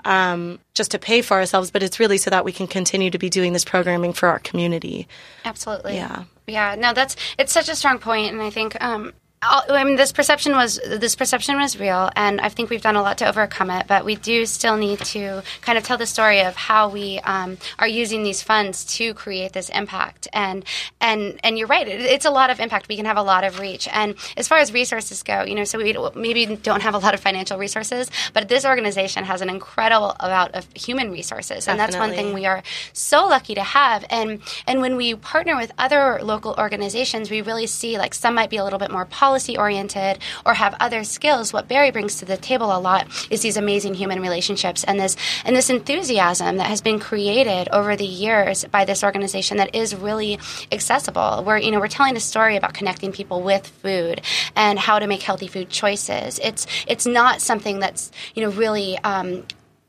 um, 0.06 0.60
just 0.74 0.92
to 0.92 1.00
pay 1.00 1.22
for 1.22 1.36
ourselves, 1.36 1.72
but 1.72 1.84
it's 1.84 2.00
really 2.00 2.18
so 2.18 2.30
that 2.30 2.46
we 2.46 2.52
can 2.52 2.68
continue 2.68 3.10
to 3.10 3.18
be 3.18 3.30
doing 3.30 3.54
this 3.54 3.66
programming 3.66 4.14
for 4.14 4.30
our 4.30 4.40
community. 4.40 5.08
Absolutely. 5.44 5.96
Yeah. 5.96 6.24
Yeah. 6.48 6.76
No, 6.76 6.94
that's 6.94 7.16
it's 7.38 7.52
such 7.52 7.70
a 7.70 7.76
strong 7.76 8.00
point, 8.00 8.32
and 8.32 8.42
I 8.42 8.52
think 8.52 8.82
um, 8.82 9.14
I 9.42 9.84
mean, 9.84 9.96
this 9.96 10.12
perception 10.12 10.54
was 10.54 10.80
this 10.86 11.16
perception 11.16 11.58
was 11.58 11.80
real, 11.80 12.10
and 12.16 12.42
I 12.42 12.50
think 12.50 12.70
we've 12.70 12.82
done 12.82 12.96
a 12.96 13.02
lot 13.02 13.20
to 13.20 13.28
overcome 13.28 13.70
it. 13.70 13.86
But 13.88 14.04
we 14.04 14.16
do 14.16 14.46
still 14.46 14.76
need 14.76 15.00
to 15.00 15.44
kind 15.62 15.78
of 15.78 15.84
tell 15.84 15.98
the 15.98 16.06
story 16.06 16.42
of 16.42 16.56
how 16.56 16.90
we 16.90 17.20
um, 17.20 17.58
are 17.78 17.88
using 17.88 18.24
these 18.24 18.42
funds 18.42 18.86
to 18.98 19.14
create 19.14 19.54
this 19.54 19.70
impact. 19.70 20.28
And 20.34 20.66
and 21.00 21.40
and 21.44 21.58
you're 21.58 21.68
right, 21.68 21.88
it, 21.88 22.02
it's 22.02 22.26
a 22.26 22.32
lot 22.32 22.50
of 22.50 22.60
impact. 22.60 22.88
We 22.88 22.96
can 22.96 23.06
have 23.06 23.18
a 23.18 23.24
lot 23.24 23.44
of 23.44 23.60
reach. 23.60 23.88
And 23.92 24.16
as 24.36 24.48
far 24.48 24.58
as 24.58 24.74
resources 24.74 25.22
go, 25.22 25.44
you 25.44 25.56
know, 25.56 25.64
so 25.64 25.78
we 25.78 25.96
maybe 26.16 26.56
don't 26.56 26.82
have 26.82 26.96
a 26.96 27.00
lot 27.00 27.14
of 27.14 27.20
financial 27.20 27.58
resources, 27.58 28.10
but 28.34 28.50
this 28.50 28.66
organization 28.66 29.26
has 29.26 29.42
an 29.42 29.50
incredible 29.50 30.16
amount 30.20 30.56
of 30.56 30.68
human 30.74 31.12
resources, 31.12 31.68
and 31.68 31.80
that's 31.80 31.96
one 31.96 32.12
thing 32.12 32.34
we 32.34 32.46
are 32.46 32.64
so 32.94 33.28
lucky 33.28 33.56
to 33.56 33.64
have. 33.64 34.06
And 34.10 34.42
and 34.66 34.82
when 34.82 34.96
we 34.96 35.16
partner 35.16 35.56
with 35.56 35.72
other 35.78 36.20
local 36.24 36.56
organizations, 36.58 37.30
we 37.30 37.42
really 37.42 37.68
see 37.68 37.98
like 37.98 38.14
some 38.14 38.34
might 38.34 38.50
be 38.50 38.58
a 38.58 38.64
little 38.64 38.80
bit 38.80 38.92
more 38.92 39.06
policy 39.06 39.35
policy 39.36 39.58
oriented 39.58 40.18
or 40.46 40.54
have 40.54 40.74
other 40.80 41.04
skills, 41.04 41.52
what 41.52 41.68
Berry 41.68 41.92
brings 41.92 42.16
to 42.20 42.26
the 42.26 42.38
table 42.38 42.74
a 42.74 42.80
lot 42.80 43.06
is 43.30 43.42
these 43.42 43.58
amazing 43.58 43.94
human 43.94 44.22
relationships 44.22 44.86
and 44.86 44.98
this 44.98 45.18
and 45.44 45.54
this 45.54 45.70
enthusiasm 45.70 46.56
that 46.56 46.68
has 46.68 46.80
been 46.80 47.00
created 47.02 47.68
over 47.74 47.98
the 47.98 48.06
years 48.06 48.64
by 48.72 48.86
this 48.86 49.04
organization 49.04 49.58
that 49.58 49.76
is 49.76 49.94
really 49.94 50.40
accessible. 50.72 51.44
We're 51.46 51.58
you 51.58 51.72
know 51.72 51.82
we're 51.82 51.90
telling 51.90 52.16
a 52.16 52.22
story 52.22 52.56
about 52.56 52.74
connecting 52.74 53.12
people 53.12 53.42
with 53.42 53.68
food 53.68 54.22
and 54.56 54.80
how 54.80 55.00
to 55.00 55.06
make 55.06 55.22
healthy 55.22 55.48
food 55.48 55.70
choices. 55.70 56.40
It's 56.42 56.66
it's 56.88 57.06
not 57.06 57.42
something 57.42 57.82
that's 57.82 58.12
you 58.36 58.42
know 58.42 58.52
really 58.52 58.98
um, 59.00 59.44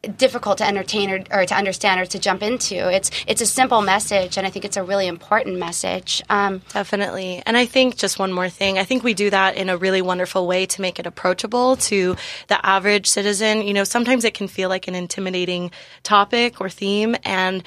difficult 0.06 0.58
to 0.58 0.66
entertain 0.66 1.10
or, 1.10 1.24
or, 1.30 1.46
to 1.46 1.54
understand 1.54 2.00
or 2.00 2.06
to 2.06 2.18
jump 2.18 2.42
into. 2.42 2.74
It's 2.90 3.10
it's 3.26 3.40
a 3.40 3.46
simple 3.46 3.82
message, 3.82 4.36
and 4.36 4.46
I 4.46 4.50
think 4.50 4.64
it's 4.64 4.76
a 4.76 4.82
really 4.82 5.06
important 5.06 5.58
message. 5.58 6.22
Um, 6.28 6.62
Definitely, 6.72 7.42
and 7.46 7.56
I 7.56 7.66
think 7.66 7.96
just 7.96 8.18
one 8.18 8.32
more 8.32 8.48
thing. 8.48 8.78
I 8.78 8.84
think 8.84 9.02
we 9.02 9.14
do 9.14 9.30
that 9.30 9.56
in 9.56 9.68
a 9.68 9.76
really 9.76 10.02
wonderful 10.02 10.46
way 10.46 10.66
to 10.66 10.80
make 10.80 10.98
it 10.98 11.06
approachable 11.06 11.76
to 11.76 12.16
the 12.48 12.64
average 12.64 13.06
citizen. 13.06 13.62
You 13.62 13.74
know, 13.74 13.84
sometimes 13.84 14.24
it 14.24 14.34
can 14.34 14.48
feel 14.48 14.68
like 14.68 14.88
an 14.88 14.94
intimidating 14.94 15.70
topic 16.02 16.60
or 16.60 16.68
theme, 16.68 17.16
and 17.24 17.62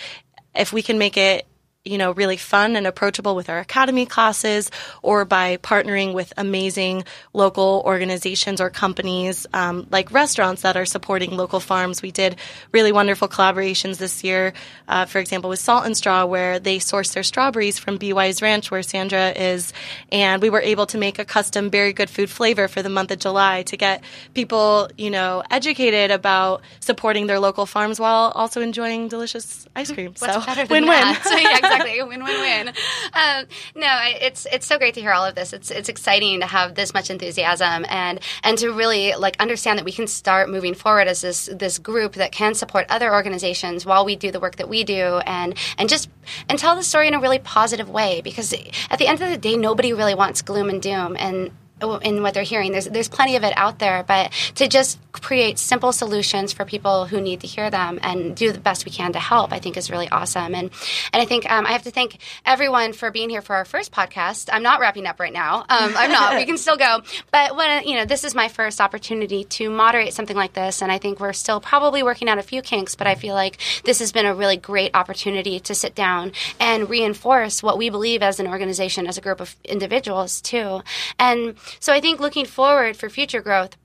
if 0.56 0.73
we 0.73 0.82
can 0.82 0.97
make 0.97 1.17
it 1.17 1.48
you 1.85 1.97
know, 1.97 2.11
really 2.11 2.35
fun 2.35 2.75
and 2.75 2.85
approachable 2.85 3.35
with 3.35 3.49
our 3.49 3.59
academy 3.59 4.05
classes 4.05 4.69
or 5.01 5.23
by 5.23 5.55
partnering 5.57 6.13
with 6.13 6.33
amazing 6.35 7.05
local 7.31 7.81
organizations 7.85 8.59
or 8.59 8.69
companies 8.69 9.47
um, 9.53 9.87
like 9.89 10.11
restaurants 10.11 10.63
that 10.63 10.75
are 10.75 10.85
supporting 10.85 11.37
local 11.37 11.61
farms. 11.61 12.01
We 12.01 12.11
did 12.11 12.35
really 12.73 12.91
wonderful 12.91 13.29
collaborations 13.29 13.97
this 13.97 14.25
year, 14.25 14.53
uh, 14.89 15.05
for 15.05 15.19
example, 15.19 15.49
with 15.49 15.59
Salt 15.59 15.85
and 15.85 15.95
Straw, 15.95 16.25
where 16.25 16.59
they 16.59 16.79
source 16.79 17.13
their 17.13 17.23
strawberries 17.23 17.79
from 17.79 17.95
Be 17.95 18.11
Wise 18.11 18.41
Ranch, 18.41 18.69
where 18.69 18.83
Sandra 18.83 19.29
is. 19.29 19.71
And 20.11 20.41
we 20.41 20.49
were 20.49 20.61
able 20.61 20.85
to 20.87 20.97
make 20.97 21.17
a 21.17 21.23
custom 21.23 21.69
Berry 21.69 21.93
Good 21.93 22.09
Food 22.09 22.29
flavor 22.29 22.67
for 22.67 22.83
the 22.83 22.89
month 22.89 23.11
of 23.11 23.19
July 23.19 23.63
to 23.63 23.77
get 23.77 24.03
people, 24.33 24.89
you 24.97 25.09
know, 25.09 25.43
educated 25.49 26.11
about 26.11 26.61
supporting 26.81 27.27
their 27.27 27.39
local 27.39 27.65
farms 27.65 28.01
while 28.01 28.33
also 28.35 28.59
enjoying 28.59 29.07
delicious 29.07 29.65
ice 29.77 29.91
cream. 29.91 30.13
What's 30.19 30.45
so 30.45 30.65
win 30.69 30.85
win. 30.85 31.15
exactly. 31.69 32.01
win 32.03 32.23
win 32.23 32.41
win. 32.41 32.67
Um, 33.13 33.45
no, 33.75 33.99
it's 34.21 34.45
it's 34.51 34.65
so 34.65 34.77
great 34.77 34.93
to 34.95 35.01
hear 35.01 35.12
all 35.12 35.25
of 35.25 35.36
this. 35.36 35.53
It's 35.53 35.71
it's 35.71 35.89
exciting 35.89 36.39
to 36.41 36.45
have 36.45 36.75
this 36.75 36.93
much 36.93 37.10
enthusiasm 37.10 37.85
and 37.89 38.19
and 38.43 38.58
to 38.58 38.71
really 38.71 39.13
like 39.15 39.35
understand 39.39 39.77
that 39.79 39.85
we 39.85 39.91
can 39.91 40.08
start 40.08 40.50
moving 40.50 40.73
forward 40.73 41.08
as 41.08 41.21
this 41.21 41.50
this 41.52 41.79
group 41.79 42.13
that 42.13 42.31
can 42.31 42.54
support 42.54 42.85
other 42.89 43.13
organizations 43.13 43.85
while 43.85 44.06
we 44.06 44.15
do 44.15 44.31
the 44.31 44.39
work 44.39 44.58
that 44.58 44.69
we 44.69 44.83
do 44.83 45.19
and 45.25 45.56
and 45.77 45.89
just 45.89 46.10
and 46.48 46.60
tell 46.60 46.75
the 46.75 46.83
story 46.83 47.08
in 47.08 47.13
a 47.13 47.19
really 47.19 47.39
positive 47.39 47.89
way 47.89 48.21
because 48.21 48.54
at 48.89 49.00
the 49.00 49.08
end 49.08 49.21
of 49.21 49.29
the 49.29 49.37
day 49.37 49.56
nobody 49.56 49.93
really 49.93 50.15
wants 50.15 50.41
gloom 50.41 50.69
and 50.69 50.81
doom 50.81 51.15
and 51.19 51.52
in 51.82 52.21
what 52.21 52.34
they're 52.34 52.44
hearing. 52.44 52.71
There's 52.71 52.86
there's 52.86 53.10
plenty 53.10 53.36
of 53.36 53.44
it 53.44 53.54
out 53.56 53.80
there, 53.80 54.04
but 54.04 54.32
to 54.56 54.67
just 54.67 55.00
create 55.12 55.58
simple 55.58 55.92
solutions 55.92 56.54
for 56.54 56.65
people 56.65 57.06
who 57.06 57.19
need 57.19 57.42
to 57.42 57.48
hear 57.48 57.69
them 57.69 58.00
and 58.02 58.36
do 58.36 58.52
the 58.52 58.60
best 58.60 58.86
we 58.86 58.92
can 58.92 59.13
to 59.13 59.19
help, 59.19 59.52
I 59.52 59.60
think 59.60 59.77
is 59.77 59.90
really 59.90 60.10
awesome. 60.10 60.56
And 60.56 60.69
and 61.13 61.21
I 61.21 61.25
think 61.25 61.50
um, 61.52 61.65
I 61.65 61.71
have 61.71 61.84
to 61.84 61.92
thank 61.92 62.17
everyone 62.46 62.94
for 62.94 63.12
being 63.12 63.30
here 63.30 63.42
for 63.42 63.56
our 63.56 63.65
first 63.65 63.92
podcast. 63.92 64.50
I'm 64.52 64.63
not 64.63 64.80
wrapping 64.80 65.06
up 65.06 65.19
right 65.19 65.34
now. 65.34 65.60
Um, 65.69 65.94
I'm 65.96 66.12
not. 66.12 66.36
we 66.36 66.46
can 66.46 66.58
still 66.58 66.77
go. 66.77 67.02
But 67.32 67.56
when 67.56 67.86
you 67.86 67.96
know, 67.96 68.06
this 68.06 68.23
is 68.23 68.36
my 68.36 68.48
first 68.48 68.82
opportunity 68.82 69.44
to 69.46 69.69
moderate 69.69 70.13
something 70.13 70.38
like 70.38 70.54
this, 70.54 70.82
and 70.82 70.92
I 70.92 70.98
think 70.98 71.19
we're 71.19 71.34
still 71.34 71.60
probably 71.60 72.04
working 72.04 72.30
out 72.30 72.38
a 72.38 72.44
few 72.44 72.62
kinks. 72.62 72.96
But 72.96 73.08
I 73.08 73.15
feel 73.15 73.36
like 73.36 73.58
this 73.84 74.00
has 74.00 74.12
been 74.12 74.25
a 74.25 74.36
really 74.36 74.58
great 74.58 74.92
opportunity 74.94 75.60
to 75.62 75.75
sit 75.75 75.96
down 75.96 76.32
and 76.60 76.90
reinforce 76.90 77.63
what 77.63 77.77
we 77.77 77.90
believe 77.90 78.21
as 78.21 78.40
an 78.40 78.48
organization, 78.48 79.08
as 79.08 79.17
a 79.17 79.21
group 79.21 79.42
of 79.42 79.56
individuals 79.63 80.42
too. 80.42 80.82
And 81.17 81.56
so 81.79 81.93
I 81.93 81.99
think 81.99 82.19
looking 82.19 82.45
forward 82.45 82.97
for 82.97 83.09
future 83.09 83.41
growth, 83.41 83.75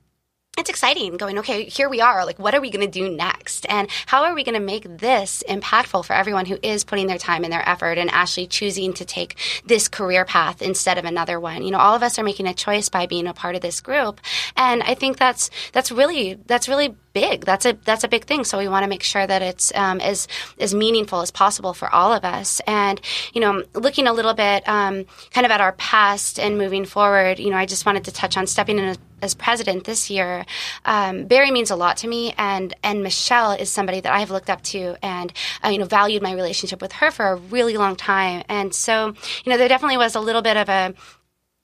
it's 0.57 0.69
exciting 0.69 1.17
going, 1.17 1.39
okay, 1.39 1.65
here 1.65 1.89
we 1.89 1.99
are. 1.99 2.25
Like, 2.25 2.39
what 2.39 2.55
are 2.55 2.61
we 2.61 2.69
going 2.69 2.85
to 2.85 2.91
do 2.91 3.09
next? 3.09 3.65
And 3.69 3.89
how 4.05 4.23
are 4.23 4.33
we 4.33 4.43
going 4.43 4.55
to 4.55 4.61
make 4.61 4.83
this 4.97 5.43
impactful 5.49 6.05
for 6.05 6.13
everyone 6.13 6.45
who 6.45 6.57
is 6.63 6.83
putting 6.83 7.07
their 7.07 7.17
time 7.17 7.43
and 7.43 7.51
their 7.51 7.67
effort 7.67 7.97
and 7.97 8.09
actually 8.11 8.47
choosing 8.47 8.93
to 8.93 9.05
take 9.05 9.35
this 9.65 9.87
career 9.87 10.23
path 10.23 10.61
instead 10.61 10.97
of 10.97 11.03
another 11.05 11.39
one? 11.39 11.63
You 11.63 11.71
know, 11.71 11.79
all 11.79 11.95
of 11.95 12.03
us 12.03 12.17
are 12.17 12.23
making 12.23 12.47
a 12.47 12.53
choice 12.53 12.87
by 12.87 13.05
being 13.05 13.27
a 13.27 13.33
part 13.33 13.55
of 13.55 13.61
this 13.61 13.81
group. 13.81 14.21
And 14.55 14.81
I 14.83 14.93
think 14.93 15.17
that's, 15.17 15.49
that's 15.73 15.91
really, 15.91 16.35
that's 16.45 16.69
really 16.69 16.95
big. 17.15 17.45
That's 17.45 17.65
a 17.65 17.73
that's 17.85 18.03
a 18.03 18.07
big 18.07 18.25
thing. 18.25 18.43
So 18.43 18.59
we 18.59 18.67
want 18.67 18.83
to 18.83 18.89
make 18.89 19.01
sure 19.01 19.25
that 19.25 19.41
it's 19.41 19.73
um, 19.73 19.99
as 20.01 20.27
as 20.59 20.75
meaningful 20.75 21.21
as 21.21 21.31
possible 21.31 21.73
for 21.73 21.89
all 21.89 22.13
of 22.13 22.23
us. 22.23 22.61
And 22.67 23.01
you 23.33 23.41
know, 23.41 23.63
looking 23.73 24.05
a 24.05 24.13
little 24.13 24.35
bit 24.35 24.67
um, 24.67 25.05
kind 25.31 25.45
of 25.45 25.51
at 25.51 25.61
our 25.61 25.71
past 25.71 26.39
and 26.39 26.59
moving 26.59 26.85
forward, 26.85 27.39
you 27.39 27.49
know, 27.49 27.57
I 27.57 27.65
just 27.65 27.87
wanted 27.87 28.03
to 28.03 28.11
touch 28.11 28.37
on 28.37 28.45
stepping 28.45 28.77
in 28.77 28.85
as, 28.85 28.99
as 29.21 29.33
president 29.33 29.85
this 29.85 30.09
year. 30.09 30.45
Um, 30.85 31.25
Berry 31.25 31.51
means 31.51 31.71
a 31.71 31.75
lot 31.75 31.97
to 31.97 32.07
me, 32.07 32.33
and 32.37 32.73
and 32.83 33.03
Michelle 33.03 33.51
is 33.51 33.71
somebody 33.71 33.99
that 34.01 34.13
I've 34.13 34.31
looked 34.31 34.49
up 34.49 34.61
to 34.63 34.95
and 35.01 35.31
uh, 35.63 35.69
you 35.69 35.77
know 35.77 35.85
valued 35.85 36.21
my 36.21 36.33
relationship 36.33 36.81
with 36.81 36.93
her 36.93 37.11
for 37.11 37.27
a 37.27 37.35
really 37.35 37.77
long 37.77 37.95
time. 37.95 38.43
And 38.49 38.73
so 38.73 39.13
you 39.43 39.51
know, 39.51 39.57
there 39.57 39.67
definitely 39.67 39.97
was 39.97 40.15
a 40.15 40.19
little 40.19 40.41
bit 40.41 40.57
of 40.57 40.69
a 40.69 40.93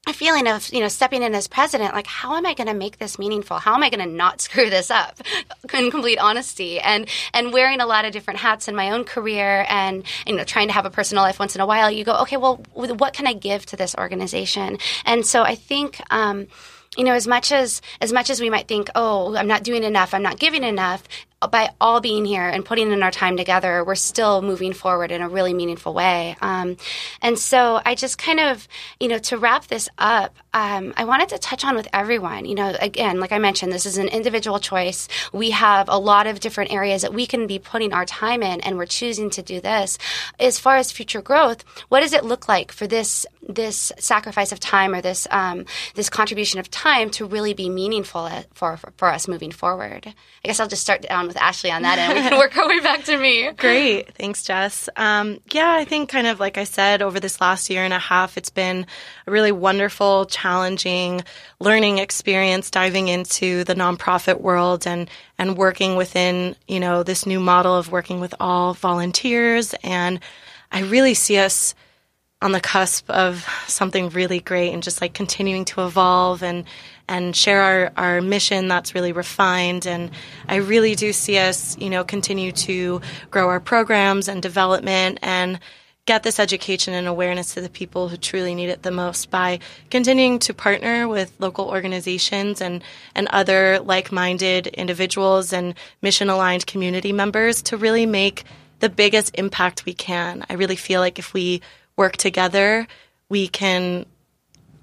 a 0.07 0.13
feeling 0.13 0.47
of 0.47 0.67
you 0.73 0.79
know 0.79 0.87
stepping 0.87 1.21
in 1.21 1.35
as 1.35 1.47
president 1.47 1.93
like 1.93 2.07
how 2.07 2.35
am 2.35 2.43
i 2.43 2.55
going 2.55 2.67
to 2.67 2.73
make 2.73 2.97
this 2.97 3.19
meaningful 3.19 3.57
how 3.57 3.75
am 3.75 3.83
i 3.83 3.89
going 3.89 4.03
to 4.03 4.11
not 4.11 4.41
screw 4.45 4.67
this 4.69 4.89
up 4.89 5.19
in 5.73 5.91
complete 5.91 6.17
honesty 6.17 6.79
and 6.79 7.07
and 7.35 7.53
wearing 7.53 7.79
a 7.79 7.85
lot 7.85 8.03
of 8.03 8.11
different 8.11 8.39
hats 8.39 8.67
in 8.67 8.75
my 8.75 8.89
own 8.89 9.03
career 9.03 9.63
and 9.69 10.03
you 10.25 10.35
know 10.35 10.43
trying 10.43 10.67
to 10.67 10.73
have 10.73 10.87
a 10.87 10.89
personal 10.89 11.23
life 11.23 11.37
once 11.37 11.53
in 11.53 11.61
a 11.61 11.67
while 11.67 11.91
you 11.91 12.03
go 12.03 12.15
okay 12.15 12.37
well 12.37 12.55
what 12.73 13.13
can 13.13 13.27
i 13.27 13.33
give 13.33 13.63
to 13.63 13.75
this 13.75 13.93
organization 13.95 14.79
and 15.05 15.23
so 15.23 15.43
i 15.43 15.53
think 15.53 16.01
um, 16.09 16.47
you 16.97 17.03
know 17.03 17.13
as 17.13 17.27
much 17.27 17.51
as 17.51 17.81
as 18.01 18.11
much 18.11 18.29
as 18.29 18.41
we 18.41 18.49
might 18.49 18.67
think 18.67 18.89
oh 18.95 19.35
i'm 19.35 19.47
not 19.47 19.63
doing 19.63 19.83
enough 19.83 20.13
i'm 20.13 20.23
not 20.23 20.39
giving 20.39 20.63
enough 20.63 21.03
by 21.49 21.71
all 21.81 22.01
being 22.01 22.25
here 22.25 22.47
and 22.47 22.63
putting 22.63 22.91
in 22.91 23.01
our 23.01 23.11
time 23.11 23.35
together, 23.35 23.83
we're 23.83 23.95
still 23.95 24.41
moving 24.41 24.73
forward 24.73 25.11
in 25.11 25.21
a 25.21 25.29
really 25.29 25.53
meaningful 25.53 25.93
way. 25.93 26.35
Um, 26.41 26.77
and 27.21 27.37
so 27.39 27.81
I 27.83 27.95
just 27.95 28.17
kind 28.17 28.39
of, 28.39 28.67
you 28.99 29.07
know, 29.07 29.17
to 29.19 29.37
wrap 29.37 29.67
this 29.67 29.89
up, 29.97 30.35
um, 30.53 30.93
I 30.97 31.05
wanted 31.05 31.29
to 31.29 31.39
touch 31.39 31.65
on 31.65 31.75
with 31.75 31.87
everyone. 31.93 32.45
You 32.45 32.55
know, 32.55 32.75
again, 32.79 33.19
like 33.19 33.31
I 33.31 33.39
mentioned, 33.39 33.71
this 33.71 33.85
is 33.85 33.97
an 33.97 34.07
individual 34.09 34.59
choice. 34.59 35.07
We 35.33 35.51
have 35.51 35.87
a 35.89 35.97
lot 35.97 36.27
of 36.27 36.39
different 36.39 36.71
areas 36.71 37.01
that 37.01 37.13
we 37.13 37.25
can 37.25 37.47
be 37.47 37.57
putting 37.57 37.93
our 37.93 38.05
time 38.05 38.43
in, 38.43 38.61
and 38.61 38.77
we're 38.77 38.85
choosing 38.85 39.29
to 39.31 39.41
do 39.41 39.59
this. 39.61 39.97
As 40.39 40.59
far 40.59 40.75
as 40.75 40.91
future 40.91 41.21
growth, 41.21 41.63
what 41.89 42.01
does 42.01 42.13
it 42.13 42.23
look 42.23 42.47
like 42.47 42.71
for 42.71 42.85
this 42.85 43.25
this 43.49 43.91
sacrifice 43.97 44.51
of 44.51 44.59
time 44.59 44.93
or 44.93 45.01
this 45.01 45.27
um, 45.31 45.65
this 45.95 46.09
contribution 46.09 46.59
of 46.59 46.69
time 46.69 47.09
to 47.09 47.25
really 47.25 47.53
be 47.53 47.69
meaningful 47.69 48.29
for, 48.53 48.77
for, 48.77 48.91
for 48.97 49.07
us 49.07 49.27
moving 49.27 49.51
forward? 49.51 50.05
I 50.43 50.47
guess 50.47 50.59
I'll 50.59 50.67
just 50.67 50.83
start 50.83 51.01
down 51.01 51.30
with 51.31 51.41
Ashley 51.41 51.71
on 51.71 51.83
that, 51.83 51.97
end. 51.97 52.13
we 52.13 52.29
can 52.29 52.37
work 52.37 52.57
our 52.57 52.67
way 52.67 52.81
back 52.81 53.05
to 53.05 53.17
me. 53.17 53.49
Great, 53.57 54.13
thanks, 54.15 54.43
Jess. 54.43 54.89
Um, 54.97 55.39
yeah, 55.53 55.73
I 55.73 55.85
think 55.85 56.09
kind 56.09 56.27
of 56.27 56.41
like 56.41 56.57
I 56.57 56.65
said, 56.65 57.01
over 57.01 57.21
this 57.21 57.39
last 57.39 57.69
year 57.69 57.85
and 57.85 57.93
a 57.93 57.99
half, 57.99 58.37
it's 58.37 58.49
been 58.49 58.85
a 59.25 59.31
really 59.31 59.53
wonderful, 59.53 60.25
challenging 60.25 61.21
learning 61.61 61.99
experience 61.99 62.69
diving 62.69 63.07
into 63.07 63.63
the 63.63 63.75
nonprofit 63.75 64.41
world 64.41 64.85
and 64.85 65.09
and 65.37 65.55
working 65.55 65.95
within 65.95 66.57
you 66.67 66.81
know 66.81 67.01
this 67.01 67.25
new 67.25 67.39
model 67.39 67.77
of 67.77 67.89
working 67.89 68.19
with 68.19 68.35
all 68.41 68.73
volunteers, 68.73 69.73
and 69.83 70.19
I 70.69 70.81
really 70.81 71.13
see 71.13 71.37
us 71.37 71.73
on 72.41 72.51
the 72.51 72.59
cusp 72.59 73.09
of 73.09 73.47
something 73.67 74.09
really 74.09 74.41
great 74.41 74.73
and 74.73 74.83
just 74.83 74.99
like 74.99 75.13
continuing 75.13 75.63
to 75.63 75.85
evolve 75.85 76.43
and 76.43 76.65
and 77.11 77.35
share 77.35 77.61
our, 77.61 77.91
our 77.97 78.21
mission 78.21 78.69
that's 78.69 78.95
really 78.95 79.11
refined 79.11 79.85
and 79.85 80.09
I 80.47 80.55
really 80.55 80.95
do 80.95 81.11
see 81.11 81.37
us, 81.37 81.77
you 81.77 81.89
know, 81.89 82.05
continue 82.05 82.53
to 82.53 83.01
grow 83.29 83.49
our 83.49 83.59
programs 83.59 84.29
and 84.29 84.41
development 84.41 85.19
and 85.21 85.59
get 86.05 86.23
this 86.23 86.39
education 86.39 86.93
and 86.93 87.07
awareness 87.07 87.53
to 87.53 87.61
the 87.61 87.69
people 87.69 88.07
who 88.07 88.15
truly 88.15 88.55
need 88.55 88.69
it 88.69 88.83
the 88.83 88.91
most 88.91 89.29
by 89.29 89.59
continuing 89.89 90.39
to 90.39 90.53
partner 90.53 91.05
with 91.07 91.33
local 91.37 91.67
organizations 91.67 92.61
and, 92.61 92.81
and 93.13 93.27
other 93.27 93.79
like-minded 93.79 94.67
individuals 94.67 95.51
and 95.51 95.75
mission-aligned 96.01 96.65
community 96.65 97.11
members 97.11 97.61
to 97.61 97.75
really 97.75 98.05
make 98.05 98.45
the 98.79 98.89
biggest 98.89 99.37
impact 99.37 99.85
we 99.85 99.93
can. 99.93 100.45
I 100.49 100.53
really 100.53 100.77
feel 100.77 101.01
like 101.01 101.19
if 101.19 101.33
we 101.33 101.61
work 101.97 102.15
together, 102.15 102.87
we 103.27 103.49
can 103.49 104.05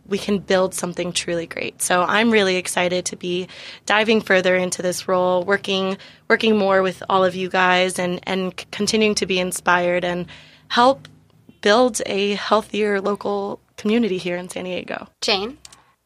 we 0.08 0.18
can 0.18 0.38
build 0.38 0.74
something 0.74 1.12
truly 1.12 1.46
great. 1.46 1.82
So 1.82 2.02
I'm 2.02 2.30
really 2.30 2.56
excited 2.56 3.04
to 3.06 3.16
be 3.16 3.48
diving 3.86 4.20
further 4.20 4.56
into 4.56 4.82
this 4.82 5.06
role, 5.06 5.44
working 5.44 5.98
working 6.28 6.56
more 6.56 6.82
with 6.82 7.02
all 7.08 7.24
of 7.24 7.34
you 7.34 7.48
guys 7.48 7.98
and 7.98 8.20
and 8.24 8.56
continuing 8.70 9.14
to 9.16 9.26
be 9.26 9.38
inspired 9.38 10.04
and 10.04 10.26
help 10.68 11.08
build 11.60 12.00
a 12.06 12.34
healthier 12.34 13.00
local 13.00 13.60
community 13.76 14.18
here 14.18 14.36
in 14.36 14.48
San 14.48 14.64
Diego. 14.64 15.08
Jane 15.20 15.58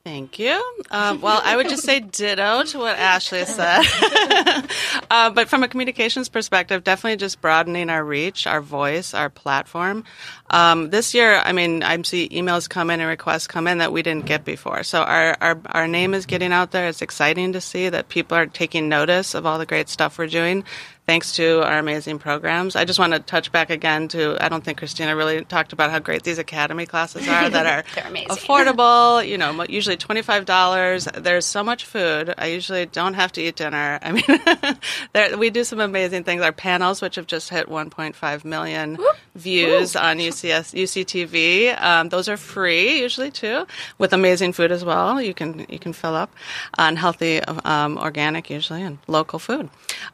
Thank 0.05 0.41
you. 0.41 0.61
Um, 0.91 1.21
well, 1.21 1.41
I 1.45 1.55
would 1.55 1.69
just 1.69 1.85
say 1.85 2.01
ditto 2.01 2.65
to 2.65 2.79
what 2.79 2.99
Ashley 2.99 3.45
said. 3.45 3.85
uh, 5.11 5.31
but 5.31 5.49
from 5.49 5.63
a 5.63 5.69
communications 5.69 6.29
perspective, 6.29 6.83
definitely 6.83 7.19
just 7.19 7.41
broadening 7.41 7.89
our 7.89 8.05
reach, 8.05 8.49
our 8.49 8.61
voice, 8.61 9.15
our 9.15 9.31
platform. 9.31 10.03
Um, 10.51 10.91
this 10.91 11.15
year, 11.15 11.41
I 11.45 11.53
mean, 11.53 11.85
I 11.85 12.03
see 12.03 12.29
emails 12.31 12.69
come 12.69 12.91
in 12.91 12.99
and 12.99 13.09
requests 13.09 13.47
come 13.47 13.69
in 13.69 13.79
that 13.79 13.93
we 13.93 14.03
didn't 14.03 14.27
get 14.27 14.45
before. 14.45 14.83
So 14.83 15.03
our, 15.03 15.37
our, 15.41 15.61
our 15.67 15.87
name 15.87 16.15
is 16.15 16.27
getting 16.27 16.53
out 16.53 16.73
there. 16.73 16.89
It's 16.89 17.01
exciting 17.01 17.53
to 17.53 17.61
see 17.61 17.89
that 17.89 18.09
people 18.09 18.37
are 18.37 18.47
taking 18.47 18.89
notice 18.89 19.35
of 19.35 19.47
all 19.47 19.59
the 19.61 19.67
great 19.67 19.89
stuff 19.89 20.19
we're 20.19 20.27
doing 20.27 20.65
thanks 21.07 21.33
to 21.33 21.63
our 21.67 21.79
amazing 21.79 22.19
programs. 22.19 22.77
I 22.77 22.85
just 22.85 22.99
want 22.99 23.13
to 23.13 23.19
touch 23.19 23.51
back 23.51 23.71
again 23.71 24.09
to 24.09 24.37
I 24.41 24.49
don't 24.49 24.63
think 24.63 24.79
Christina 24.79 25.17
really 25.17 25.45
talked 25.45 25.73
about 25.73 25.91
how 25.91 25.99
great 25.99 26.23
these 26.23 26.39
academy 26.39 26.87
classes 26.87 27.27
are 27.27 27.51
that 27.51 27.67
are 27.67 27.83
affordable, 28.29 29.27
you 29.27 29.37
know, 29.37 29.65
usually 29.65 29.97
$25. 29.97 31.23
There's 31.23 31.45
so 31.45 31.65
much 31.65 31.87
food. 31.87 32.33
I 32.39 32.47
usually 32.47 32.87
don't 32.87 33.15
have 33.15 33.33
to 33.33 33.43
eat 33.43 33.57
dinner. 33.57 33.99
I 34.03 34.13
mean, 34.13 34.79
there, 35.13 35.37
we 35.37 35.51
do 35.51 35.65
some 35.65 35.81
amazing 35.81 36.25
things. 36.25 36.43
Our 36.43 36.53
panels, 36.53 37.03
which 37.03 37.17
have 37.17 37.27
just 37.27 37.49
hit 37.49 37.69
1.5 37.69 38.45
million 38.45 38.99
views 39.35 39.97
on 39.97 40.19
UCS 40.19 40.75
UCTV, 40.75 41.81
um, 41.81 42.09
those 42.11 42.29
are 42.29 42.37
free 42.37 43.01
usually 43.01 43.31
too, 43.31 43.67
with 43.99 44.13
amazing 44.13 44.53
food 44.53 44.71
as 44.71 44.85
well. 44.85 45.21
You 45.21 45.35
can 45.35 45.67
you 45.69 45.79
can 45.79 45.93
fill 45.93 46.15
up 46.15 46.33
on 46.79 46.97
healthy, 46.97 47.41
um, 47.41 47.99
organic 47.99 48.51
usually 48.51 48.83
and 48.83 48.99
local 49.09 49.39
food. 49.39 49.69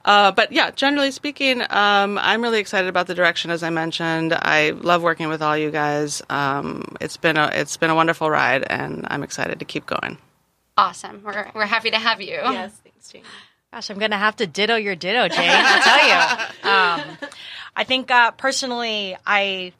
Uh, 0.04 0.30
but 0.32 0.52
yeah, 0.52 0.70
generally 0.78 1.10
speaking, 1.10 1.60
um, 1.60 2.18
I'm 2.18 2.40
really 2.40 2.60
excited 2.60 2.88
about 2.88 3.08
the 3.08 3.14
direction. 3.14 3.50
As 3.50 3.62
I 3.62 3.68
mentioned, 3.68 4.32
I 4.32 4.70
love 4.70 5.02
working 5.02 5.28
with 5.28 5.42
all 5.42 5.58
you 5.58 5.70
guys. 5.70 6.22
Um, 6.30 6.96
it's 7.00 7.18
been 7.18 7.36
a 7.36 7.50
it's 7.52 7.76
been 7.76 7.90
a 7.90 7.94
wonderful 7.94 8.30
ride, 8.30 8.64
and 8.70 9.04
I'm 9.10 9.22
excited 9.22 9.58
to 9.58 9.64
keep 9.66 9.84
going. 9.84 10.16
Awesome. 10.78 11.20
We're 11.22 11.50
we're 11.54 11.66
happy 11.66 11.90
to 11.90 11.98
have 11.98 12.22
you. 12.22 12.28
Yes, 12.28 12.72
thanks, 12.82 13.10
Jane. 13.10 13.24
Gosh, 13.72 13.90
I'm 13.90 13.98
going 13.98 14.12
to 14.12 14.16
have 14.16 14.36
to 14.36 14.46
ditto 14.46 14.76
your 14.76 14.94
ditto, 14.94 15.28
Jane. 15.28 15.50
I'll 15.52 15.82
tell 15.82 16.08
you. 16.08 16.44
Um, 16.68 17.18
I 17.76 17.84
think 17.84 18.10
uh, 18.10 18.30
personally, 18.32 19.16
I 19.26 19.72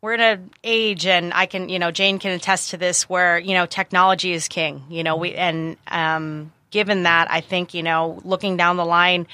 we're 0.00 0.14
in 0.14 0.20
an 0.20 0.50
age, 0.64 1.06
and 1.06 1.32
I 1.32 1.46
can, 1.46 1.68
you 1.68 1.78
know, 1.78 1.90
Jane 1.90 2.18
can 2.18 2.32
attest 2.32 2.70
to 2.70 2.76
this, 2.76 3.08
where 3.08 3.38
you 3.38 3.54
know 3.54 3.66
technology 3.66 4.32
is 4.32 4.48
king. 4.48 4.82
You 4.90 5.04
know, 5.04 5.16
we 5.16 5.34
and 5.34 5.76
um, 5.88 6.52
given 6.70 7.04
that, 7.04 7.30
I 7.30 7.40
think 7.40 7.74
you 7.74 7.82
know, 7.82 8.20
looking 8.24 8.56
down 8.56 8.76
the 8.76 8.84
line 8.84 9.28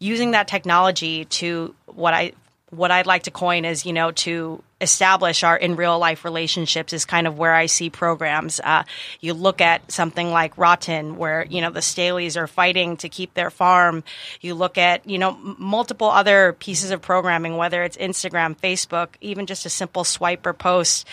using 0.00 0.32
that 0.32 0.48
technology 0.48 1.26
to 1.26 1.74
what 1.86 2.12
I 2.12 2.32
what 2.70 2.90
I'd 2.90 3.06
like 3.06 3.24
to 3.24 3.30
coin 3.30 3.64
is 3.64 3.86
you 3.86 3.92
know 3.92 4.10
to 4.10 4.62
establish 4.80 5.42
our 5.44 5.56
in 5.56 5.76
real 5.76 5.98
life 5.98 6.24
relationships 6.24 6.92
is 6.92 7.04
kind 7.04 7.26
of 7.26 7.38
where 7.38 7.54
I 7.54 7.66
see 7.66 7.90
programs. 7.90 8.60
Uh, 8.62 8.84
you 9.20 9.34
look 9.34 9.60
at 9.60 9.90
something 9.92 10.30
like 10.30 10.56
Rotten, 10.56 11.16
where 11.16 11.46
you 11.48 11.60
know 11.60 11.70
the 11.70 11.80
Stehlys 11.80 12.36
are 12.36 12.46
fighting 12.46 12.96
to 12.98 13.08
keep 13.08 13.34
their 13.34 13.50
farm. 13.50 14.02
You 14.40 14.54
look 14.54 14.78
at 14.78 15.08
you 15.08 15.18
know 15.18 15.38
multiple 15.58 16.08
other 16.08 16.54
pieces 16.54 16.90
of 16.90 17.02
programming, 17.02 17.56
whether 17.56 17.82
it's 17.82 17.96
Instagram, 17.96 18.56
Facebook, 18.58 19.08
even 19.20 19.46
just 19.46 19.66
a 19.66 19.70
simple 19.70 20.04
swipe 20.04 20.46
or 20.46 20.52
post. 20.52 21.06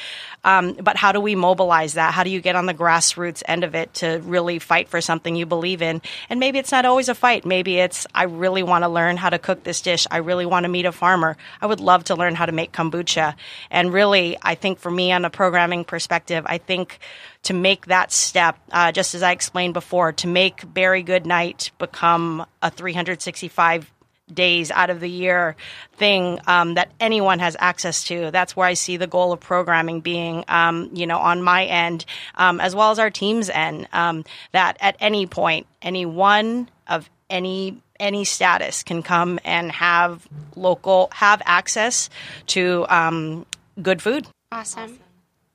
Um, 0.43 0.74
but 0.74 0.95
how 0.95 1.11
do 1.11 1.20
we 1.20 1.36
mobilize 1.36 1.95
that? 1.95 2.13
How 2.13 2.24
do 2.24 2.30
you 2.30 2.39
get 2.39 2.55
on 2.55 2.68
the 2.68 2.74
grassroots 2.74 3.43
end 3.47 3.63
of 3.63 3.76
it 3.76 3.93
to 3.95 4.22
really 4.24 4.59
fight 4.59 4.88
for 4.88 5.01
something 5.01 5.36
you 5.36 5.45
believe 5.45 5.82
in? 5.82 6.01
And 6.30 6.39
maybe 6.39 6.57
it's 6.59 6.72
not 6.72 6.86
always 6.86 7.09
a 7.09 7.15
fight. 7.15 7.45
Maybe 7.45 7.78
it's 7.80 8.07
I 8.15 8.24
really 8.24 8.63
want 8.63 8.84
to 8.84 8.89
learn 8.89 9.18
how 9.18 9.30
to 9.30 9.39
cook 9.39 9.63
this 9.63 9.82
dish. 9.82 10.07
I 10.09 10.18
really 10.18 10.45
want 10.45 10.63
to 10.63 10.70
meet 10.70 10.86
a 10.86 10.91
farmer. 10.91 11.36
I 11.61 11.65
would 11.65 11.82
love 11.82 12.05
to 12.05 12.15
learn 12.15 12.36
how 12.36 12.45
to 12.45 12.51
make 12.51 12.72
kombucha. 12.72 13.36
And 13.70 13.93
really, 13.93 14.38
I 14.41 14.55
think 14.55 14.80
for 14.80 14.91
me 14.91 15.12
on 15.12 15.26
a 15.26 15.30
programming 15.30 15.84
perspective, 15.84 16.45
I 16.47 16.58
think 16.58 16.99
to 17.43 17.53
make 17.53 17.88
that 17.88 18.12
step, 18.12 18.58
uh, 18.72 18.91
just 18.91 19.16
as 19.16 19.24
I 19.24 19.32
explained 19.32 19.74
before, 19.74 20.12
to 20.14 20.28
make 20.28 20.74
Berry 20.74 21.03
Good 21.03 21.26
Night 21.26 21.72
become 21.78 22.45
a 22.62 22.70
365 22.70 23.91
days 24.34 24.72
out 24.72 24.89
of 24.89 24.99
the 24.99 25.10
year 25.10 25.55
thing 25.93 26.39
um, 26.47 26.74
that 26.74 26.91
anyone 26.99 27.39
has 27.39 27.55
access 27.60 28.03
to. 28.05 28.32
That's 28.32 28.55
where 28.55 28.68
I 28.68 28.74
see 28.74 28.97
the 28.97 29.08
goal 29.08 29.32
of 29.32 29.39
programming 29.39 30.01
being, 30.01 30.43
um, 30.47 30.89
you 30.93 31.08
know, 31.08 31.18
on 31.18 31.41
my 31.41 31.66
end, 31.66 32.05
um, 32.36 32.60
as 32.60 32.76
well 32.76 32.91
as 32.91 32.99
our 32.99 33.10
team's 33.10 33.49
end. 33.49 33.88
Um, 33.93 34.26
that 34.51 34.78
at 34.82 34.97
any 34.99 35.28
point, 35.28 35.68
any 35.82 36.05
one 36.05 36.70
of 36.88 37.10
any 37.30 37.82
any 38.00 38.24
status 38.24 38.84
can 38.84 39.04
come 39.04 39.39
and 39.43 39.72
have 39.72 40.28
local 40.56 41.10
have 41.14 41.41
access 41.45 42.10
to 42.48 42.86
um, 42.89 43.45
good 43.82 44.02
food. 44.02 44.28
Awesome. 44.52 45.00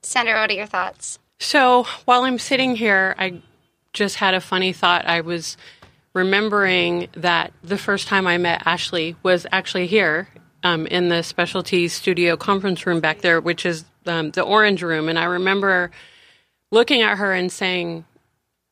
Sandra, 0.02 0.40
what 0.40 0.50
are 0.50 0.54
your 0.54 0.66
thoughts? 0.66 1.18
So 1.38 1.84
while 2.04 2.22
I'm 2.24 2.38
sitting 2.38 2.76
here, 2.76 3.14
I 3.18 3.40
just 3.92 4.16
had 4.16 4.34
a 4.34 4.40
funny 4.40 4.72
thought. 4.72 5.06
I 5.06 5.20
was 5.20 5.56
remembering 6.14 7.08
that 7.14 7.52
the 7.62 7.78
first 7.78 8.06
time 8.08 8.26
I 8.26 8.38
met 8.38 8.66
Ashley 8.66 9.16
was 9.22 9.46
actually 9.50 9.86
here 9.86 10.28
um, 10.62 10.86
in 10.86 11.08
the 11.08 11.22
specialty 11.22 11.88
studio 11.88 12.36
conference 12.36 12.86
room 12.86 13.00
back 13.00 13.20
there, 13.20 13.40
which 13.40 13.66
is 13.66 13.84
um, 14.06 14.30
the 14.30 14.42
orange 14.42 14.82
room. 14.82 15.08
And 15.08 15.18
I 15.18 15.24
remember 15.24 15.90
looking 16.70 17.02
at 17.02 17.18
her 17.18 17.32
and 17.32 17.50
saying, 17.50 18.04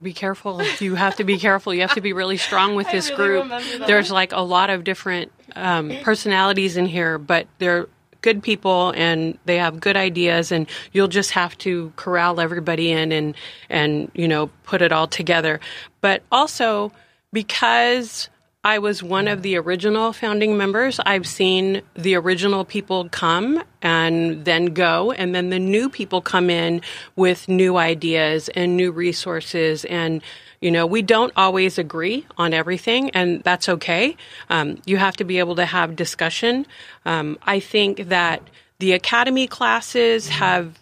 be 0.02 0.12
careful. 0.12 0.62
You 0.78 0.94
have 0.94 1.16
to 1.16 1.24
be 1.24 1.38
careful. 1.38 1.74
You 1.74 1.82
have 1.82 1.94
to 1.94 2.00
be 2.00 2.12
really 2.12 2.36
strong 2.36 2.74
with 2.74 2.90
this 2.92 3.10
really 3.10 3.46
group. 3.46 3.62
There's 3.86 4.10
like 4.10 4.32
a 4.32 4.40
lot 4.40 4.70
of 4.70 4.84
different 4.84 5.32
um, 5.54 5.92
personalities 6.02 6.76
in 6.76 6.86
here, 6.86 7.18
but 7.18 7.46
they're 7.58 7.86
good 8.22 8.42
people 8.42 8.92
and 8.96 9.38
they 9.46 9.56
have 9.56 9.80
good 9.80 9.96
ideas 9.96 10.52
and 10.52 10.66
you'll 10.92 11.08
just 11.08 11.30
have 11.30 11.56
to 11.58 11.92
corral 11.96 12.40
everybody 12.40 12.90
in 12.90 13.12
and 13.12 13.34
and 13.68 14.10
you 14.14 14.28
know 14.28 14.48
put 14.64 14.82
it 14.82 14.92
all 14.92 15.06
together 15.06 15.58
but 16.02 16.22
also 16.30 16.92
because 17.32 18.28
I 18.62 18.78
was 18.78 19.02
one 19.02 19.26
of 19.26 19.40
the 19.40 19.56
original 19.56 20.12
founding 20.12 20.58
members, 20.58 21.00
I've 21.06 21.26
seen 21.26 21.80
the 21.94 22.14
original 22.16 22.66
people 22.66 23.08
come 23.08 23.62
and 23.80 24.44
then 24.44 24.66
go, 24.66 25.12
and 25.12 25.34
then 25.34 25.48
the 25.48 25.58
new 25.58 25.88
people 25.88 26.20
come 26.20 26.50
in 26.50 26.82
with 27.16 27.48
new 27.48 27.78
ideas 27.78 28.50
and 28.50 28.76
new 28.76 28.92
resources. 28.92 29.86
And, 29.86 30.20
you 30.60 30.70
know, 30.70 30.84
we 30.84 31.00
don't 31.00 31.32
always 31.36 31.78
agree 31.78 32.26
on 32.36 32.52
everything, 32.52 33.08
and 33.10 33.42
that's 33.44 33.66
okay. 33.66 34.14
Um, 34.50 34.82
you 34.84 34.98
have 34.98 35.16
to 35.16 35.24
be 35.24 35.38
able 35.38 35.56
to 35.56 35.64
have 35.64 35.96
discussion. 35.96 36.66
Um, 37.06 37.38
I 37.42 37.60
think 37.60 38.08
that 38.08 38.42
the 38.78 38.92
academy 38.92 39.46
classes 39.46 40.28
have 40.28 40.78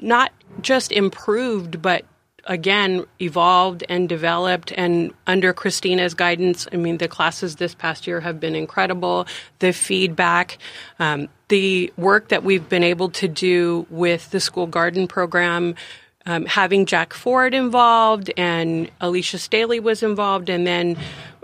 not 0.00 0.32
just 0.62 0.92
improved, 0.92 1.82
but 1.82 2.06
again 2.46 3.04
evolved 3.20 3.84
and 3.88 4.08
developed 4.08 4.72
and 4.76 5.12
under 5.26 5.52
Christina's 5.52 6.14
guidance 6.14 6.66
I 6.72 6.76
mean 6.76 6.98
the 6.98 7.08
classes 7.08 7.56
this 7.56 7.74
past 7.74 8.06
year 8.06 8.20
have 8.20 8.40
been 8.40 8.54
incredible. 8.54 9.26
The 9.58 9.72
feedback 9.72 10.58
um, 10.98 11.28
the 11.48 11.92
work 11.96 12.28
that 12.28 12.42
we've 12.42 12.68
been 12.68 12.82
able 12.82 13.10
to 13.10 13.28
do 13.28 13.86
with 13.90 14.30
the 14.30 14.40
school 14.40 14.66
garden 14.66 15.06
program 15.08 15.74
um, 16.24 16.44
having 16.44 16.86
Jack 16.86 17.12
Ford 17.12 17.54
involved 17.54 18.32
and 18.36 18.90
Alicia 19.00 19.36
Stehly 19.36 19.80
was 19.80 20.02
involved 20.02 20.48
and 20.48 20.66
then 20.66 20.96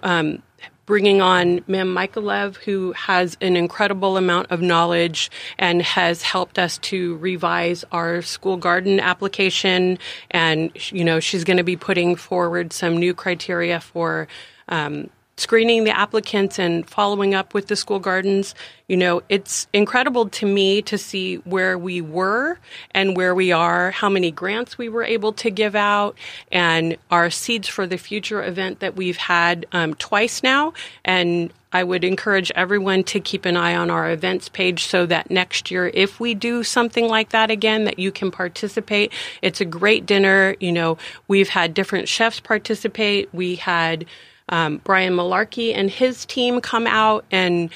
um, 0.02 0.42
bringing 0.86 1.20
on 1.20 1.62
Mem 1.66 1.94
Michaelev, 1.94 2.56
who 2.56 2.92
has 2.92 3.36
an 3.40 3.56
incredible 3.56 4.16
amount 4.16 4.50
of 4.50 4.60
knowledge 4.60 5.30
and 5.58 5.82
has 5.82 6.22
helped 6.22 6.58
us 6.58 6.78
to 6.78 7.16
revise 7.16 7.84
our 7.92 8.22
school 8.22 8.56
garden 8.56 8.98
application. 9.00 9.98
And, 10.30 10.70
you 10.90 11.04
know, 11.04 11.20
she's 11.20 11.44
going 11.44 11.58
to 11.58 11.64
be 11.64 11.76
putting 11.76 12.16
forward 12.16 12.72
some 12.72 12.96
new 12.96 13.14
criteria 13.14 13.80
for 13.80 14.28
um, 14.68 15.10
screening 15.36 15.84
the 15.84 15.96
applicants 15.96 16.58
and 16.58 16.88
following 16.88 17.34
up 17.34 17.54
with 17.54 17.68
the 17.68 17.76
school 17.76 17.98
gardens. 17.98 18.54
You 18.86 18.96
know, 18.96 19.22
it's 19.28 19.66
incredible 19.72 20.28
to 20.28 20.46
me 20.46 20.82
to 20.82 20.98
see 20.98 21.36
where 21.36 21.78
we 21.78 22.00
were 22.00 22.58
and 22.90 23.16
where 23.16 23.34
we 23.34 23.50
are, 23.50 23.90
how 23.90 24.08
many 24.08 24.30
grants 24.30 24.76
we 24.76 24.88
were 24.88 25.04
able 25.04 25.32
to 25.34 25.50
give 25.50 25.74
out, 25.74 26.16
and 26.50 26.96
our 27.10 27.30
Seeds 27.30 27.68
for 27.68 27.86
the 27.86 27.96
Future 27.96 28.42
event 28.44 28.80
that 28.80 28.94
we've 28.96 29.16
had 29.16 29.66
um, 29.72 29.94
twice 29.94 30.42
now. 30.42 30.74
And 31.04 31.52
I 31.72 31.82
would 31.82 32.04
encourage 32.04 32.52
everyone 32.54 33.02
to 33.04 33.20
keep 33.20 33.46
an 33.46 33.56
eye 33.56 33.74
on 33.74 33.90
our 33.90 34.10
events 34.10 34.50
page 34.50 34.84
so 34.84 35.06
that 35.06 35.30
next 35.30 35.70
year, 35.70 35.90
if 35.94 36.20
we 36.20 36.34
do 36.34 36.62
something 36.62 37.08
like 37.08 37.30
that 37.30 37.50
again, 37.50 37.84
that 37.84 37.98
you 37.98 38.12
can 38.12 38.30
participate. 38.30 39.10
It's 39.40 39.62
a 39.62 39.64
great 39.64 40.04
dinner. 40.04 40.54
You 40.60 40.72
know, 40.72 40.98
we've 41.28 41.48
had 41.48 41.72
different 41.72 42.08
chefs 42.08 42.40
participate. 42.40 43.32
We 43.32 43.54
had 43.54 44.04
um, 44.52 44.80
Brian 44.84 45.14
Malarkey 45.14 45.74
and 45.74 45.90
his 45.90 46.24
team 46.26 46.60
come 46.60 46.86
out 46.86 47.24
and 47.32 47.70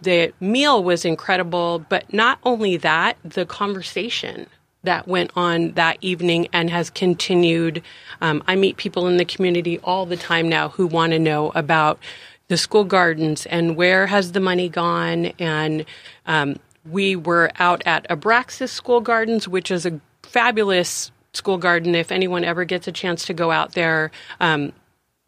the 0.00 0.32
meal 0.40 0.82
was 0.82 1.04
incredible, 1.04 1.84
but 1.88 2.12
not 2.12 2.38
only 2.42 2.76
that, 2.78 3.16
the 3.22 3.46
conversation 3.46 4.46
that 4.82 5.06
went 5.06 5.30
on 5.36 5.72
that 5.72 5.98
evening 6.00 6.48
and 6.52 6.70
has 6.70 6.90
continued. 6.90 7.82
Um, 8.20 8.42
I 8.48 8.56
meet 8.56 8.78
people 8.78 9.06
in 9.06 9.18
the 9.18 9.24
community 9.24 9.78
all 9.80 10.06
the 10.06 10.16
time 10.16 10.48
now 10.48 10.70
who 10.70 10.86
want 10.86 11.12
to 11.12 11.18
know 11.18 11.52
about 11.54 12.00
the 12.48 12.56
school 12.56 12.84
gardens 12.84 13.46
and 13.46 13.76
where 13.76 14.06
has 14.06 14.32
the 14.32 14.40
money 14.40 14.68
gone. 14.68 15.26
And 15.38 15.84
um, 16.26 16.58
we 16.90 17.14
were 17.14 17.52
out 17.58 17.82
at 17.86 18.08
Abraxas 18.08 18.70
School 18.70 19.00
Gardens, 19.00 19.46
which 19.46 19.70
is 19.70 19.86
a 19.86 20.00
fabulous 20.22 21.12
school 21.32 21.58
garden. 21.58 21.94
If 21.94 22.10
anyone 22.10 22.42
ever 22.42 22.64
gets 22.64 22.88
a 22.88 22.92
chance 22.92 23.24
to 23.26 23.34
go 23.34 23.50
out 23.50 23.72
there, 23.72 24.10
um, 24.40 24.72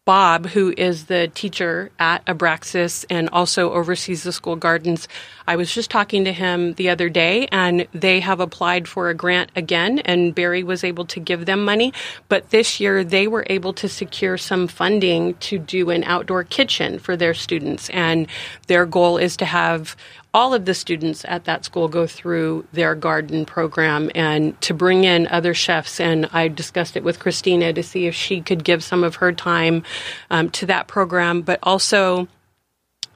Bob, 0.05 0.45
who 0.45 0.71
is 0.77 1.05
the 1.05 1.31
teacher 1.33 1.89
at 1.97 2.23
Abraxas 2.27 3.05
and 3.09 3.27
also 3.29 3.73
oversees 3.73 4.21
the 4.21 4.31
school 4.31 4.55
gardens, 4.55 5.07
I 5.47 5.55
was 5.55 5.73
just 5.73 5.89
talking 5.89 6.25
to 6.25 6.31
him 6.31 6.73
the 6.73 6.89
other 6.89 7.09
day, 7.09 7.47
and 7.51 7.87
they 7.91 8.19
have 8.19 8.39
applied 8.39 8.87
for 8.87 9.09
a 9.09 9.15
grant 9.15 9.49
again, 9.55 9.97
and 9.99 10.35
Berry 10.35 10.61
was 10.61 10.83
able 10.83 11.05
to 11.05 11.19
give 11.19 11.47
them 11.47 11.65
money. 11.65 11.91
But 12.29 12.51
this 12.51 12.79
year, 12.79 13.03
they 13.03 13.27
were 13.27 13.47
able 13.49 13.73
to 13.73 13.89
secure 13.89 14.37
some 14.37 14.67
funding 14.67 15.33
to 15.35 15.57
do 15.57 15.89
an 15.89 16.03
outdoor 16.03 16.43
kitchen 16.43 16.99
for 16.99 17.17
their 17.17 17.33
students, 17.33 17.89
and 17.89 18.27
their 18.67 18.85
goal 18.85 19.17
is 19.17 19.35
to 19.37 19.45
have 19.45 19.95
all 20.35 20.53
of 20.53 20.65
the 20.65 20.73
students 20.73 21.23
at 21.29 21.45
that 21.45 21.63
school 21.63 21.87
go 21.87 22.05
through 22.05 22.67
their 22.73 22.93
garden 22.93 23.45
program 23.45 24.11
and 24.13 24.59
to 24.59 24.73
bring 24.73 25.05
in 25.05 25.29
other 25.29 25.53
chefs. 25.53 25.97
And 25.97 26.27
I 26.33 26.49
discussed 26.49 26.97
it 26.97 27.05
with 27.05 27.19
Christina 27.19 27.71
to 27.71 27.81
see 27.81 28.05
if 28.05 28.13
she 28.13 28.41
could 28.41 28.65
give 28.65 28.83
some 28.83 29.05
of 29.05 29.15
her 29.15 29.31
time 29.31 29.83
um, 30.29 30.49
to 30.49 30.65
that 30.65 30.87
program, 30.87 31.41
but 31.41 31.59
also 31.63 32.27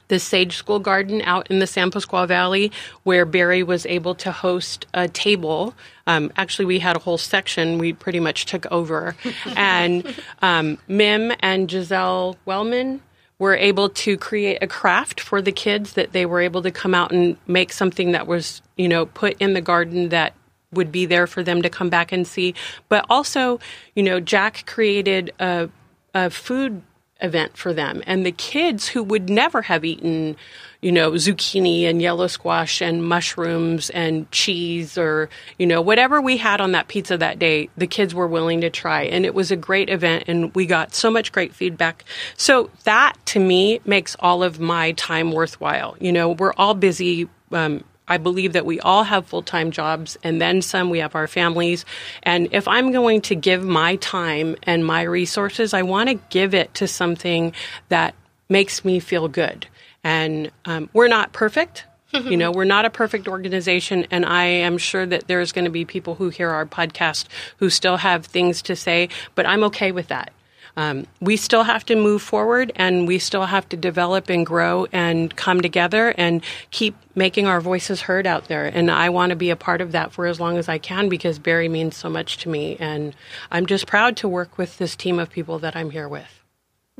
the 0.08 0.18
Sage 0.18 0.56
School 0.56 0.78
Garden 0.78 1.20
out 1.20 1.50
in 1.50 1.58
the 1.58 1.66
San 1.66 1.90
Pasqual 1.90 2.26
Valley, 2.26 2.72
where 3.02 3.26
Berry 3.26 3.62
was 3.62 3.84
able 3.84 4.14
to 4.14 4.32
host 4.32 4.86
a 4.94 5.06
table. 5.06 5.74
Um, 6.06 6.32
actually, 6.38 6.64
we 6.64 6.78
had 6.78 6.96
a 6.96 7.00
whole 7.00 7.18
section 7.18 7.76
we 7.76 7.92
pretty 7.92 8.18
much 8.18 8.46
took 8.46 8.64
over. 8.72 9.14
and 9.56 10.16
um, 10.40 10.78
Mim 10.88 11.32
and 11.40 11.70
Giselle 11.70 12.38
Wellman 12.46 13.02
were 13.40 13.56
able 13.56 13.88
to 13.88 14.18
create 14.18 14.58
a 14.62 14.66
craft 14.66 15.18
for 15.18 15.40
the 15.40 15.50
kids 15.50 15.94
that 15.94 16.12
they 16.12 16.26
were 16.26 16.42
able 16.42 16.62
to 16.62 16.70
come 16.70 16.94
out 16.94 17.10
and 17.10 17.38
make 17.46 17.72
something 17.72 18.12
that 18.12 18.26
was, 18.26 18.60
you 18.76 18.86
know, 18.86 19.06
put 19.06 19.34
in 19.40 19.54
the 19.54 19.62
garden 19.62 20.10
that 20.10 20.34
would 20.72 20.92
be 20.92 21.06
there 21.06 21.26
for 21.26 21.42
them 21.42 21.62
to 21.62 21.70
come 21.70 21.88
back 21.88 22.12
and 22.12 22.26
see. 22.26 22.54
But 22.90 23.06
also, 23.08 23.58
you 23.96 24.02
know, 24.02 24.20
Jack 24.20 24.66
created 24.66 25.32
a, 25.40 25.70
a 26.14 26.28
food 26.28 26.82
event 27.22 27.56
for 27.56 27.72
them. 27.72 28.02
And 28.06 28.24
the 28.24 28.32
kids 28.32 28.88
who 28.88 29.02
would 29.02 29.28
never 29.28 29.62
have 29.62 29.84
eaten, 29.84 30.36
you 30.80 30.92
know, 30.92 31.12
zucchini 31.12 31.84
and 31.84 32.00
yellow 32.00 32.26
squash 32.26 32.80
and 32.80 33.04
mushrooms 33.04 33.90
and 33.90 34.30
cheese 34.30 34.96
or, 34.96 35.28
you 35.58 35.66
know, 35.66 35.80
whatever 35.80 36.20
we 36.20 36.36
had 36.36 36.60
on 36.60 36.72
that 36.72 36.88
pizza 36.88 37.16
that 37.18 37.38
day, 37.38 37.68
the 37.76 37.86
kids 37.86 38.14
were 38.14 38.26
willing 38.26 38.60
to 38.62 38.70
try. 38.70 39.02
And 39.02 39.24
it 39.24 39.34
was 39.34 39.50
a 39.50 39.56
great 39.56 39.90
event 39.90 40.24
and 40.26 40.54
we 40.54 40.66
got 40.66 40.94
so 40.94 41.10
much 41.10 41.32
great 41.32 41.54
feedback. 41.54 42.04
So 42.36 42.70
that 42.84 43.14
to 43.26 43.40
me 43.40 43.80
makes 43.84 44.16
all 44.20 44.42
of 44.42 44.60
my 44.60 44.92
time 44.92 45.32
worthwhile. 45.32 45.96
You 46.00 46.12
know, 46.12 46.30
we're 46.30 46.54
all 46.54 46.74
busy. 46.74 47.28
Um, 47.52 47.84
I 48.10 48.18
believe 48.18 48.52
that 48.54 48.66
we 48.66 48.80
all 48.80 49.04
have 49.04 49.26
full 49.26 49.42
time 49.42 49.70
jobs 49.70 50.18
and 50.22 50.40
then 50.40 50.60
some. 50.60 50.90
We 50.90 50.98
have 50.98 51.14
our 51.14 51.28
families. 51.28 51.84
And 52.22 52.48
if 52.52 52.66
I'm 52.68 52.92
going 52.92 53.20
to 53.22 53.36
give 53.36 53.62
my 53.62 53.96
time 53.96 54.56
and 54.64 54.84
my 54.84 55.02
resources, 55.02 55.72
I 55.72 55.82
want 55.82 56.08
to 56.08 56.14
give 56.28 56.52
it 56.52 56.74
to 56.74 56.88
something 56.88 57.54
that 57.88 58.14
makes 58.48 58.84
me 58.84 58.98
feel 58.98 59.28
good. 59.28 59.66
And 60.02 60.50
um, 60.64 60.90
we're 60.92 61.08
not 61.08 61.32
perfect. 61.32 61.84
you 62.12 62.36
know, 62.36 62.50
we're 62.50 62.64
not 62.64 62.84
a 62.84 62.90
perfect 62.90 63.28
organization, 63.28 64.04
and 64.10 64.26
I 64.26 64.44
am 64.44 64.78
sure 64.78 65.06
that 65.06 65.28
there's 65.28 65.52
going 65.52 65.66
to 65.66 65.70
be 65.70 65.84
people 65.84 66.16
who 66.16 66.28
hear 66.28 66.50
our 66.50 66.66
podcast 66.66 67.26
who 67.58 67.70
still 67.70 67.98
have 67.98 68.26
things 68.26 68.62
to 68.62 68.74
say, 68.74 69.10
but 69.36 69.46
I'm 69.46 69.62
okay 69.64 69.92
with 69.92 70.08
that. 70.08 70.32
Um, 70.80 71.06
we 71.20 71.36
still 71.36 71.64
have 71.64 71.84
to 71.86 71.94
move 71.94 72.22
forward 72.22 72.72
and 72.74 73.06
we 73.06 73.18
still 73.18 73.44
have 73.44 73.68
to 73.68 73.76
develop 73.76 74.30
and 74.30 74.46
grow 74.46 74.86
and 74.92 75.36
come 75.36 75.60
together 75.60 76.14
and 76.16 76.42
keep 76.70 76.96
making 77.14 77.46
our 77.46 77.60
voices 77.60 78.00
heard 78.00 78.26
out 78.26 78.48
there. 78.48 78.64
And 78.64 78.90
I 78.90 79.10
want 79.10 79.28
to 79.28 79.36
be 79.36 79.50
a 79.50 79.56
part 79.56 79.82
of 79.82 79.92
that 79.92 80.10
for 80.10 80.24
as 80.24 80.40
long 80.40 80.56
as 80.56 80.70
I 80.70 80.78
can 80.78 81.10
because 81.10 81.38
Berry 81.38 81.68
means 81.68 81.98
so 81.98 82.08
much 82.08 82.38
to 82.38 82.48
me. 82.48 82.78
And 82.80 83.14
I'm 83.50 83.66
just 83.66 83.86
proud 83.86 84.16
to 84.18 84.28
work 84.28 84.56
with 84.56 84.78
this 84.78 84.96
team 84.96 85.18
of 85.18 85.28
people 85.28 85.58
that 85.58 85.76
I'm 85.76 85.90
here 85.90 86.08
with. 86.08 86.39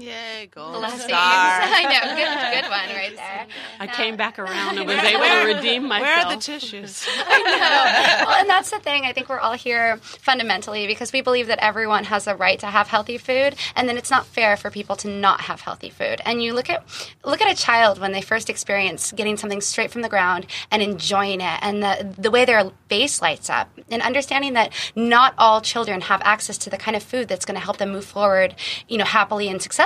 Yay, 0.00 0.48
gold 0.50 0.76
Blessings. 0.76 1.02
star. 1.02 1.10
I 1.20 1.82
know, 1.82 2.16
good, 2.16 2.62
good 2.62 2.70
one 2.70 2.96
right 2.96 3.14
there. 3.16 3.46
I 3.80 3.86
came 3.86 4.16
back 4.16 4.38
around 4.38 4.78
and 4.78 4.86
was 4.86 4.96
able 4.96 5.24
to 5.24 5.54
redeem 5.54 5.86
myself. 5.88 6.02
Where 6.06 6.26
are 6.26 6.34
the 6.36 6.40
tissues? 6.40 7.06
I 7.18 7.38
know. 7.42 8.26
Well, 8.26 8.40
and 8.40 8.48
that's 8.48 8.70
the 8.70 8.78
thing. 8.78 9.04
I 9.04 9.12
think 9.12 9.28
we're 9.28 9.40
all 9.40 9.52
here 9.52 9.98
fundamentally 9.98 10.86
because 10.86 11.12
we 11.12 11.20
believe 11.20 11.48
that 11.48 11.58
everyone 11.58 12.04
has 12.04 12.24
the 12.24 12.34
right 12.34 12.58
to 12.60 12.66
have 12.66 12.88
healthy 12.88 13.18
food, 13.18 13.56
and 13.76 13.88
then 13.88 13.98
it's 13.98 14.10
not 14.10 14.24
fair 14.24 14.56
for 14.56 14.70
people 14.70 14.96
to 14.96 15.08
not 15.08 15.42
have 15.42 15.60
healthy 15.60 15.90
food. 15.90 16.22
And 16.24 16.42
you 16.42 16.54
look 16.54 16.70
at 16.70 16.82
look 17.22 17.42
at 17.42 17.52
a 17.52 17.56
child 17.56 17.98
when 18.00 18.12
they 18.12 18.22
first 18.22 18.48
experience 18.48 19.12
getting 19.12 19.36
something 19.36 19.60
straight 19.60 19.90
from 19.90 20.00
the 20.00 20.08
ground 20.08 20.46
and 20.70 20.80
enjoying 20.82 21.42
it, 21.42 21.58
and 21.60 21.82
the 21.82 22.14
the 22.16 22.30
way 22.30 22.46
their 22.46 22.70
face 22.88 23.20
lights 23.20 23.50
up, 23.50 23.68
and 23.90 24.00
understanding 24.00 24.54
that 24.54 24.72
not 24.96 25.34
all 25.36 25.60
children 25.60 26.00
have 26.02 26.22
access 26.24 26.56
to 26.56 26.70
the 26.70 26.78
kind 26.78 26.96
of 26.96 27.02
food 27.02 27.28
that's 27.28 27.44
going 27.44 27.56
to 27.58 27.64
help 27.64 27.76
them 27.76 27.90
move 27.90 28.04
forward, 28.06 28.54
you 28.88 28.96
know, 28.96 29.04
happily 29.04 29.48
and 29.48 29.60
successfully 29.60 29.79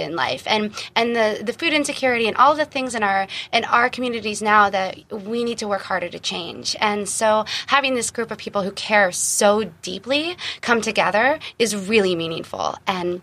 in 0.00 0.16
life, 0.16 0.44
and 0.46 0.72
and 0.94 1.16
the 1.16 1.42
the 1.42 1.52
food 1.52 1.72
insecurity 1.72 2.26
and 2.28 2.36
all 2.36 2.54
the 2.54 2.64
things 2.64 2.94
in 2.94 3.02
our 3.02 3.26
in 3.52 3.64
our 3.64 3.88
communities 3.90 4.42
now 4.42 4.70
that 4.70 4.96
we 5.10 5.44
need 5.44 5.58
to 5.58 5.68
work 5.68 5.82
harder 5.82 6.08
to 6.08 6.18
change. 6.18 6.76
And 6.80 7.08
so 7.08 7.44
having 7.66 7.94
this 7.94 8.10
group 8.10 8.30
of 8.30 8.38
people 8.38 8.62
who 8.62 8.72
care 8.72 9.12
so 9.12 9.64
deeply 9.82 10.36
come 10.60 10.80
together 10.80 11.38
is 11.58 11.74
really 11.74 12.14
meaningful. 12.14 12.76
And 12.86 13.22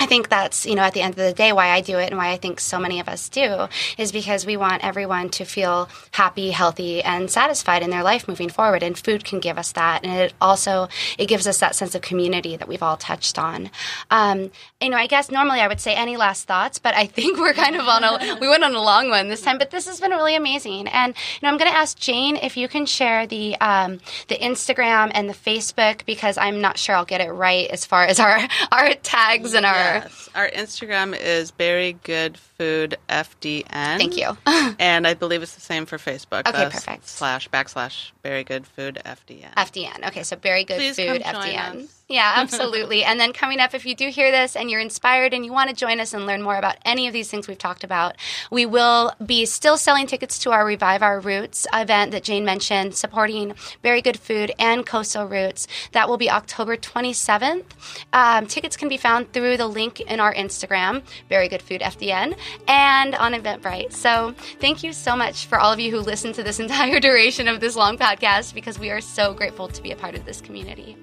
I 0.00 0.06
think 0.06 0.28
that's, 0.28 0.66
you 0.66 0.74
know, 0.74 0.82
at 0.82 0.92
the 0.92 1.02
end 1.02 1.12
of 1.12 1.24
the 1.24 1.32
day, 1.32 1.52
why 1.52 1.68
I 1.68 1.80
do 1.80 1.98
it 1.98 2.08
and 2.08 2.18
why 2.18 2.30
I 2.30 2.36
think 2.36 2.58
so 2.58 2.80
many 2.80 2.98
of 2.98 3.08
us 3.08 3.28
do 3.28 3.68
is 3.96 4.10
because 4.10 4.44
we 4.44 4.56
want 4.56 4.84
everyone 4.84 5.30
to 5.30 5.44
feel 5.44 5.88
happy, 6.10 6.50
healthy, 6.50 7.00
and 7.00 7.30
satisfied 7.30 7.80
in 7.80 7.90
their 7.90 8.02
life 8.02 8.26
moving 8.26 8.48
forward. 8.48 8.82
And 8.82 8.98
food 8.98 9.24
can 9.24 9.38
give 9.38 9.56
us 9.56 9.70
that. 9.72 10.04
And 10.04 10.12
it 10.12 10.34
also, 10.40 10.88
it 11.16 11.26
gives 11.26 11.46
us 11.46 11.60
that 11.60 11.76
sense 11.76 11.94
of 11.94 12.02
community 12.02 12.56
that 12.56 12.66
we've 12.66 12.82
all 12.82 12.96
touched 12.96 13.38
on. 13.38 13.70
Um, 14.10 14.50
you 14.80 14.90
know, 14.90 14.96
I 14.96 15.06
guess 15.06 15.30
normally 15.30 15.60
I 15.60 15.68
would 15.68 15.80
say 15.80 15.94
any 15.94 16.16
last 16.16 16.48
thoughts, 16.48 16.80
but 16.80 16.94
I 16.94 17.06
think 17.06 17.38
we're 17.38 17.54
kind 17.54 17.76
of 17.76 17.86
on 17.86 18.02
a, 18.02 18.38
we 18.40 18.48
went 18.48 18.64
on 18.64 18.74
a 18.74 18.82
long 18.82 19.10
one 19.10 19.28
this 19.28 19.42
time, 19.42 19.58
but 19.58 19.70
this 19.70 19.86
has 19.86 20.00
been 20.00 20.10
really 20.10 20.34
amazing. 20.34 20.88
And, 20.88 21.14
you 21.14 21.46
know, 21.46 21.50
I'm 21.50 21.58
going 21.58 21.70
to 21.70 21.76
ask 21.76 21.96
Jane 21.96 22.36
if 22.36 22.56
you 22.56 22.66
can 22.66 22.86
share 22.86 23.28
the, 23.28 23.56
um, 23.60 24.00
the 24.26 24.36
Instagram 24.36 25.12
and 25.14 25.28
the 25.28 25.34
Facebook 25.34 26.04
because 26.04 26.36
I'm 26.36 26.60
not 26.60 26.78
sure 26.78 26.96
I'll 26.96 27.04
get 27.04 27.20
it 27.20 27.30
right 27.30 27.70
as 27.70 27.86
far 27.86 28.04
as 28.04 28.18
our, 28.18 28.40
our 28.72 28.94
tags 28.94 29.54
and 29.54 29.64
our, 29.64 29.83
Yes. 29.84 30.28
Our 30.34 30.48
Instagram 30.50 31.18
is 31.18 31.50
Berry 31.50 31.94
Good 32.02 32.38
Food 32.38 32.96
FDN. 33.08 33.64
Thank 33.68 34.16
you. 34.16 34.36
and 34.78 35.06
I 35.06 35.14
believe 35.14 35.42
it's 35.42 35.54
the 35.54 35.60
same 35.60 35.86
for 35.86 35.98
Facebook. 35.98 36.48
Okay, 36.48 36.64
uh, 36.64 36.70
perfect. 36.70 37.06
Slash 37.06 37.48
backslash 37.50 38.12
Berry 38.22 38.44
Good 38.44 38.66
Food 38.66 39.00
FDN. 39.04 39.54
FDN. 39.54 40.08
Okay, 40.08 40.22
so 40.22 40.36
very 40.36 40.64
good 40.64 40.76
Please 40.76 40.96
food, 40.96 41.22
FDN. 41.22 41.84
us. 41.84 42.03
Yeah, 42.14 42.34
absolutely. 42.36 43.02
and 43.02 43.18
then 43.18 43.32
coming 43.32 43.58
up, 43.58 43.74
if 43.74 43.84
you 43.84 43.96
do 43.96 44.08
hear 44.08 44.30
this 44.30 44.54
and 44.54 44.70
you're 44.70 44.78
inspired 44.78 45.34
and 45.34 45.44
you 45.44 45.52
want 45.52 45.68
to 45.70 45.74
join 45.74 45.98
us 45.98 46.14
and 46.14 46.26
learn 46.26 46.42
more 46.42 46.54
about 46.54 46.76
any 46.84 47.08
of 47.08 47.12
these 47.12 47.28
things 47.28 47.48
we've 47.48 47.58
talked 47.58 47.82
about, 47.82 48.14
we 48.52 48.64
will 48.64 49.12
be 49.26 49.44
still 49.44 49.76
selling 49.76 50.06
tickets 50.06 50.38
to 50.38 50.52
our 50.52 50.64
Revive 50.64 51.02
Our 51.02 51.18
Roots 51.18 51.66
event 51.74 52.12
that 52.12 52.22
Jane 52.22 52.44
mentioned, 52.44 52.94
supporting 52.94 53.54
Berry 53.82 54.00
Good 54.00 54.16
Food 54.16 54.52
and 54.60 54.86
coastal 54.86 55.26
roots. 55.26 55.66
That 55.90 56.08
will 56.08 56.16
be 56.16 56.30
October 56.30 56.76
27th. 56.76 57.64
Um, 58.12 58.46
tickets 58.46 58.76
can 58.76 58.88
be 58.88 58.96
found 58.96 59.32
through 59.32 59.56
the 59.56 59.66
link 59.66 60.00
in 60.00 60.20
our 60.20 60.32
Instagram, 60.32 61.02
Berry 61.28 61.48
Good 61.48 61.62
Food 61.62 61.80
FDN, 61.80 62.38
and 62.68 63.16
on 63.16 63.32
Eventbrite. 63.32 63.92
So 63.92 64.36
thank 64.60 64.84
you 64.84 64.92
so 64.92 65.16
much 65.16 65.46
for 65.46 65.58
all 65.58 65.72
of 65.72 65.80
you 65.80 65.90
who 65.90 65.98
listened 65.98 66.36
to 66.36 66.44
this 66.44 66.60
entire 66.64 67.00
duration 67.00 67.48
of 67.48 67.58
this 67.58 67.74
long 67.74 67.98
podcast 67.98 68.54
because 68.54 68.78
we 68.78 68.90
are 68.90 69.00
so 69.00 69.34
grateful 69.34 69.66
to 69.66 69.82
be 69.82 69.90
a 69.90 69.96
part 69.96 70.14
of 70.14 70.24
this 70.24 70.40
community. 70.40 70.96